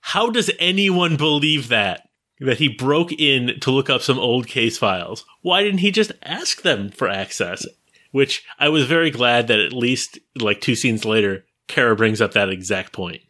How 0.00 0.30
does 0.30 0.50
anyone 0.58 1.16
believe 1.16 1.68
that 1.68 2.07
that 2.40 2.58
he 2.58 2.68
broke 2.68 3.12
in 3.12 3.58
to 3.60 3.70
look 3.70 3.90
up 3.90 4.02
some 4.02 4.18
old 4.18 4.46
case 4.46 4.78
files? 4.78 5.24
Why 5.42 5.62
didn't 5.62 5.80
he 5.80 5.90
just 5.90 6.12
ask 6.22 6.62
them 6.62 6.90
for 6.90 7.08
access? 7.08 7.66
Which 8.12 8.44
I 8.58 8.68
was 8.68 8.86
very 8.86 9.10
glad 9.10 9.48
that 9.48 9.58
at 9.58 9.72
least 9.72 10.18
like 10.40 10.60
two 10.60 10.74
scenes 10.74 11.04
later, 11.04 11.44
Kara 11.66 11.94
brings 11.96 12.20
up 12.20 12.32
that 12.32 12.48
exact 12.48 12.92
point. 12.92 13.20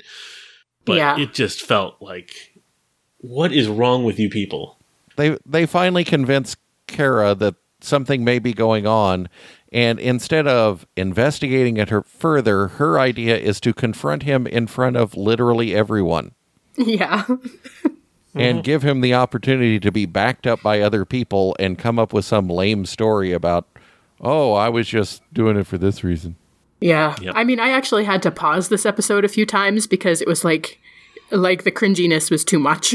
But 0.84 0.96
Yeah. 0.96 1.18
it 1.18 1.34
just 1.34 1.60
felt 1.62 1.96
like, 2.00 2.30
what 3.18 3.52
is 3.52 3.66
wrong 3.68 4.04
with 4.04 4.18
you 4.18 4.30
people? 4.30 4.78
They 5.16 5.36
they 5.44 5.66
finally 5.66 6.04
convince 6.04 6.56
Kara 6.86 7.34
that 7.34 7.56
something 7.80 8.22
may 8.24 8.38
be 8.38 8.52
going 8.52 8.86
on, 8.86 9.28
and 9.72 9.98
instead 9.98 10.46
of 10.46 10.86
investigating 10.96 11.76
it 11.76 11.88
her 11.90 12.02
further, 12.02 12.68
her 12.68 12.98
idea 13.00 13.36
is 13.36 13.60
to 13.62 13.74
confront 13.74 14.22
him 14.22 14.46
in 14.46 14.66
front 14.68 14.96
of 14.96 15.16
literally 15.16 15.74
everyone. 15.74 16.32
Yeah. 16.78 17.24
And 18.38 18.64
give 18.64 18.82
him 18.82 19.00
the 19.00 19.14
opportunity 19.14 19.80
to 19.80 19.90
be 19.90 20.06
backed 20.06 20.46
up 20.46 20.62
by 20.62 20.80
other 20.80 21.04
people 21.04 21.56
and 21.58 21.78
come 21.78 21.98
up 21.98 22.12
with 22.12 22.24
some 22.24 22.48
lame 22.48 22.86
story 22.86 23.32
about, 23.32 23.66
oh, 24.20 24.52
I 24.52 24.68
was 24.68 24.88
just 24.88 25.22
doing 25.32 25.56
it 25.56 25.66
for 25.66 25.78
this 25.78 26.04
reason. 26.04 26.36
Yeah. 26.80 27.16
Yep. 27.20 27.34
I 27.36 27.44
mean, 27.44 27.60
I 27.60 27.70
actually 27.70 28.04
had 28.04 28.22
to 28.22 28.30
pause 28.30 28.68
this 28.68 28.86
episode 28.86 29.24
a 29.24 29.28
few 29.28 29.44
times 29.44 29.86
because 29.86 30.20
it 30.20 30.28
was 30.28 30.44
like 30.44 30.80
like 31.30 31.64
the 31.64 31.72
cringiness 31.72 32.30
was 32.30 32.44
too 32.44 32.58
much. 32.58 32.94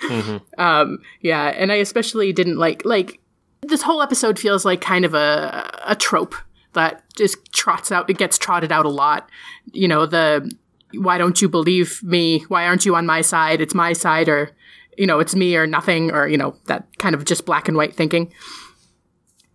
um 0.58 0.98
yeah, 1.20 1.46
and 1.46 1.72
I 1.72 1.76
especially 1.76 2.32
didn't 2.32 2.56
like 2.56 2.84
like 2.84 3.20
this 3.62 3.82
whole 3.82 4.02
episode 4.02 4.38
feels 4.38 4.64
like 4.64 4.80
kind 4.80 5.04
of 5.04 5.14
a 5.14 5.70
a 5.84 5.96
trope 5.96 6.34
that 6.74 7.02
just 7.16 7.52
trots 7.52 7.90
out 7.90 8.10
it 8.10 8.18
gets 8.18 8.38
trotted 8.38 8.72
out 8.72 8.86
a 8.86 8.90
lot. 8.90 9.28
You 9.72 9.88
know, 9.88 10.06
the 10.06 10.50
why 10.94 11.18
don't 11.18 11.40
you 11.40 11.48
believe 11.48 12.02
me? 12.02 12.40
Why 12.48 12.66
aren't 12.66 12.86
you 12.86 12.94
on 12.94 13.06
my 13.06 13.20
side? 13.20 13.60
It's 13.60 13.74
my 13.74 13.92
side 13.92 14.28
or 14.28 14.50
you 14.96 15.06
know, 15.06 15.20
it's 15.20 15.36
me 15.36 15.56
or 15.56 15.66
nothing 15.66 16.10
or 16.10 16.26
you 16.26 16.36
know, 16.36 16.56
that 16.66 16.86
kind 16.98 17.14
of 17.14 17.24
just 17.24 17.46
black 17.46 17.68
and 17.68 17.76
white 17.76 17.94
thinking. 17.94 18.32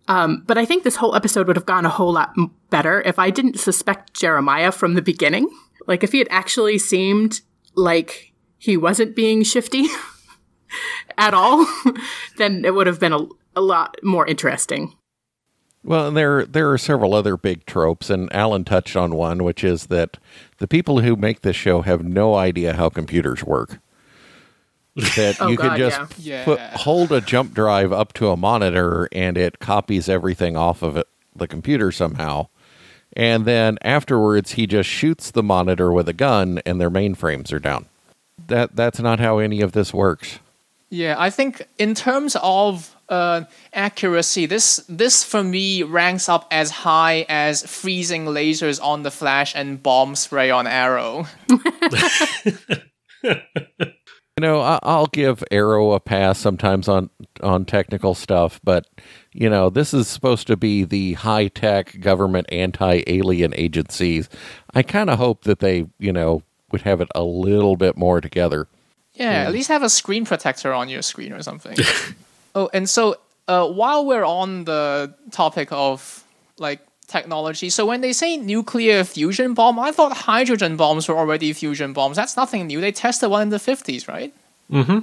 Um, 0.06 0.42
but 0.46 0.58
I 0.58 0.64
think 0.64 0.84
this 0.84 0.96
whole 0.96 1.14
episode 1.14 1.46
would 1.46 1.56
have 1.56 1.66
gone 1.66 1.86
a 1.86 1.90
whole 1.90 2.12
lot 2.12 2.34
better 2.70 3.00
if 3.02 3.18
I 3.18 3.30
didn't 3.30 3.58
suspect 3.58 4.14
Jeremiah 4.14 4.72
from 4.72 4.94
the 4.94 5.02
beginning. 5.02 5.48
Like, 5.86 6.02
if 6.02 6.12
he 6.12 6.18
had 6.18 6.28
actually 6.30 6.78
seemed 6.78 7.40
like 7.74 8.32
he 8.58 8.76
wasn't 8.76 9.16
being 9.16 9.42
shifty 9.42 9.86
at 11.18 11.34
all, 11.34 11.66
then 12.36 12.64
it 12.64 12.74
would 12.74 12.86
have 12.86 13.00
been 13.00 13.12
a, 13.12 13.26
a 13.56 13.60
lot 13.60 13.96
more 14.02 14.26
interesting. 14.26 14.94
Well, 15.84 16.08
and 16.08 16.16
there 16.16 16.46
there 16.46 16.70
are 16.72 16.78
several 16.78 17.14
other 17.14 17.36
big 17.36 17.66
tropes, 17.66 18.08
and 18.08 18.32
Alan 18.34 18.64
touched 18.64 18.96
on 18.96 19.14
one, 19.14 19.44
which 19.44 19.62
is 19.62 19.86
that 19.86 20.16
the 20.58 20.66
people 20.66 21.00
who 21.00 21.14
make 21.14 21.42
this 21.42 21.56
show 21.56 21.82
have 21.82 22.02
no 22.02 22.34
idea 22.34 22.72
how 22.74 22.88
computers 22.88 23.44
work. 23.44 23.78
That 24.96 25.36
Oh, 25.40 25.48
you 25.48 25.56
can 25.58 25.76
just 25.76 26.00
yeah. 26.18 26.44
put, 26.44 26.58
Yeah. 26.58 26.76
hold 26.78 27.12
a 27.12 27.20
jump 27.20 27.52
drive 27.52 27.92
up 27.92 28.12
to 28.14 28.30
a 28.30 28.36
monitor, 28.36 29.08
and 29.12 29.36
it 29.36 29.58
copies 29.58 30.08
everything 30.08 30.56
off 30.56 30.82
of 30.82 30.96
it, 30.96 31.06
the 31.36 31.46
computer 31.48 31.92
somehow. 31.92 32.46
And 33.16 33.44
then 33.44 33.78
afterwards, 33.82 34.52
he 34.52 34.66
just 34.66 34.88
shoots 34.88 35.30
the 35.30 35.42
monitor 35.42 35.92
with 35.92 36.08
a 36.08 36.12
gun, 36.14 36.60
and 36.64 36.80
their 36.80 36.90
mainframes 36.90 37.52
are 37.52 37.58
down. 37.60 37.86
That 38.48 38.74
that's 38.74 39.00
not 39.00 39.20
how 39.20 39.38
any 39.38 39.60
of 39.60 39.72
this 39.72 39.92
works. 39.92 40.38
Yeah, 40.90 41.16
I 41.18 41.28
think 41.30 41.66
in 41.78 41.94
terms 41.94 42.36
of 42.42 42.93
uh, 43.08 43.42
accuracy, 43.72 44.46
this 44.46 44.84
this 44.88 45.22
for 45.24 45.42
me 45.44 45.82
ranks 45.82 46.28
up 46.28 46.46
as 46.50 46.70
high 46.70 47.26
as 47.28 47.62
freezing 47.66 48.26
lasers 48.26 48.82
on 48.82 49.02
the 49.02 49.10
Flash 49.10 49.54
and 49.54 49.82
bomb 49.82 50.14
spray 50.16 50.50
on 50.50 50.66
Arrow. 50.66 51.26
You 54.36 54.42
know, 54.42 54.60
I- 54.62 54.80
I'll 54.82 55.06
give 55.06 55.44
Arrow 55.52 55.92
a 55.92 56.00
pass 56.00 56.40
sometimes 56.40 56.88
on 56.88 57.08
on 57.40 57.64
technical 57.64 58.14
stuff, 58.16 58.60
but 58.64 58.84
you 59.32 59.48
know, 59.48 59.70
this 59.70 59.94
is 59.94 60.08
supposed 60.08 60.48
to 60.48 60.56
be 60.56 60.82
the 60.82 61.12
high 61.12 61.46
tech 61.46 62.00
government 62.00 62.48
anti 62.50 63.04
alien 63.06 63.54
agencies. 63.54 64.28
I 64.74 64.82
kind 64.82 65.08
of 65.08 65.18
hope 65.20 65.44
that 65.44 65.60
they, 65.60 65.86
you 66.00 66.12
know, 66.12 66.42
would 66.72 66.82
have 66.82 67.00
it 67.00 67.08
a 67.14 67.22
little 67.22 67.76
bit 67.76 67.96
more 67.96 68.20
together. 68.20 68.66
Yeah, 69.12 69.44
at 69.46 69.52
least 69.52 69.68
have 69.68 69.84
a 69.84 69.88
screen 69.88 70.24
protector 70.24 70.74
on 70.74 70.88
your 70.88 71.02
screen 71.02 71.32
or 71.32 71.40
something. 71.40 71.76
oh, 72.54 72.70
and 72.72 72.88
so 72.88 73.16
uh, 73.48 73.68
while 73.68 74.04
we're 74.04 74.24
on 74.24 74.64
the 74.64 75.14
topic 75.30 75.68
of 75.70 76.24
like 76.58 76.80
technology, 77.06 77.70
so 77.70 77.86
when 77.86 78.00
they 78.00 78.12
say 78.12 78.36
nuclear 78.36 79.04
fusion 79.04 79.54
bomb, 79.54 79.78
I 79.78 79.92
thought 79.92 80.12
hydrogen 80.12 80.76
bombs 80.76 81.08
were 81.08 81.16
already 81.16 81.52
fusion 81.52 81.92
bombs. 81.92 82.16
That's 82.16 82.36
nothing 82.36 82.66
new. 82.66 82.80
They 82.80 82.92
tested 82.92 83.30
one 83.30 83.42
in 83.42 83.48
the 83.50 83.58
fifties, 83.58 84.08
right? 84.08 84.32
Mm-hmm. 84.70 85.00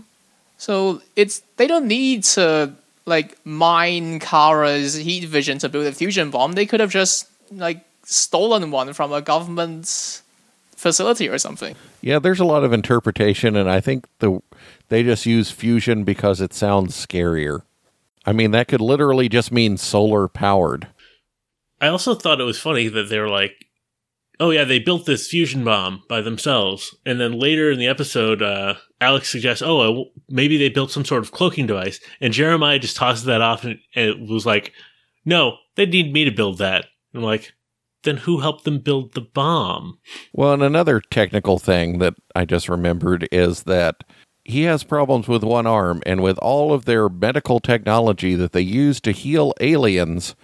So 0.57 1.01
it's 1.15 1.41
they 1.57 1.67
don't 1.67 1.87
need 1.87 2.23
to 2.35 2.73
like 3.05 3.37
mine 3.45 4.19
Kara's 4.19 4.95
heat 4.95 5.25
vision 5.25 5.57
to 5.59 5.69
build 5.69 5.85
a 5.85 5.91
fusion 5.91 6.29
bomb. 6.29 6.53
They 6.53 6.65
could 6.65 6.79
have 6.79 6.91
just 6.91 7.27
like 7.51 7.83
stolen 8.03 8.71
one 8.71 8.93
from 8.93 9.11
a 9.13 9.21
government 9.21 10.21
facility 10.75 11.29
or 11.29 11.37
something. 11.37 11.75
Yeah, 12.01 12.19
there's 12.19 12.39
a 12.39 12.45
lot 12.45 12.63
of 12.63 12.73
interpretation, 12.73 13.55
and 13.55 13.69
I 13.69 13.79
think 13.79 14.07
the 14.19 14.41
they 14.89 15.03
just 15.03 15.25
use 15.25 15.51
fusion 15.51 16.03
because 16.03 16.41
it 16.41 16.53
sounds 16.53 16.95
scarier. 16.95 17.61
I 18.25 18.33
mean, 18.33 18.51
that 18.51 18.67
could 18.67 18.81
literally 18.81 19.29
just 19.29 19.51
mean 19.51 19.77
solar 19.77 20.27
powered. 20.27 20.87
I 21.79 21.87
also 21.87 22.13
thought 22.13 22.41
it 22.41 22.45
was 22.45 22.59
funny 22.59 22.87
that 22.87 23.09
they 23.09 23.19
were 23.19 23.29
like, 23.29 23.65
"Oh 24.39 24.49
yeah, 24.49 24.63
they 24.63 24.79
built 24.79 25.05
this 25.05 25.27
fusion 25.27 25.63
bomb 25.63 26.03
by 26.09 26.21
themselves," 26.21 26.95
and 27.05 27.19
then 27.19 27.39
later 27.39 27.71
in 27.71 27.79
the 27.79 27.87
episode, 27.87 28.41
uh, 28.41 28.75
Alex 28.99 29.29
suggests, 29.29 29.63
"Oh, 29.63 30.11
maybe 30.29 30.57
they 30.57 30.69
built 30.69 30.91
some 30.91 31.05
sort 31.05 31.23
of 31.23 31.31
cloaking 31.31 31.67
device," 31.67 31.99
and 32.19 32.33
Jeremiah 32.33 32.79
just 32.79 32.95
tosses 32.95 33.25
that 33.25 33.41
off 33.41 33.63
and, 33.63 33.79
and 33.95 34.09
it 34.09 34.19
was 34.19 34.45
like, 34.45 34.73
"No, 35.25 35.57
they 35.75 35.85
need 35.85 36.13
me 36.13 36.25
to 36.25 36.31
build 36.31 36.57
that." 36.57 36.85
I'm 37.13 37.21
like, 37.23 37.53
"Then 38.03 38.17
who 38.17 38.39
helped 38.39 38.63
them 38.63 38.79
build 38.79 39.13
the 39.13 39.21
bomb?" 39.21 39.99
Well, 40.33 40.53
and 40.53 40.63
another 40.63 40.99
technical 40.99 41.59
thing 41.59 41.99
that 41.99 42.15
I 42.35 42.45
just 42.45 42.69
remembered 42.69 43.27
is 43.31 43.63
that 43.63 44.03
he 44.43 44.63
has 44.63 44.83
problems 44.83 45.27
with 45.27 45.43
one 45.43 45.67
arm, 45.67 46.01
and 46.05 46.21
with 46.21 46.37
all 46.39 46.73
of 46.73 46.85
their 46.85 47.09
medical 47.09 47.59
technology 47.59 48.35
that 48.35 48.53
they 48.53 48.61
use 48.61 48.99
to 49.01 49.11
heal 49.11 49.53
aliens, 49.59 50.35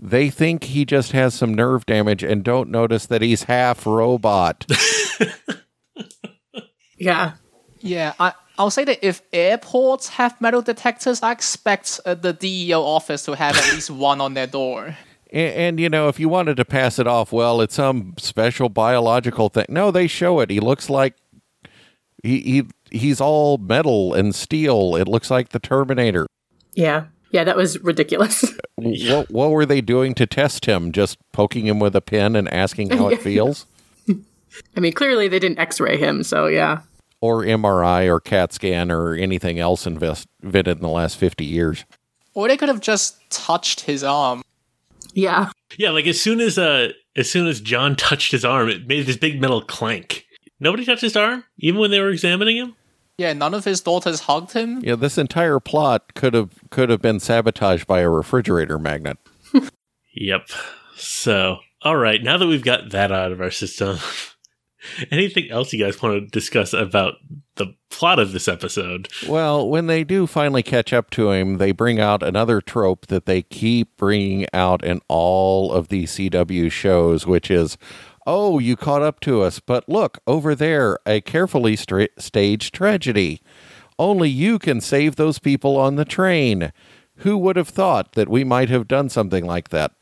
they 0.00 0.30
think 0.30 0.64
he 0.64 0.84
just 0.84 1.12
has 1.12 1.34
some 1.34 1.52
nerve 1.52 1.84
damage 1.84 2.22
and 2.22 2.44
don't 2.44 2.70
notice 2.70 3.06
that 3.06 3.22
he's 3.22 3.44
half 3.44 3.86
robot. 3.86 4.66
Yeah. 7.00 7.32
Yeah, 7.80 8.12
I 8.20 8.34
I'll 8.58 8.70
say 8.70 8.84
that 8.84 8.98
if 9.02 9.22
airports 9.32 10.10
have 10.10 10.38
metal 10.38 10.60
detectors, 10.60 11.22
I 11.22 11.32
expect 11.32 11.98
uh, 12.04 12.12
the 12.12 12.34
DEO 12.34 12.82
office 12.82 13.24
to 13.24 13.32
have 13.32 13.56
at 13.56 13.72
least 13.72 13.90
one 13.90 14.20
on 14.20 14.34
their 14.34 14.46
door. 14.46 14.98
And, 15.32 15.54
and, 15.54 15.80
you 15.80 15.88
know, 15.88 16.08
if 16.08 16.18
you 16.18 16.28
wanted 16.28 16.56
to 16.56 16.64
pass 16.64 16.98
it 16.98 17.06
off, 17.06 17.32
well, 17.32 17.60
it's 17.60 17.74
some 17.74 18.14
special 18.18 18.68
biological 18.68 19.48
thing. 19.48 19.66
No, 19.68 19.90
they 19.90 20.06
show 20.06 20.40
it. 20.40 20.50
He 20.50 20.60
looks 20.60 20.90
like 20.90 21.14
he, 22.22 22.40
he 22.40 22.62
he's 22.90 23.20
all 23.20 23.58
metal 23.58 24.14
and 24.14 24.34
steel. 24.34 24.96
It 24.96 25.08
looks 25.08 25.30
like 25.30 25.50
the 25.50 25.58
Terminator. 25.58 26.26
Yeah. 26.74 27.06
Yeah, 27.32 27.44
that 27.44 27.56
was 27.56 27.78
ridiculous. 27.80 28.44
What, 28.82 29.30
what 29.30 29.50
were 29.50 29.66
they 29.66 29.82
doing 29.82 30.14
to 30.14 30.26
test 30.26 30.64
him? 30.64 30.90
Just 30.90 31.18
poking 31.32 31.66
him 31.66 31.80
with 31.80 31.94
a 31.94 32.00
pin 32.00 32.34
and 32.34 32.50
asking 32.50 32.88
how 32.88 33.08
it 33.08 33.20
feels? 33.22 33.66
I 34.74 34.80
mean, 34.80 34.94
clearly 34.94 35.28
they 35.28 35.38
didn't 35.38 35.58
x 35.58 35.78
ray 35.78 35.98
him, 35.98 36.22
so 36.22 36.46
yeah. 36.46 36.80
Or 37.20 37.44
MRI 37.44 38.06
or 38.06 38.20
CAT 38.20 38.54
scan 38.54 38.90
or 38.90 39.12
anything 39.12 39.58
else 39.58 39.86
invented 39.86 40.78
in 40.78 40.80
the 40.80 40.88
last 40.88 41.18
50 41.18 41.44
years. 41.44 41.84
Or 42.32 42.48
they 42.48 42.56
could 42.56 42.70
have 42.70 42.80
just 42.80 43.18
touched 43.30 43.80
his 43.80 44.02
arm. 44.02 44.40
Yeah. 45.14 45.50
Yeah, 45.76 45.90
like 45.90 46.06
as 46.06 46.20
soon 46.20 46.40
as 46.40 46.58
uh, 46.58 46.92
as 47.16 47.30
soon 47.30 47.46
as 47.46 47.60
J'onn 47.60 47.96
touched 47.96 48.32
his 48.32 48.44
arm, 48.44 48.68
it 48.68 48.86
made 48.86 49.06
this 49.06 49.16
big 49.16 49.40
metal 49.40 49.62
clank. 49.62 50.26
Nobody 50.58 50.84
touched 50.84 51.02
his 51.02 51.16
arm, 51.16 51.44
even 51.58 51.80
when 51.80 51.90
they 51.90 52.00
were 52.00 52.10
examining 52.10 52.56
him. 52.56 52.76
Yeah, 53.18 53.32
none 53.34 53.54
of 53.54 53.64
his 53.64 53.80
daughters 53.80 54.20
hugged 54.20 54.52
him. 54.52 54.80
Yeah, 54.82 54.96
this 54.96 55.18
entire 55.18 55.60
plot 55.60 56.14
could 56.14 56.34
have 56.34 56.50
could 56.70 56.88
have 56.88 57.02
been 57.02 57.20
sabotaged 57.20 57.86
by 57.86 58.00
a 58.00 58.08
refrigerator 58.08 58.78
magnet. 58.78 59.18
Yep. 60.12 60.48
So, 60.96 61.58
all 61.82 61.96
right, 61.96 62.20
now 62.22 62.36
that 62.36 62.46
we've 62.46 62.64
got 62.64 62.90
that 62.90 63.12
out 63.12 63.30
of 63.32 63.40
our 63.40 63.50
system, 63.52 63.98
anything 65.10 65.50
else 65.50 65.72
you 65.72 65.84
guys 65.84 66.00
want 66.00 66.14
to 66.14 66.26
discuss 66.26 66.72
about 66.72 67.14
the 67.56 67.74
plot 67.90 68.18
of 68.18 68.32
this 68.32 68.48
episode? 68.48 69.08
Well, 69.28 69.68
when 69.68 69.86
they 69.86 70.04
do 70.04 70.26
finally 70.26 70.62
catch 70.62 70.92
up 70.92 71.10
to 71.10 71.30
him, 71.30 71.58
they 71.58 71.72
bring 71.72 72.00
out 72.00 72.22
another 72.22 72.60
trope 72.60 73.06
that 73.06 73.26
they 73.26 73.42
keep 73.42 73.96
bringing 73.96 74.46
out 74.52 74.84
in 74.84 75.00
all 75.08 75.72
of 75.72 75.88
the 75.88 76.04
CW 76.04 76.70
shows, 76.70 77.26
which 77.26 77.50
is, 77.50 77.76
oh, 78.26 78.58
you 78.58 78.76
caught 78.76 79.02
up 79.02 79.20
to 79.20 79.42
us, 79.42 79.60
but 79.60 79.88
look, 79.88 80.18
over 80.26 80.54
there, 80.54 80.98
a 81.06 81.20
carefully 81.20 81.76
stra- 81.76 82.08
staged 82.18 82.74
tragedy. 82.74 83.42
Only 83.98 84.30
you 84.30 84.58
can 84.58 84.80
save 84.80 85.16
those 85.16 85.38
people 85.38 85.76
on 85.76 85.96
the 85.96 86.06
train. 86.06 86.72
Who 87.16 87.36
would 87.36 87.56
have 87.56 87.68
thought 87.68 88.12
that 88.12 88.30
we 88.30 88.44
might 88.44 88.70
have 88.70 88.88
done 88.88 89.10
something 89.10 89.44
like 89.44 89.68
that? 89.68 89.92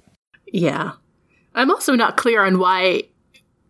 Yeah. 0.52 0.92
I'm 1.54 1.70
also 1.70 1.94
not 1.96 2.16
clear 2.16 2.44
on 2.44 2.60
why 2.60 3.04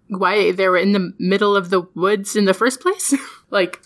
why 0.09 0.53
they 0.53 0.69
were 0.69 0.79
in 0.79 0.93
the 0.93 1.13
middle 1.19 1.57
of 1.57 1.71
the 1.71 1.83
woods 1.95 2.37
in 2.37 2.45
the 2.45 2.55
first 2.55 2.81
place. 2.81 3.15
like 3.51 3.81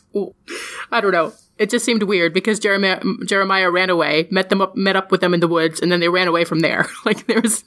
I 0.91 1.01
don't 1.01 1.13
know. 1.13 1.33
It 1.59 1.71
just 1.71 1.85
seemed 1.85 2.03
weird 2.05 2.33
because 2.33 2.59
Jeremiah, 2.59 3.01
Jeremiah 3.27 3.71
ran 3.71 3.91
away, 3.91 4.27
met 4.31 4.49
them 4.49 4.61
up, 4.61 4.77
met 4.77 4.97
up 4.97 5.11
with 5.11 5.21
them 5.21 5.35
in 5.35 5.41
the 5.41 5.49
woods, 5.49 5.81
and 5.81 5.93
then 5.93 6.01
they 6.01 6.09
ran 6.09 6.29
away 6.29 6.45
from 6.45 6.61
there. 6.61 6.87
Like 7.05 7.27
there 7.27 7.41
was 7.41 7.65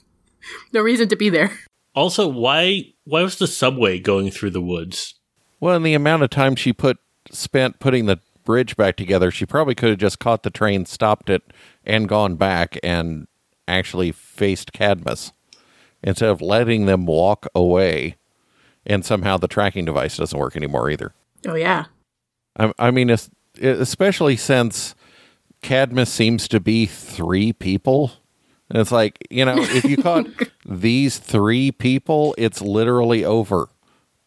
no 0.73 0.81
reason 0.81 1.07
to 1.09 1.15
be 1.15 1.29
there. 1.29 1.51
Also, 1.93 2.27
why 2.27 2.93
why 3.05 3.23
was 3.23 3.37
the 3.37 3.47
subway 3.47 3.99
going 3.99 4.31
through 4.31 4.51
the 4.51 4.61
woods? 4.61 5.15
Well, 5.59 5.75
in 5.75 5.83
the 5.83 5.93
amount 5.93 6.23
of 6.23 6.29
time 6.29 6.55
she 6.55 6.73
put 6.73 6.97
spent 7.31 7.79
putting 7.79 8.05
the 8.05 8.19
bridge 8.43 8.75
back 8.75 8.95
together, 8.95 9.31
she 9.31 9.45
probably 9.45 9.75
could 9.75 9.89
have 9.89 9.97
just 9.97 10.19
caught 10.19 10.43
the 10.43 10.49
train, 10.49 10.85
stopped 10.85 11.29
it, 11.29 11.41
and 11.85 12.09
gone 12.09 12.35
back 12.35 12.77
and 12.83 13.27
actually 13.67 14.11
faced 14.11 14.73
Cadmus 14.73 15.31
instead 16.03 16.29
of 16.29 16.41
letting 16.41 16.85
them 16.85 17.05
walk 17.05 17.47
away. 17.55 18.15
And 18.85 19.03
somehow 19.03 19.37
the 19.37 19.47
tracking 19.47 19.85
device 19.85 20.17
doesn't 20.17 20.37
work 20.37 20.55
anymore 20.55 20.89
either. 20.89 21.13
Oh 21.47 21.55
yeah. 21.55 21.85
I, 22.57 22.71
I 22.77 22.91
mean, 22.91 23.15
especially 23.61 24.37
since 24.37 24.95
Cadmus 25.61 26.11
seems 26.11 26.47
to 26.49 26.59
be 26.59 26.85
three 26.85 27.51
people. 27.51 28.11
And 28.69 28.79
it's 28.79 28.91
like, 28.91 29.25
you 29.29 29.45
know, 29.45 29.57
if 29.57 29.83
you 29.83 29.97
caught 29.97 30.27
these 30.65 31.17
three 31.17 31.71
people, 31.71 32.35
it's 32.37 32.61
literally 32.61 33.25
over. 33.25 33.69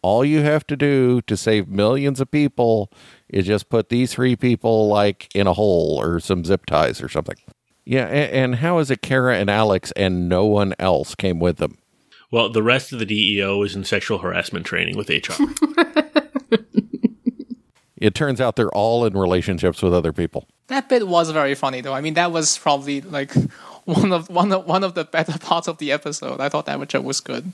All 0.01 0.23
you 0.23 0.41
have 0.41 0.65
to 0.67 0.77
do 0.77 1.21
to 1.21 1.35
save 1.35 1.67
millions 1.67 2.21
of 2.21 2.31
people 2.31 2.91
is 3.27 3.45
just 3.45 3.69
put 3.69 3.89
these 3.89 4.13
three 4.13 4.35
people 4.35 4.87
like 4.87 5.33
in 5.35 5.45
a 5.45 5.53
hole 5.53 5.99
or 6.01 6.19
some 6.19 6.45
zip 6.45 6.65
ties 6.65 7.01
or 7.01 7.09
something. 7.09 7.35
Yeah, 7.85 8.05
and, 8.05 8.31
and 8.31 8.55
how 8.55 8.77
is 8.79 8.91
it 8.91 9.01
Kara 9.01 9.37
and 9.37 9.49
Alex 9.49 9.91
and 9.95 10.29
no 10.29 10.45
one 10.45 10.73
else 10.79 11.15
came 11.15 11.39
with 11.39 11.57
them? 11.57 11.77
Well, 12.31 12.49
the 12.49 12.63
rest 12.63 12.93
of 12.93 12.99
the 12.99 13.05
DEO 13.05 13.63
is 13.63 13.75
in 13.75 13.83
sexual 13.83 14.19
harassment 14.19 14.65
training 14.65 14.95
with 14.97 15.09
HR. 15.09 15.33
it 17.97 18.13
turns 18.13 18.39
out 18.39 18.55
they're 18.55 18.69
all 18.69 19.05
in 19.05 19.13
relationships 19.13 19.81
with 19.81 19.93
other 19.93 20.13
people. 20.13 20.47
That 20.67 20.89
bit 20.89 21.07
was 21.07 21.31
very 21.31 21.55
funny, 21.55 21.81
though. 21.81 21.93
I 21.93 22.01
mean, 22.01 22.13
that 22.13 22.31
was 22.31 22.57
probably 22.57 23.01
like 23.01 23.33
one 23.85 24.13
of 24.13 24.29
one 24.29 24.51
of 24.51 24.65
one 24.65 24.83
of 24.83 24.93
the 24.93 25.05
better 25.05 25.37
parts 25.39 25.67
of 25.67 25.79
the 25.79 25.91
episode. 25.91 26.39
I 26.39 26.49
thought 26.49 26.65
that 26.67 26.87
joke 26.87 27.05
was 27.05 27.19
good. 27.19 27.51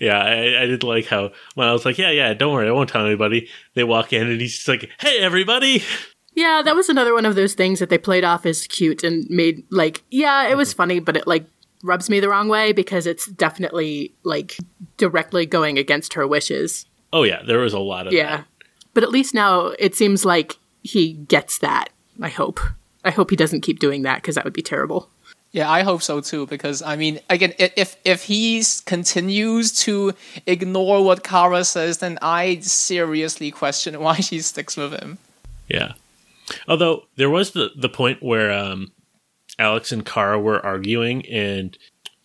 Yeah, 0.00 0.18
I, 0.18 0.62
I 0.62 0.66
did 0.66 0.82
like 0.82 1.06
how 1.06 1.30
when 1.54 1.68
I 1.68 1.72
was 1.72 1.84
like, 1.84 1.98
"Yeah, 1.98 2.10
yeah, 2.10 2.32
don't 2.34 2.52
worry, 2.52 2.68
I 2.68 2.72
won't 2.72 2.88
tell 2.88 3.04
anybody." 3.04 3.48
They 3.74 3.84
walk 3.84 4.12
in 4.12 4.28
and 4.28 4.40
he's 4.40 4.54
just 4.54 4.68
like, 4.68 4.88
"Hey, 5.00 5.18
everybody." 5.18 5.82
Yeah, 6.34 6.62
that 6.64 6.74
was 6.74 6.88
another 6.88 7.12
one 7.12 7.26
of 7.26 7.34
those 7.34 7.54
things 7.54 7.78
that 7.80 7.90
they 7.90 7.98
played 7.98 8.24
off 8.24 8.46
as 8.46 8.66
cute 8.66 9.04
and 9.04 9.28
made 9.28 9.64
like, 9.70 10.02
yeah, 10.10 10.48
it 10.48 10.56
was 10.56 10.72
funny, 10.72 10.98
but 10.98 11.16
it 11.16 11.26
like 11.26 11.44
rubs 11.82 12.08
me 12.08 12.20
the 12.20 12.28
wrong 12.28 12.48
way 12.48 12.72
because 12.72 13.06
it's 13.06 13.26
definitely 13.26 14.14
like 14.22 14.56
directly 14.96 15.46
going 15.46 15.78
against 15.78 16.14
her 16.14 16.26
wishes. 16.26 16.86
Oh 17.12 17.24
yeah, 17.24 17.42
there 17.42 17.58
was 17.58 17.72
a 17.72 17.78
lot 17.78 18.06
of 18.06 18.12
yeah. 18.12 18.38
That. 18.38 18.46
But 18.94 19.02
at 19.02 19.10
least 19.10 19.34
now 19.34 19.72
it 19.78 19.94
seems 19.94 20.24
like 20.24 20.56
he 20.82 21.14
gets 21.14 21.58
that. 21.58 21.90
I 22.20 22.28
hope. 22.28 22.60
I 23.04 23.10
hope 23.10 23.30
he 23.30 23.36
doesn't 23.36 23.62
keep 23.62 23.78
doing 23.78 24.02
that 24.02 24.16
because 24.16 24.36
that 24.36 24.44
would 24.44 24.52
be 24.52 24.62
terrible. 24.62 25.08
Yeah, 25.50 25.70
I 25.70 25.82
hope 25.82 26.02
so 26.02 26.20
too. 26.20 26.46
Because 26.46 26.82
I 26.82 26.96
mean, 26.96 27.20
again, 27.28 27.52
if 27.58 27.96
if 28.04 28.24
he 28.24 28.62
continues 28.86 29.72
to 29.82 30.14
ignore 30.46 31.04
what 31.04 31.22
Kara 31.22 31.64
says, 31.64 31.98
then 31.98 32.18
I 32.22 32.60
seriously 32.60 33.50
question 33.50 34.00
why 34.00 34.16
she 34.16 34.40
sticks 34.40 34.76
with 34.76 34.92
him. 34.92 35.18
Yeah. 35.68 35.92
Although 36.68 37.04
there 37.16 37.30
was 37.30 37.52
the 37.52 37.70
the 37.76 37.88
point 37.88 38.22
where 38.22 38.50
um, 38.50 38.92
Alex 39.58 39.92
and 39.92 40.04
Kara 40.04 40.40
were 40.40 40.64
arguing, 40.64 41.26
and 41.26 41.76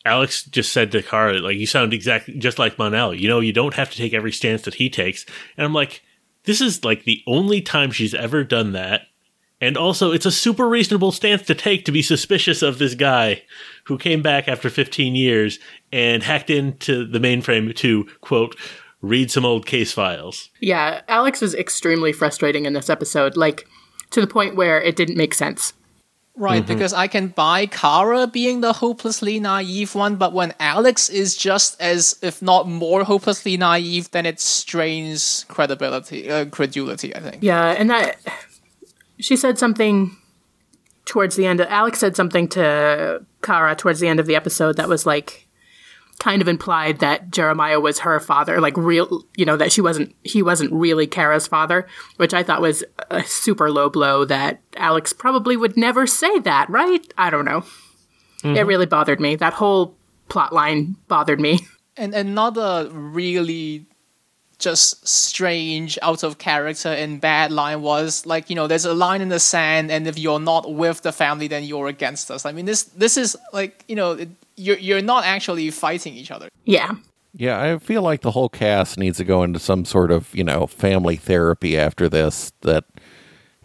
Alex 0.05 0.43
just 0.43 0.71
said 0.71 0.91
to 0.91 1.03
Kara, 1.03 1.39
"Like 1.39 1.57
you 1.57 1.67
sound 1.67 1.93
exactly 1.93 2.35
just 2.37 2.59
like 2.59 2.77
Mon-El. 2.77 3.13
You 3.13 3.27
know, 3.27 3.39
you 3.39 3.53
don't 3.53 3.75
have 3.75 3.91
to 3.91 3.97
take 3.97 4.13
every 4.13 4.31
stance 4.31 4.63
that 4.63 4.75
he 4.75 4.89
takes." 4.89 5.25
And 5.57 5.65
I'm 5.65 5.73
like, 5.73 6.01
this 6.43 6.61
is 6.61 6.83
like 6.83 7.03
the 7.03 7.23
only 7.27 7.61
time 7.61 7.91
she's 7.91 8.13
ever 8.13 8.43
done 8.43 8.71
that 8.73 9.01
and 9.59 9.75
also, 9.75 10.11
it's 10.11 10.25
a 10.25 10.31
super 10.31 10.69
reasonable 10.69 11.11
stance 11.11 11.41
to 11.43 11.55
take 11.55 11.85
to 11.85 11.91
be 11.91 12.03
suspicious 12.03 12.61
of 12.61 12.77
this 12.77 12.93
guy 12.93 13.43
who 13.85 13.97
came 13.97 14.21
back 14.21 14.47
after 14.47 14.69
15 14.69 15.15
years 15.15 15.57
and 15.91 16.21
hacked 16.21 16.51
into 16.51 17.05
the 17.05 17.19
mainframe 17.19 17.75
to, 17.77 18.07
quote, 18.21 18.55
read 19.01 19.31
some 19.31 19.45
old 19.45 19.65
case 19.65 19.91
files. 19.91 20.49
Yeah, 20.61 21.01
Alex 21.07 21.41
was 21.41 21.55
extremely 21.55 22.13
frustrating 22.13 22.65
in 22.65 22.73
this 22.73 22.89
episode, 22.89 23.35
like 23.35 23.67
to 24.11 24.21
the 24.21 24.27
point 24.27 24.55
where 24.55 24.79
it 24.79 24.95
didn't 24.95 25.17
make 25.17 25.33
sense. 25.33 25.73
Right, 26.39 26.61
mm-hmm. 26.61 26.71
because 26.71 26.93
I 26.93 27.07
can 27.07 27.29
buy 27.29 27.65
Kara 27.65 28.27
being 28.27 28.61
the 28.61 28.73
hopelessly 28.73 29.39
naive 29.39 29.95
one, 29.95 30.17
but 30.17 30.33
when 30.33 30.53
Alex 30.59 31.09
is 31.09 31.35
just 31.35 31.81
as, 31.81 32.19
if 32.21 32.43
not 32.43 32.67
more 32.67 33.03
hopelessly 33.03 33.57
naive, 33.57 34.11
then 34.11 34.27
it 34.27 34.39
strains 34.39 35.45
credibility, 35.47 36.29
uh, 36.29 36.45
credulity, 36.45 37.15
I 37.15 37.21
think. 37.21 37.37
Yeah, 37.41 37.71
and 37.71 37.89
that 37.89 38.17
she 39.19 39.35
said 39.35 39.57
something 39.57 40.15
towards 41.05 41.37
the 41.37 41.47
end. 41.47 41.59
Alex 41.61 41.97
said 41.97 42.15
something 42.15 42.47
to 42.49 43.25
Kara 43.41 43.75
towards 43.75 43.99
the 43.99 44.07
end 44.07 44.19
of 44.19 44.27
the 44.27 44.35
episode 44.35 44.77
that 44.77 44.87
was 44.87 45.07
like 45.07 45.46
kind 46.19 46.41
of 46.41 46.47
implied 46.47 46.99
that 46.99 47.29
Jeremiah 47.31 47.79
was 47.79 47.99
her 47.99 48.19
father, 48.19 48.59
like 48.59 48.75
real, 48.75 49.23
you 49.35 49.45
know, 49.45 49.57
that 49.57 49.71
she 49.71 49.81
wasn't, 49.81 50.15
he 50.23 50.41
wasn't 50.41 50.71
really 50.71 51.05
Kara's 51.05 51.47
father, 51.47 51.87
which 52.17 52.33
I 52.33 52.43
thought 52.43 52.61
was 52.61 52.83
a 53.11 53.23
super 53.23 53.71
low 53.71 53.89
blow 53.89 54.25
that 54.25 54.59
Alex 54.75 55.13
probably 55.13 55.55
would 55.55 55.77
never 55.77 56.07
say 56.07 56.39
that, 56.39 56.69
right? 56.69 57.05
I 57.17 57.29
don't 57.29 57.45
know. 57.45 57.61
Mm-hmm. 58.43 58.55
It 58.55 58.65
really 58.65 58.85
bothered 58.85 59.19
me. 59.19 59.35
That 59.35 59.53
whole 59.53 59.95
plot 60.29 60.53
line 60.53 60.95
bothered 61.07 61.39
me. 61.39 61.59
And 61.99 62.13
another 62.13 62.87
really 62.91 63.87
just 64.59 65.07
strange, 65.07 65.97
out 66.03 66.23
of 66.23 66.37
character, 66.37 66.89
and 66.89 67.19
bad 67.19 67.51
line 67.51 67.81
was 67.81 68.23
like, 68.25 68.51
you 68.51 68.55
know, 68.55 68.67
there's 68.67 68.85
a 68.85 68.93
line 68.93 69.21
in 69.21 69.29
the 69.29 69.39
sand, 69.39 69.91
and 69.91 70.07
if 70.07 70.17
you're 70.17 70.39
not 70.39 70.71
with 70.71 71.01
the 71.01 71.11
family, 71.11 71.47
then 71.47 71.63
you're 71.63 71.87
against 71.87 72.29
us. 72.29 72.45
I 72.45 72.51
mean, 72.51 72.65
this 72.65 72.83
this 72.83 73.17
is 73.17 73.35
like, 73.51 73.83
you 73.87 73.95
know, 73.95 74.11
it, 74.11 74.29
you're 74.57 74.77
you're 74.77 75.01
not 75.01 75.23
actually 75.23 75.69
fighting 75.71 76.13
each 76.13 76.31
other. 76.31 76.49
Yeah. 76.65 76.95
Yeah, 77.33 77.61
I 77.61 77.77
feel 77.77 78.01
like 78.01 78.21
the 78.21 78.31
whole 78.31 78.49
cast 78.49 78.97
needs 78.97 79.17
to 79.17 79.23
go 79.23 79.43
into 79.43 79.59
some 79.59 79.85
sort 79.85 80.09
of, 80.09 80.33
you 80.33 80.43
know, 80.43 80.65
family 80.65 81.17
therapy 81.17 81.77
after 81.77 82.09
this 82.09 82.51
that 82.61 82.85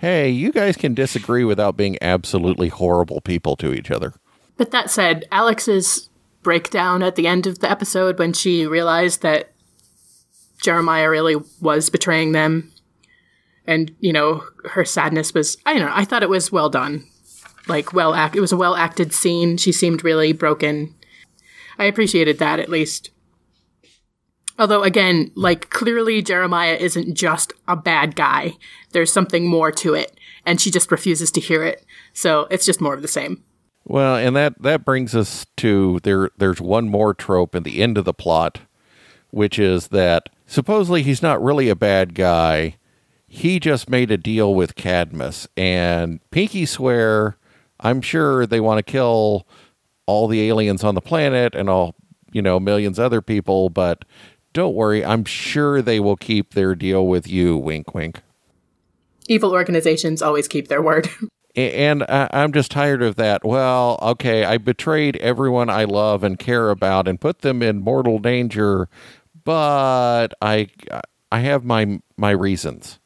hey, 0.02 0.28
you 0.28 0.50
guys 0.50 0.76
can 0.76 0.94
disagree 0.94 1.44
without 1.44 1.76
being 1.76 1.96
absolutely 2.02 2.68
horrible 2.68 3.20
people 3.20 3.54
to 3.56 3.72
each 3.72 3.88
other. 3.90 4.12
But 4.56 4.72
that 4.72 4.90
said, 4.90 5.26
Alex's 5.30 6.10
breakdown 6.42 7.04
at 7.04 7.14
the 7.14 7.28
end 7.28 7.46
of 7.46 7.60
the 7.60 7.70
episode 7.70 8.18
when 8.18 8.32
she 8.32 8.66
realized 8.66 9.22
that 9.22 9.52
Jeremiah 10.60 11.08
really 11.08 11.36
was 11.60 11.88
betraying 11.88 12.32
them. 12.32 12.72
And, 13.64 13.94
you 14.00 14.12
know, 14.12 14.44
her 14.70 14.84
sadness 14.84 15.32
was, 15.34 15.56
I 15.64 15.74
don't 15.74 15.86
know, 15.86 15.92
I 15.94 16.04
thought 16.04 16.24
it 16.24 16.28
was 16.28 16.50
well 16.50 16.68
done. 16.68 17.06
Like, 17.68 17.92
well 17.92 18.14
act, 18.14 18.36
it 18.36 18.40
was 18.40 18.52
a 18.52 18.56
well 18.56 18.74
acted 18.74 19.12
scene. 19.12 19.56
She 19.56 19.72
seemed 19.72 20.04
really 20.04 20.32
broken. 20.32 20.94
I 21.78 21.84
appreciated 21.84 22.38
that 22.38 22.60
at 22.60 22.68
least. 22.68 23.10
Although, 24.58 24.82
again, 24.82 25.30
like, 25.34 25.70
clearly 25.70 26.22
Jeremiah 26.22 26.76
isn't 26.78 27.14
just 27.14 27.52
a 27.66 27.76
bad 27.76 28.14
guy. 28.14 28.52
There's 28.92 29.12
something 29.12 29.46
more 29.46 29.72
to 29.72 29.94
it. 29.94 30.18
And 30.44 30.60
she 30.60 30.70
just 30.70 30.92
refuses 30.92 31.30
to 31.32 31.40
hear 31.40 31.64
it. 31.64 31.84
So 32.12 32.46
it's 32.50 32.66
just 32.66 32.80
more 32.80 32.94
of 32.94 33.02
the 33.02 33.08
same. 33.08 33.42
Well, 33.84 34.16
and 34.16 34.36
that, 34.36 34.60
that 34.62 34.84
brings 34.84 35.14
us 35.14 35.46
to 35.58 35.98
there. 36.02 36.30
There's 36.36 36.60
one 36.60 36.88
more 36.88 37.14
trope 37.14 37.54
in 37.54 37.62
the 37.62 37.82
end 37.82 37.98
of 37.98 38.04
the 38.04 38.14
plot, 38.14 38.60
which 39.30 39.58
is 39.58 39.88
that 39.88 40.28
supposedly 40.46 41.02
he's 41.02 41.22
not 41.22 41.42
really 41.42 41.68
a 41.68 41.76
bad 41.76 42.14
guy. 42.14 42.76
He 43.26 43.58
just 43.58 43.88
made 43.88 44.10
a 44.10 44.18
deal 44.18 44.54
with 44.54 44.74
Cadmus, 44.74 45.48
and 45.56 46.20
Pinky 46.30 46.66
swear, 46.66 47.36
I'm 47.82 48.00
sure 48.00 48.46
they 48.46 48.60
want 48.60 48.78
to 48.78 48.82
kill 48.82 49.46
all 50.06 50.28
the 50.28 50.48
aliens 50.48 50.84
on 50.84 50.94
the 50.94 51.00
planet 51.00 51.54
and 51.54 51.68
all, 51.68 51.94
you 52.32 52.42
know, 52.42 52.58
millions 52.58 52.98
other 52.98 53.20
people, 53.20 53.68
but 53.68 54.04
don't 54.52 54.74
worry, 54.74 55.04
I'm 55.04 55.24
sure 55.24 55.80
they 55.80 56.00
will 56.00 56.16
keep 56.16 56.54
their 56.54 56.74
deal 56.74 57.06
with 57.06 57.26
you, 57.26 57.56
wink, 57.56 57.94
wink. 57.94 58.20
Evil 59.28 59.52
organizations 59.52 60.20
always 60.20 60.48
keep 60.48 60.68
their 60.68 60.82
word. 60.82 61.08
and 61.56 62.04
I'm 62.08 62.52
just 62.52 62.70
tired 62.70 63.02
of 63.02 63.16
that. 63.16 63.44
Well, 63.44 63.98
okay, 64.02 64.44
I 64.44 64.58
betrayed 64.58 65.16
everyone 65.16 65.70
I 65.70 65.84
love 65.84 66.22
and 66.24 66.38
care 66.38 66.70
about 66.70 67.08
and 67.08 67.20
put 67.20 67.40
them 67.40 67.62
in 67.62 67.80
mortal 67.80 68.18
danger, 68.18 68.88
but 69.44 70.28
I 70.40 70.68
I 71.30 71.40
have 71.40 71.64
my 71.64 72.00
my 72.16 72.30
reasons. 72.30 72.98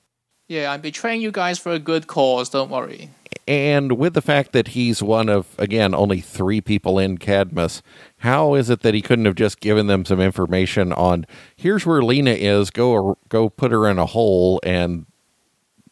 Yeah, 0.49 0.73
I'm 0.73 0.81
betraying 0.81 1.21
you 1.21 1.33
guys 1.33 1.59
for 1.59 1.73
a 1.73 1.79
good 1.79 2.07
cause. 2.07 2.49
Don't 2.49 2.71
worry. 2.71 3.11
And 3.49 3.93
with 3.93 4.15
the 4.15 4.23
fact 4.23 4.53
that 4.53 4.69
he's 4.69 5.03
one 5.03 5.29
of 5.29 5.55
again 5.59 5.95
only 5.95 6.21
three 6.21 6.61
people 6.61 6.99
in 6.99 7.19
Cadmus, 7.19 7.81
how 8.19 8.55
is 8.55 8.71
it 8.71 8.81
that 8.81 8.95
he 8.95 9.03
couldn't 9.03 9.25
have 9.25 9.37
just 9.37 9.61
given 9.61 9.87
them 9.87 10.05
some 10.05 10.21
information 10.21 10.93
on 10.93 11.27
here's 11.55 11.87
where 11.87 12.03
Lena 12.03 12.33
is? 12.33 12.71
Go 12.71 13.19
go 13.29 13.49
put 13.49 13.71
her 13.71 13.89
in 13.89 13.99
a 13.99 14.07
hole 14.07 14.61
and 14.65 15.07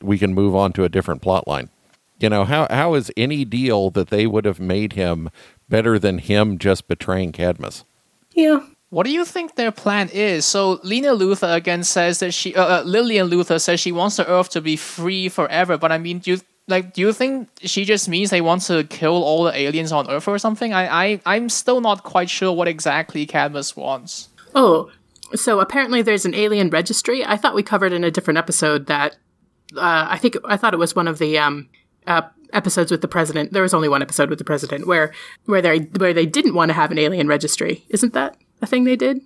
we 0.02 0.18
can 0.18 0.34
move 0.34 0.54
on 0.56 0.72
to 0.72 0.84
a 0.84 0.88
different 0.88 1.22
plot 1.22 1.46
line. 1.46 1.70
You 2.18 2.28
know, 2.28 2.44
how 2.44 2.66
how 2.70 2.94
is 2.94 3.12
any 3.16 3.44
deal 3.44 3.90
that 3.90 4.08
they 4.08 4.26
would 4.26 4.44
have 4.44 4.58
made 4.58 4.94
him 4.94 5.30
better 5.68 5.98
than 5.98 6.18
him 6.18 6.58
just 6.58 6.88
betraying 6.88 7.30
Cadmus? 7.30 7.84
Yeah. 8.32 8.66
What 8.90 9.06
do 9.06 9.12
you 9.12 9.24
think 9.24 9.56
their 9.56 9.72
plan 9.72 10.08
is? 10.12 10.44
So 10.44 10.78
Lena 10.84 11.08
Luthor 11.08 11.52
again 11.52 11.82
says 11.82 12.20
that 12.20 12.32
she, 12.32 12.54
uh, 12.54 12.64
uh, 12.64 12.82
Lillian 12.84 13.28
Luthor 13.28 13.60
says 13.60 13.80
she 13.80 13.90
wants 13.90 14.18
the 14.18 14.28
Earth 14.28 14.50
to 14.50 14.60
be 14.60 14.76
free 14.76 15.28
forever. 15.28 15.76
But 15.76 15.90
I 15.90 15.98
mean, 15.98 16.20
do 16.20 16.30
you 16.30 16.40
like? 16.68 16.94
Do 16.94 17.00
you 17.00 17.12
think 17.12 17.48
she 17.62 17.84
just 17.84 18.08
means 18.08 18.30
they 18.30 18.40
want 18.40 18.62
to 18.62 18.84
kill 18.84 19.22
all 19.22 19.44
the 19.44 19.56
aliens 19.56 19.92
on 19.92 20.10
Earth 20.10 20.28
or 20.28 20.38
something? 20.38 20.72
I, 20.72 21.04
I, 21.04 21.20
I'm 21.26 21.48
still 21.48 21.80
not 21.80 22.02
quite 22.04 22.30
sure 22.30 22.52
what 22.52 22.68
exactly 22.68 23.26
Cadmus 23.26 23.76
wants. 23.76 24.28
Oh, 24.54 24.90
so 25.34 25.60
apparently 25.60 26.02
there's 26.02 26.24
an 26.24 26.34
alien 26.34 26.70
registry. 26.70 27.24
I 27.24 27.36
thought 27.36 27.54
we 27.54 27.62
covered 27.62 27.92
in 27.92 28.04
a 28.04 28.10
different 28.10 28.38
episode 28.38 28.86
that 28.86 29.16
uh, 29.76 30.06
I 30.08 30.18
think 30.18 30.36
I 30.44 30.56
thought 30.56 30.74
it 30.74 30.78
was 30.78 30.94
one 30.94 31.08
of 31.08 31.18
the 31.18 31.38
um, 31.38 31.68
uh, 32.06 32.22
episodes 32.52 32.90
with 32.90 33.00
the 33.00 33.08
president. 33.08 33.52
There 33.52 33.62
was 33.62 33.74
only 33.74 33.88
one 33.88 34.02
episode 34.02 34.30
with 34.30 34.38
the 34.38 34.44
president 34.44 34.86
where 34.86 35.12
where 35.46 35.60
they 35.62 35.78
where 35.78 36.14
they 36.14 36.26
didn't 36.26 36.54
want 36.54 36.68
to 36.68 36.74
have 36.74 36.90
an 36.90 36.98
alien 36.98 37.26
registry. 37.26 37.84
Isn't 37.88 38.12
that 38.12 38.36
a 38.62 38.66
thing 38.66 38.84
they 38.84 38.96
did? 38.96 39.20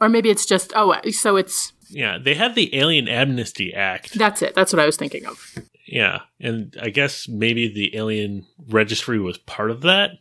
Or 0.00 0.08
maybe 0.08 0.30
it's 0.30 0.46
just 0.46 0.72
oh, 0.76 0.94
so 1.10 1.36
it's 1.36 1.72
Yeah, 1.88 2.18
they 2.18 2.34
have 2.34 2.54
the 2.54 2.74
Alien 2.76 3.08
Amnesty 3.08 3.74
Act. 3.74 4.16
that's 4.18 4.42
it. 4.42 4.54
That's 4.54 4.72
what 4.72 4.80
I 4.80 4.86
was 4.86 4.96
thinking 4.96 5.26
of. 5.26 5.54
Yeah, 5.90 6.20
and 6.38 6.76
I 6.80 6.90
guess 6.90 7.28
maybe 7.28 7.66
the 7.66 7.96
Alien 7.96 8.46
Registry 8.68 9.18
was 9.18 9.38
part 9.38 9.70
of 9.70 9.80
that. 9.82 10.12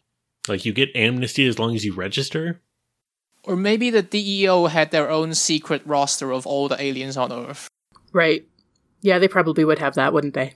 Like 0.47 0.65
you 0.65 0.71
get 0.71 0.95
amnesty 0.95 1.45
as 1.45 1.59
long 1.59 1.75
as 1.75 1.83
you 1.83 1.93
register. 1.93 2.61
Or 3.43 3.55
maybe 3.55 3.89
the 3.89 4.01
DEO 4.01 4.67
had 4.67 4.91
their 4.91 5.09
own 5.09 5.33
secret 5.33 5.81
roster 5.85 6.31
of 6.31 6.47
all 6.47 6.67
the 6.67 6.81
aliens 6.81 7.17
on 7.17 7.31
Earth. 7.31 7.67
Right. 8.13 8.47
Yeah, 9.01 9.19
they 9.19 9.27
probably 9.27 9.65
would 9.65 9.79
have 9.79 9.95
that, 9.95 10.13
wouldn't 10.13 10.33
they? 10.33 10.53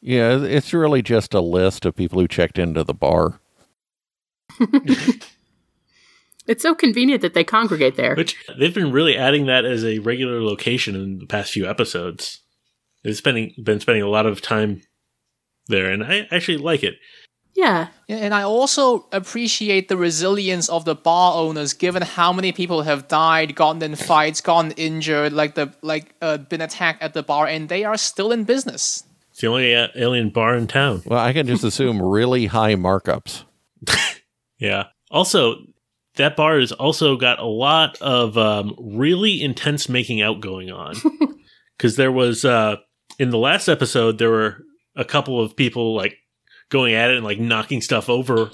Yeah, 0.00 0.42
it's 0.42 0.72
really 0.72 1.02
just 1.02 1.32
a 1.34 1.40
list 1.40 1.84
of 1.84 1.96
people 1.96 2.20
who 2.20 2.28
checked 2.28 2.58
into 2.58 2.84
the 2.84 2.94
bar. 2.94 3.40
It's 6.46 6.62
so 6.62 6.74
convenient 6.74 7.22
that 7.22 7.34
they 7.34 7.44
congregate 7.44 7.96
there. 7.96 8.14
Which 8.14 8.36
they've 8.58 8.74
been 8.74 8.92
really 8.92 9.16
adding 9.16 9.46
that 9.46 9.64
as 9.64 9.84
a 9.84 10.00
regular 10.00 10.42
location 10.42 10.94
in 10.94 11.18
the 11.18 11.26
past 11.26 11.52
few 11.52 11.66
episodes. 11.66 12.40
They've 13.04 13.16
spending 13.16 13.54
been 13.62 13.80
spending 13.80 14.02
a 14.02 14.08
lot 14.08 14.26
of 14.26 14.40
time 14.40 14.82
there, 15.68 15.90
and 15.90 16.02
I 16.02 16.26
actually 16.30 16.58
like 16.58 16.82
it. 16.82 16.94
Yeah. 17.54 17.88
Yeah, 18.08 18.16
And 18.16 18.34
I 18.34 18.42
also 18.42 19.06
appreciate 19.12 19.88
the 19.88 19.96
resilience 19.96 20.68
of 20.68 20.84
the 20.84 20.96
bar 20.96 21.34
owners, 21.36 21.72
given 21.72 22.02
how 22.02 22.32
many 22.32 22.50
people 22.50 22.82
have 22.82 23.06
died, 23.06 23.54
gotten 23.54 23.80
in 23.80 23.94
fights, 23.94 24.40
gotten 24.40 24.72
injured, 24.72 25.32
like 25.32 25.54
the 25.54 25.72
like 25.80 26.14
uh, 26.20 26.38
been 26.38 26.60
attacked 26.60 27.00
at 27.00 27.14
the 27.14 27.22
bar, 27.22 27.46
and 27.46 27.68
they 27.68 27.84
are 27.84 27.96
still 27.96 28.32
in 28.32 28.42
business. 28.42 29.04
It's 29.30 29.40
the 29.40 29.46
only 29.46 29.74
uh, 29.74 29.88
alien 29.94 30.30
bar 30.30 30.56
in 30.56 30.66
town. 30.66 31.02
Well, 31.06 31.20
I 31.20 31.32
can 31.32 31.46
just 31.46 31.62
assume 31.62 32.02
really 32.02 32.46
high 32.46 32.74
markups. 32.74 33.44
Yeah. 34.58 34.84
Also, 35.10 35.56
that 36.16 36.36
bar 36.36 36.58
has 36.58 36.72
also 36.72 37.16
got 37.16 37.38
a 37.38 37.44
lot 37.44 38.00
of 38.00 38.38
um, 38.38 38.74
really 38.78 39.42
intense 39.42 39.88
making 39.88 40.22
out 40.22 40.40
going 40.40 40.70
on. 40.70 40.94
Because 41.76 41.96
there 41.96 42.12
was 42.12 42.44
uh, 42.44 42.76
in 43.18 43.30
the 43.30 43.38
last 43.38 43.68
episode, 43.68 44.18
there 44.18 44.30
were 44.30 44.62
a 44.96 45.04
couple 45.04 45.40
of 45.40 45.56
people 45.56 45.94
like 45.94 46.16
going 46.68 46.94
at 46.94 47.10
it 47.10 47.16
and 47.16 47.24
like 47.24 47.38
knocking 47.38 47.80
stuff 47.80 48.08
over, 48.08 48.50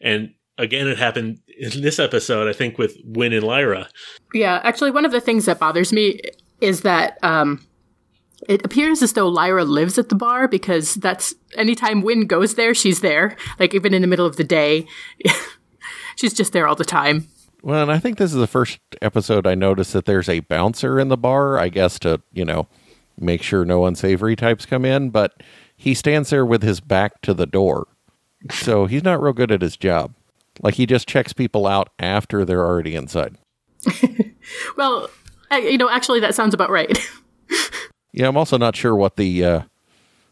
and 0.00 0.34
again, 0.58 0.88
it 0.88 0.98
happened 0.98 1.40
in 1.58 1.82
this 1.82 1.98
episode. 1.98 2.48
I 2.48 2.52
think 2.52 2.78
with 2.78 2.96
Winn 3.04 3.32
and 3.32 3.44
Lyra. 3.44 3.88
Yeah, 4.34 4.60
actually, 4.62 4.90
one 4.90 5.04
of 5.04 5.12
the 5.12 5.20
things 5.20 5.46
that 5.46 5.58
bothers 5.58 5.92
me 5.92 6.20
is 6.60 6.82
that 6.82 7.18
um, 7.22 7.66
it 8.48 8.64
appears 8.64 9.02
as 9.02 9.12
though 9.12 9.28
Lyra 9.28 9.64
lives 9.64 9.98
at 9.98 10.08
the 10.08 10.14
bar 10.14 10.48
because 10.48 10.94
that's 10.94 11.34
anytime 11.56 12.02
Winn 12.02 12.26
goes 12.26 12.54
there, 12.54 12.74
she's 12.74 13.00
there. 13.00 13.36
Like 13.58 13.74
even 13.74 13.94
in 13.94 14.02
the 14.02 14.08
middle 14.08 14.26
of 14.26 14.36
the 14.36 14.44
day, 14.44 14.86
she's 16.16 16.34
just 16.34 16.52
there 16.52 16.66
all 16.66 16.76
the 16.76 16.84
time. 16.84 17.28
Well, 17.62 17.82
and 17.82 17.92
I 17.92 17.98
think 17.98 18.18
this 18.18 18.32
is 18.32 18.38
the 18.38 18.48
first 18.48 18.80
episode 19.00 19.46
I 19.46 19.54
noticed 19.54 19.92
that 19.92 20.04
there's 20.04 20.28
a 20.28 20.40
bouncer 20.40 20.98
in 20.98 21.08
the 21.08 21.16
bar, 21.16 21.58
I 21.58 21.68
guess 21.68 21.98
to, 22.00 22.20
you 22.32 22.44
know, 22.44 22.66
make 23.18 23.42
sure 23.42 23.64
no 23.64 23.84
unsavory 23.86 24.36
types 24.36 24.66
come 24.66 24.84
in, 24.84 25.10
but 25.10 25.42
he 25.76 25.94
stands 25.94 26.30
there 26.30 26.46
with 26.46 26.62
his 26.62 26.80
back 26.80 27.20
to 27.22 27.34
the 27.34 27.46
door. 27.46 27.88
So 28.50 28.86
he's 28.86 29.04
not 29.04 29.22
real 29.22 29.32
good 29.32 29.52
at 29.52 29.62
his 29.62 29.76
job. 29.76 30.14
Like 30.60 30.74
he 30.74 30.86
just 30.86 31.08
checks 31.08 31.32
people 31.32 31.66
out 31.66 31.88
after 31.98 32.44
they're 32.44 32.64
already 32.66 32.94
inside. 32.94 33.36
Well, 34.76 35.08
uh, 35.50 35.56
you 35.56 35.78
know, 35.78 35.88
actually, 35.88 36.20
that 36.20 36.34
sounds 36.34 36.52
about 36.52 36.70
right. 36.70 36.98
Yeah, 38.12 38.28
I'm 38.28 38.36
also 38.36 38.58
not 38.58 38.76
sure 38.76 38.94
what 38.94 39.16
the 39.16 39.42
uh, 39.42 39.60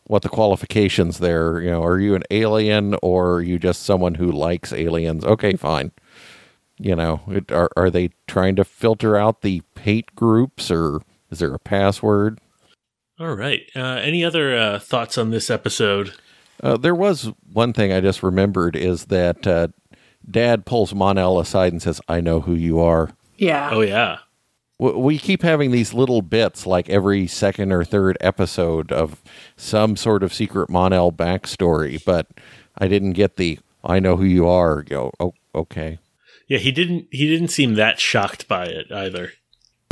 what 0.07 0.21
the 0.23 0.29
qualifications 0.29 1.19
there. 1.19 1.63
You 1.63 1.71
know, 1.71 1.83
are 1.83 1.99
you 1.99 2.15
an 2.15 2.25
alien 2.31 2.95
or 3.03 3.37
are 3.37 3.43
you 3.43 3.59
just 3.59 3.85
someone 3.85 4.17
who 4.17 4.31
likes 4.31 4.73
aliens? 4.73 5.25
Okay, 5.25 5.55
fine. 5.55 5.91
You 6.79 6.95
know, 6.95 7.23
it, 7.29 7.51
are 7.51 7.71
are 7.77 7.89
they 7.89 8.11
trying 8.27 8.55
to 8.57 8.65
filter 8.65 9.17
out 9.17 9.41
the 9.41 9.63
hate 9.81 10.15
groups 10.15 10.71
or 10.71 11.01
is 11.31 11.39
there 11.39 11.55
a 11.55 11.59
password? 11.59 12.39
All 13.21 13.35
right. 13.35 13.61
Uh, 13.77 13.81
any 14.03 14.25
other 14.25 14.57
uh, 14.57 14.79
thoughts 14.79 15.19
on 15.19 15.31
this 15.31 15.51
episode? 15.51 16.15
Uh, 16.63 16.77
there 16.77 16.95
was 16.95 17.31
one 17.53 17.73
thing 17.73 17.93
I 17.93 18.01
just 18.01 18.23
remembered 18.23 18.75
is 18.77 19.07
that 19.07 19.47
uh, 19.47 19.69
Dad 20.29 20.65
pulls 20.67 20.95
Mon-El 20.95 21.39
aside 21.39 21.73
and 21.73 21.83
says, 21.83 22.01
"I 22.09 22.21
know 22.21 22.41
who 22.41 22.55
you 22.55 22.81
are." 22.81 23.11
yeah. 23.37 23.71
Oh 23.73 23.81
yeah. 23.83 24.19
W- 24.79 24.99
We 24.99 25.19
keep 25.19 25.43
having 25.43 25.71
these 25.71 25.93
little 25.95 26.23
bits, 26.23 26.67
like 26.67 26.89
every 26.89 27.27
second 27.27 27.73
or 27.73 27.85
third 27.85 28.17
episode, 28.21 28.91
of 28.93 29.23
some 29.57 29.97
sort 29.97 30.23
of 30.23 30.33
secret 30.35 30.71
Mon-El 30.71 31.13
backstory, 31.13 32.03
but 32.05 32.27
I 32.79 32.89
didn't 32.89 33.13
get 33.13 33.37
the 33.37 33.59
"I 33.85 34.01
know 34.01 34.17
who 34.17 34.25
you 34.25 34.47
are." 34.49 34.83
Go, 34.83 35.13
oh, 35.21 35.35
okay. 35.55 35.99
Yeah, 36.49 36.59
he 36.59 36.73
didn't. 36.73 37.07
He 37.11 37.27
didn't 37.29 37.49
seem 37.49 37.75
that 37.75 38.01
shocked 38.01 38.49
by 38.49 38.65
it 38.65 38.91
either. 38.93 39.33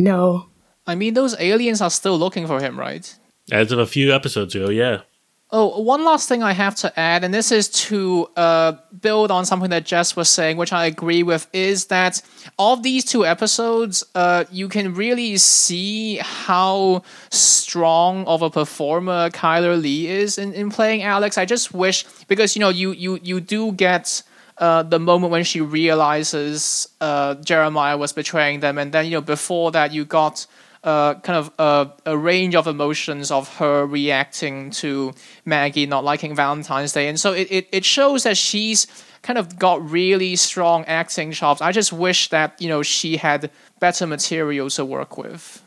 No. 0.00 0.46
I 0.88 0.94
mean, 0.94 1.12
those 1.12 1.38
aliens 1.38 1.82
are 1.82 1.90
still 1.90 2.18
looking 2.18 2.46
for 2.46 2.60
him, 2.60 2.78
right? 2.78 3.14
As 3.52 3.70
of 3.70 3.78
a 3.78 3.86
few 3.86 4.12
episodes 4.12 4.54
ago, 4.54 4.70
yeah. 4.70 5.02
Oh, 5.50 5.80
one 5.80 6.04
last 6.04 6.28
thing 6.28 6.42
I 6.42 6.52
have 6.52 6.74
to 6.76 6.98
add, 6.98 7.24
and 7.24 7.32
this 7.32 7.52
is 7.52 7.68
to 7.88 8.28
uh, 8.36 8.72
build 9.00 9.30
on 9.30 9.46
something 9.46 9.70
that 9.70 9.86
Jess 9.86 10.16
was 10.16 10.28
saying, 10.28 10.56
which 10.58 10.72
I 10.72 10.84
agree 10.86 11.22
with, 11.22 11.46
is 11.54 11.86
that 11.86 12.20
of 12.58 12.82
these 12.82 13.04
two 13.04 13.24
episodes, 13.24 14.04
uh, 14.14 14.44
you 14.50 14.68
can 14.68 14.94
really 14.94 15.38
see 15.38 16.16
how 16.18 17.02
strong 17.30 18.26
of 18.26 18.42
a 18.42 18.50
performer 18.50 19.30
Chyler 19.30 19.80
Leigh 19.80 20.06
is 20.06 20.36
in, 20.36 20.52
in 20.52 20.70
playing 20.70 21.02
Alex. 21.02 21.38
I 21.38 21.46
just 21.46 21.72
wish 21.72 22.04
because 22.28 22.54
you 22.54 22.60
know 22.60 22.68
you 22.68 22.92
you 22.92 23.18
you 23.22 23.40
do 23.40 23.72
get 23.72 24.22
uh, 24.58 24.82
the 24.82 24.98
moment 24.98 25.32
when 25.32 25.44
she 25.44 25.60
realizes 25.62 26.88
uh, 27.00 27.36
Jeremiah 27.36 27.96
was 27.96 28.12
betraying 28.12 28.60
them, 28.60 28.76
and 28.76 28.92
then 28.92 29.06
you 29.06 29.12
know 29.12 29.22
before 29.22 29.70
that 29.72 29.92
you 29.92 30.04
got 30.04 30.46
kind 30.82 31.36
of 31.36 31.52
a, 31.58 31.90
a 32.06 32.16
range 32.16 32.54
of 32.54 32.66
emotions 32.66 33.30
of 33.30 33.56
her 33.56 33.86
reacting 33.86 34.70
to 34.70 35.12
Maggie 35.44 35.86
not 35.86 36.04
liking 36.04 36.34
Valentine's 36.34 36.92
Day, 36.92 37.08
and 37.08 37.18
so 37.18 37.32
it, 37.32 37.48
it, 37.50 37.68
it 37.72 37.84
shows 37.84 38.22
that 38.22 38.36
she's 38.36 38.86
kind 39.22 39.38
of 39.38 39.58
got 39.58 39.88
really 39.88 40.36
strong 40.36 40.84
acting 40.84 41.32
chops. 41.32 41.60
I 41.60 41.72
just 41.72 41.92
wish 41.92 42.28
that 42.30 42.60
you 42.60 42.68
know 42.68 42.82
she 42.82 43.16
had 43.16 43.50
better 43.80 44.06
material 44.06 44.70
to 44.70 44.84
work 44.84 45.18
with. 45.18 45.62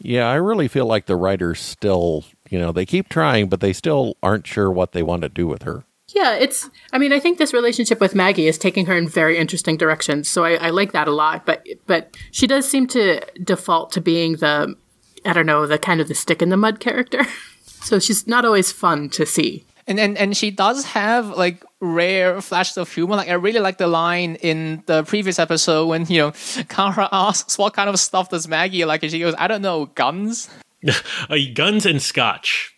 Yeah, 0.00 0.28
I 0.28 0.34
really 0.34 0.66
feel 0.66 0.86
like 0.86 1.06
the 1.06 1.14
writers 1.14 1.60
still, 1.60 2.24
you 2.50 2.58
know, 2.58 2.72
they 2.72 2.84
keep 2.84 3.08
trying, 3.08 3.48
but 3.48 3.60
they 3.60 3.72
still 3.72 4.16
aren't 4.20 4.48
sure 4.48 4.68
what 4.68 4.92
they 4.92 5.02
want 5.02 5.22
to 5.22 5.28
do 5.28 5.46
with 5.46 5.62
her. 5.62 5.84
Yeah, 6.14 6.34
it's. 6.34 6.68
I 6.92 6.98
mean, 6.98 7.12
I 7.12 7.20
think 7.20 7.38
this 7.38 7.52
relationship 7.52 8.00
with 8.00 8.14
Maggie 8.14 8.46
is 8.46 8.58
taking 8.58 8.86
her 8.86 8.96
in 8.96 9.08
very 9.08 9.38
interesting 9.38 9.76
directions. 9.76 10.28
So 10.28 10.44
I, 10.44 10.54
I 10.54 10.70
like 10.70 10.92
that 10.92 11.08
a 11.08 11.12
lot. 11.12 11.46
But 11.46 11.66
but 11.86 12.16
she 12.30 12.46
does 12.46 12.68
seem 12.68 12.86
to 12.88 13.20
default 13.42 13.92
to 13.92 14.00
being 14.00 14.36
the, 14.36 14.76
I 15.24 15.32
don't 15.32 15.46
know, 15.46 15.66
the 15.66 15.78
kind 15.78 16.00
of 16.00 16.08
the 16.08 16.14
stick 16.14 16.42
in 16.42 16.50
the 16.50 16.56
mud 16.56 16.80
character. 16.80 17.22
so 17.64 17.98
she's 17.98 18.26
not 18.26 18.44
always 18.44 18.72
fun 18.72 19.08
to 19.10 19.24
see. 19.24 19.64
And, 19.86 19.98
and 19.98 20.16
and 20.18 20.36
she 20.36 20.50
does 20.50 20.84
have 20.84 21.30
like 21.30 21.64
rare 21.80 22.40
flashes 22.40 22.76
of 22.76 22.92
humor. 22.92 23.16
Like 23.16 23.28
I 23.28 23.34
really 23.34 23.60
like 23.60 23.78
the 23.78 23.88
line 23.88 24.36
in 24.36 24.82
the 24.86 25.02
previous 25.04 25.38
episode 25.38 25.86
when 25.86 26.06
you 26.06 26.18
know 26.18 26.32
Kara 26.68 27.08
asks 27.10 27.58
what 27.58 27.74
kind 27.74 27.88
of 27.88 27.98
stuff 27.98 28.28
does 28.28 28.46
Maggie 28.46 28.84
like, 28.84 29.02
and 29.02 29.10
she 29.10 29.18
goes, 29.18 29.34
"I 29.38 29.48
don't 29.48 29.62
know, 29.62 29.86
guns." 29.86 30.50
Uh, 31.30 31.36
guns 31.54 31.86
and 31.86 32.02
scotch. 32.02 32.74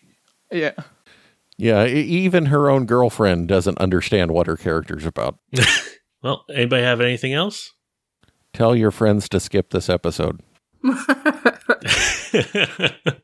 Yeah. 0.51 0.73
Yeah, 1.57 1.85
e- 1.85 2.01
even 2.01 2.47
her 2.47 2.69
own 2.69 2.85
girlfriend 2.85 3.47
doesn't 3.47 3.77
understand 3.77 4.31
what 4.31 4.47
her 4.47 4.57
character's 4.57 5.05
about. 5.05 5.37
Well, 6.23 6.43
anybody 6.51 6.81
have 6.81 7.01
anything 7.01 7.33
else? 7.33 7.71
Tell 8.51 8.75
your 8.75 8.89
friends 8.89 9.29
to 9.29 9.39
skip 9.39 9.69
this 9.69 9.89
episode. 9.89 10.41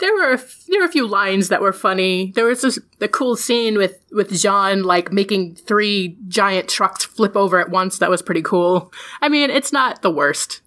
There 0.00 0.12
were 0.12 0.30
a 0.32 0.34
f- 0.34 0.64
there 0.68 0.80
were 0.80 0.86
a 0.86 0.92
few 0.92 1.06
lines 1.06 1.48
that 1.48 1.62
were 1.62 1.72
funny. 1.72 2.32
There 2.34 2.46
was 2.46 2.62
this 2.62 2.80
the 2.98 3.08
cool 3.08 3.36
scene 3.36 3.78
with 3.78 4.04
with 4.10 4.32
J'onn 4.32 4.84
like 4.84 5.12
making 5.12 5.54
three 5.54 6.18
giant 6.26 6.68
trucks 6.68 7.04
flip 7.04 7.36
over 7.36 7.60
at 7.60 7.70
once. 7.70 7.98
That 7.98 8.10
was 8.10 8.20
pretty 8.20 8.42
cool. 8.42 8.92
I 9.22 9.28
mean, 9.28 9.50
it's 9.50 9.72
not 9.72 10.02
the 10.02 10.10
worst. 10.10 10.62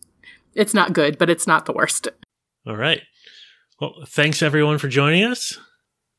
It's 0.56 0.74
not 0.74 0.94
good, 0.94 1.18
but 1.18 1.30
it's 1.30 1.46
not 1.46 1.66
the 1.66 1.74
worst. 1.74 2.08
All 2.66 2.78
right. 2.78 3.02
Well, 3.82 3.96
thanks 4.08 4.42
everyone 4.42 4.78
for 4.78 4.88
joining 4.88 5.26
us. 5.26 5.60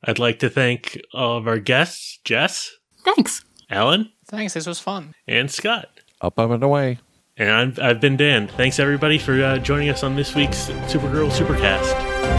I'd 0.05 0.18
like 0.18 0.38
to 0.40 0.51
thank 0.51 1.01
all 1.12 1.36
of 1.36 1.46
our 1.49 1.59
guests, 1.59 2.18
Jess, 2.24 2.70
Thanks. 3.05 3.44
Alan, 3.70 4.12
Thanks, 4.26 4.55
this 4.55 4.66
was 4.66 4.78
fun. 4.80 5.14
and 5.26 5.51
Scott. 5.51 5.88
Up, 6.20 6.38
up, 6.38 6.51
and 6.51 6.62
away. 6.62 6.99
And 7.36 7.51
I'm, 7.51 7.74
I've 7.80 8.01
been 8.01 8.16
Dan. 8.16 8.49
Thanks 8.49 8.78
everybody 8.78 9.18
for 9.18 9.40
uh, 9.42 9.59
joining 9.59 9.88
us 9.88 10.03
on 10.03 10.16
this 10.16 10.34
week's 10.34 10.68
Supergirl 10.88 11.30
Supercast. 11.30 12.38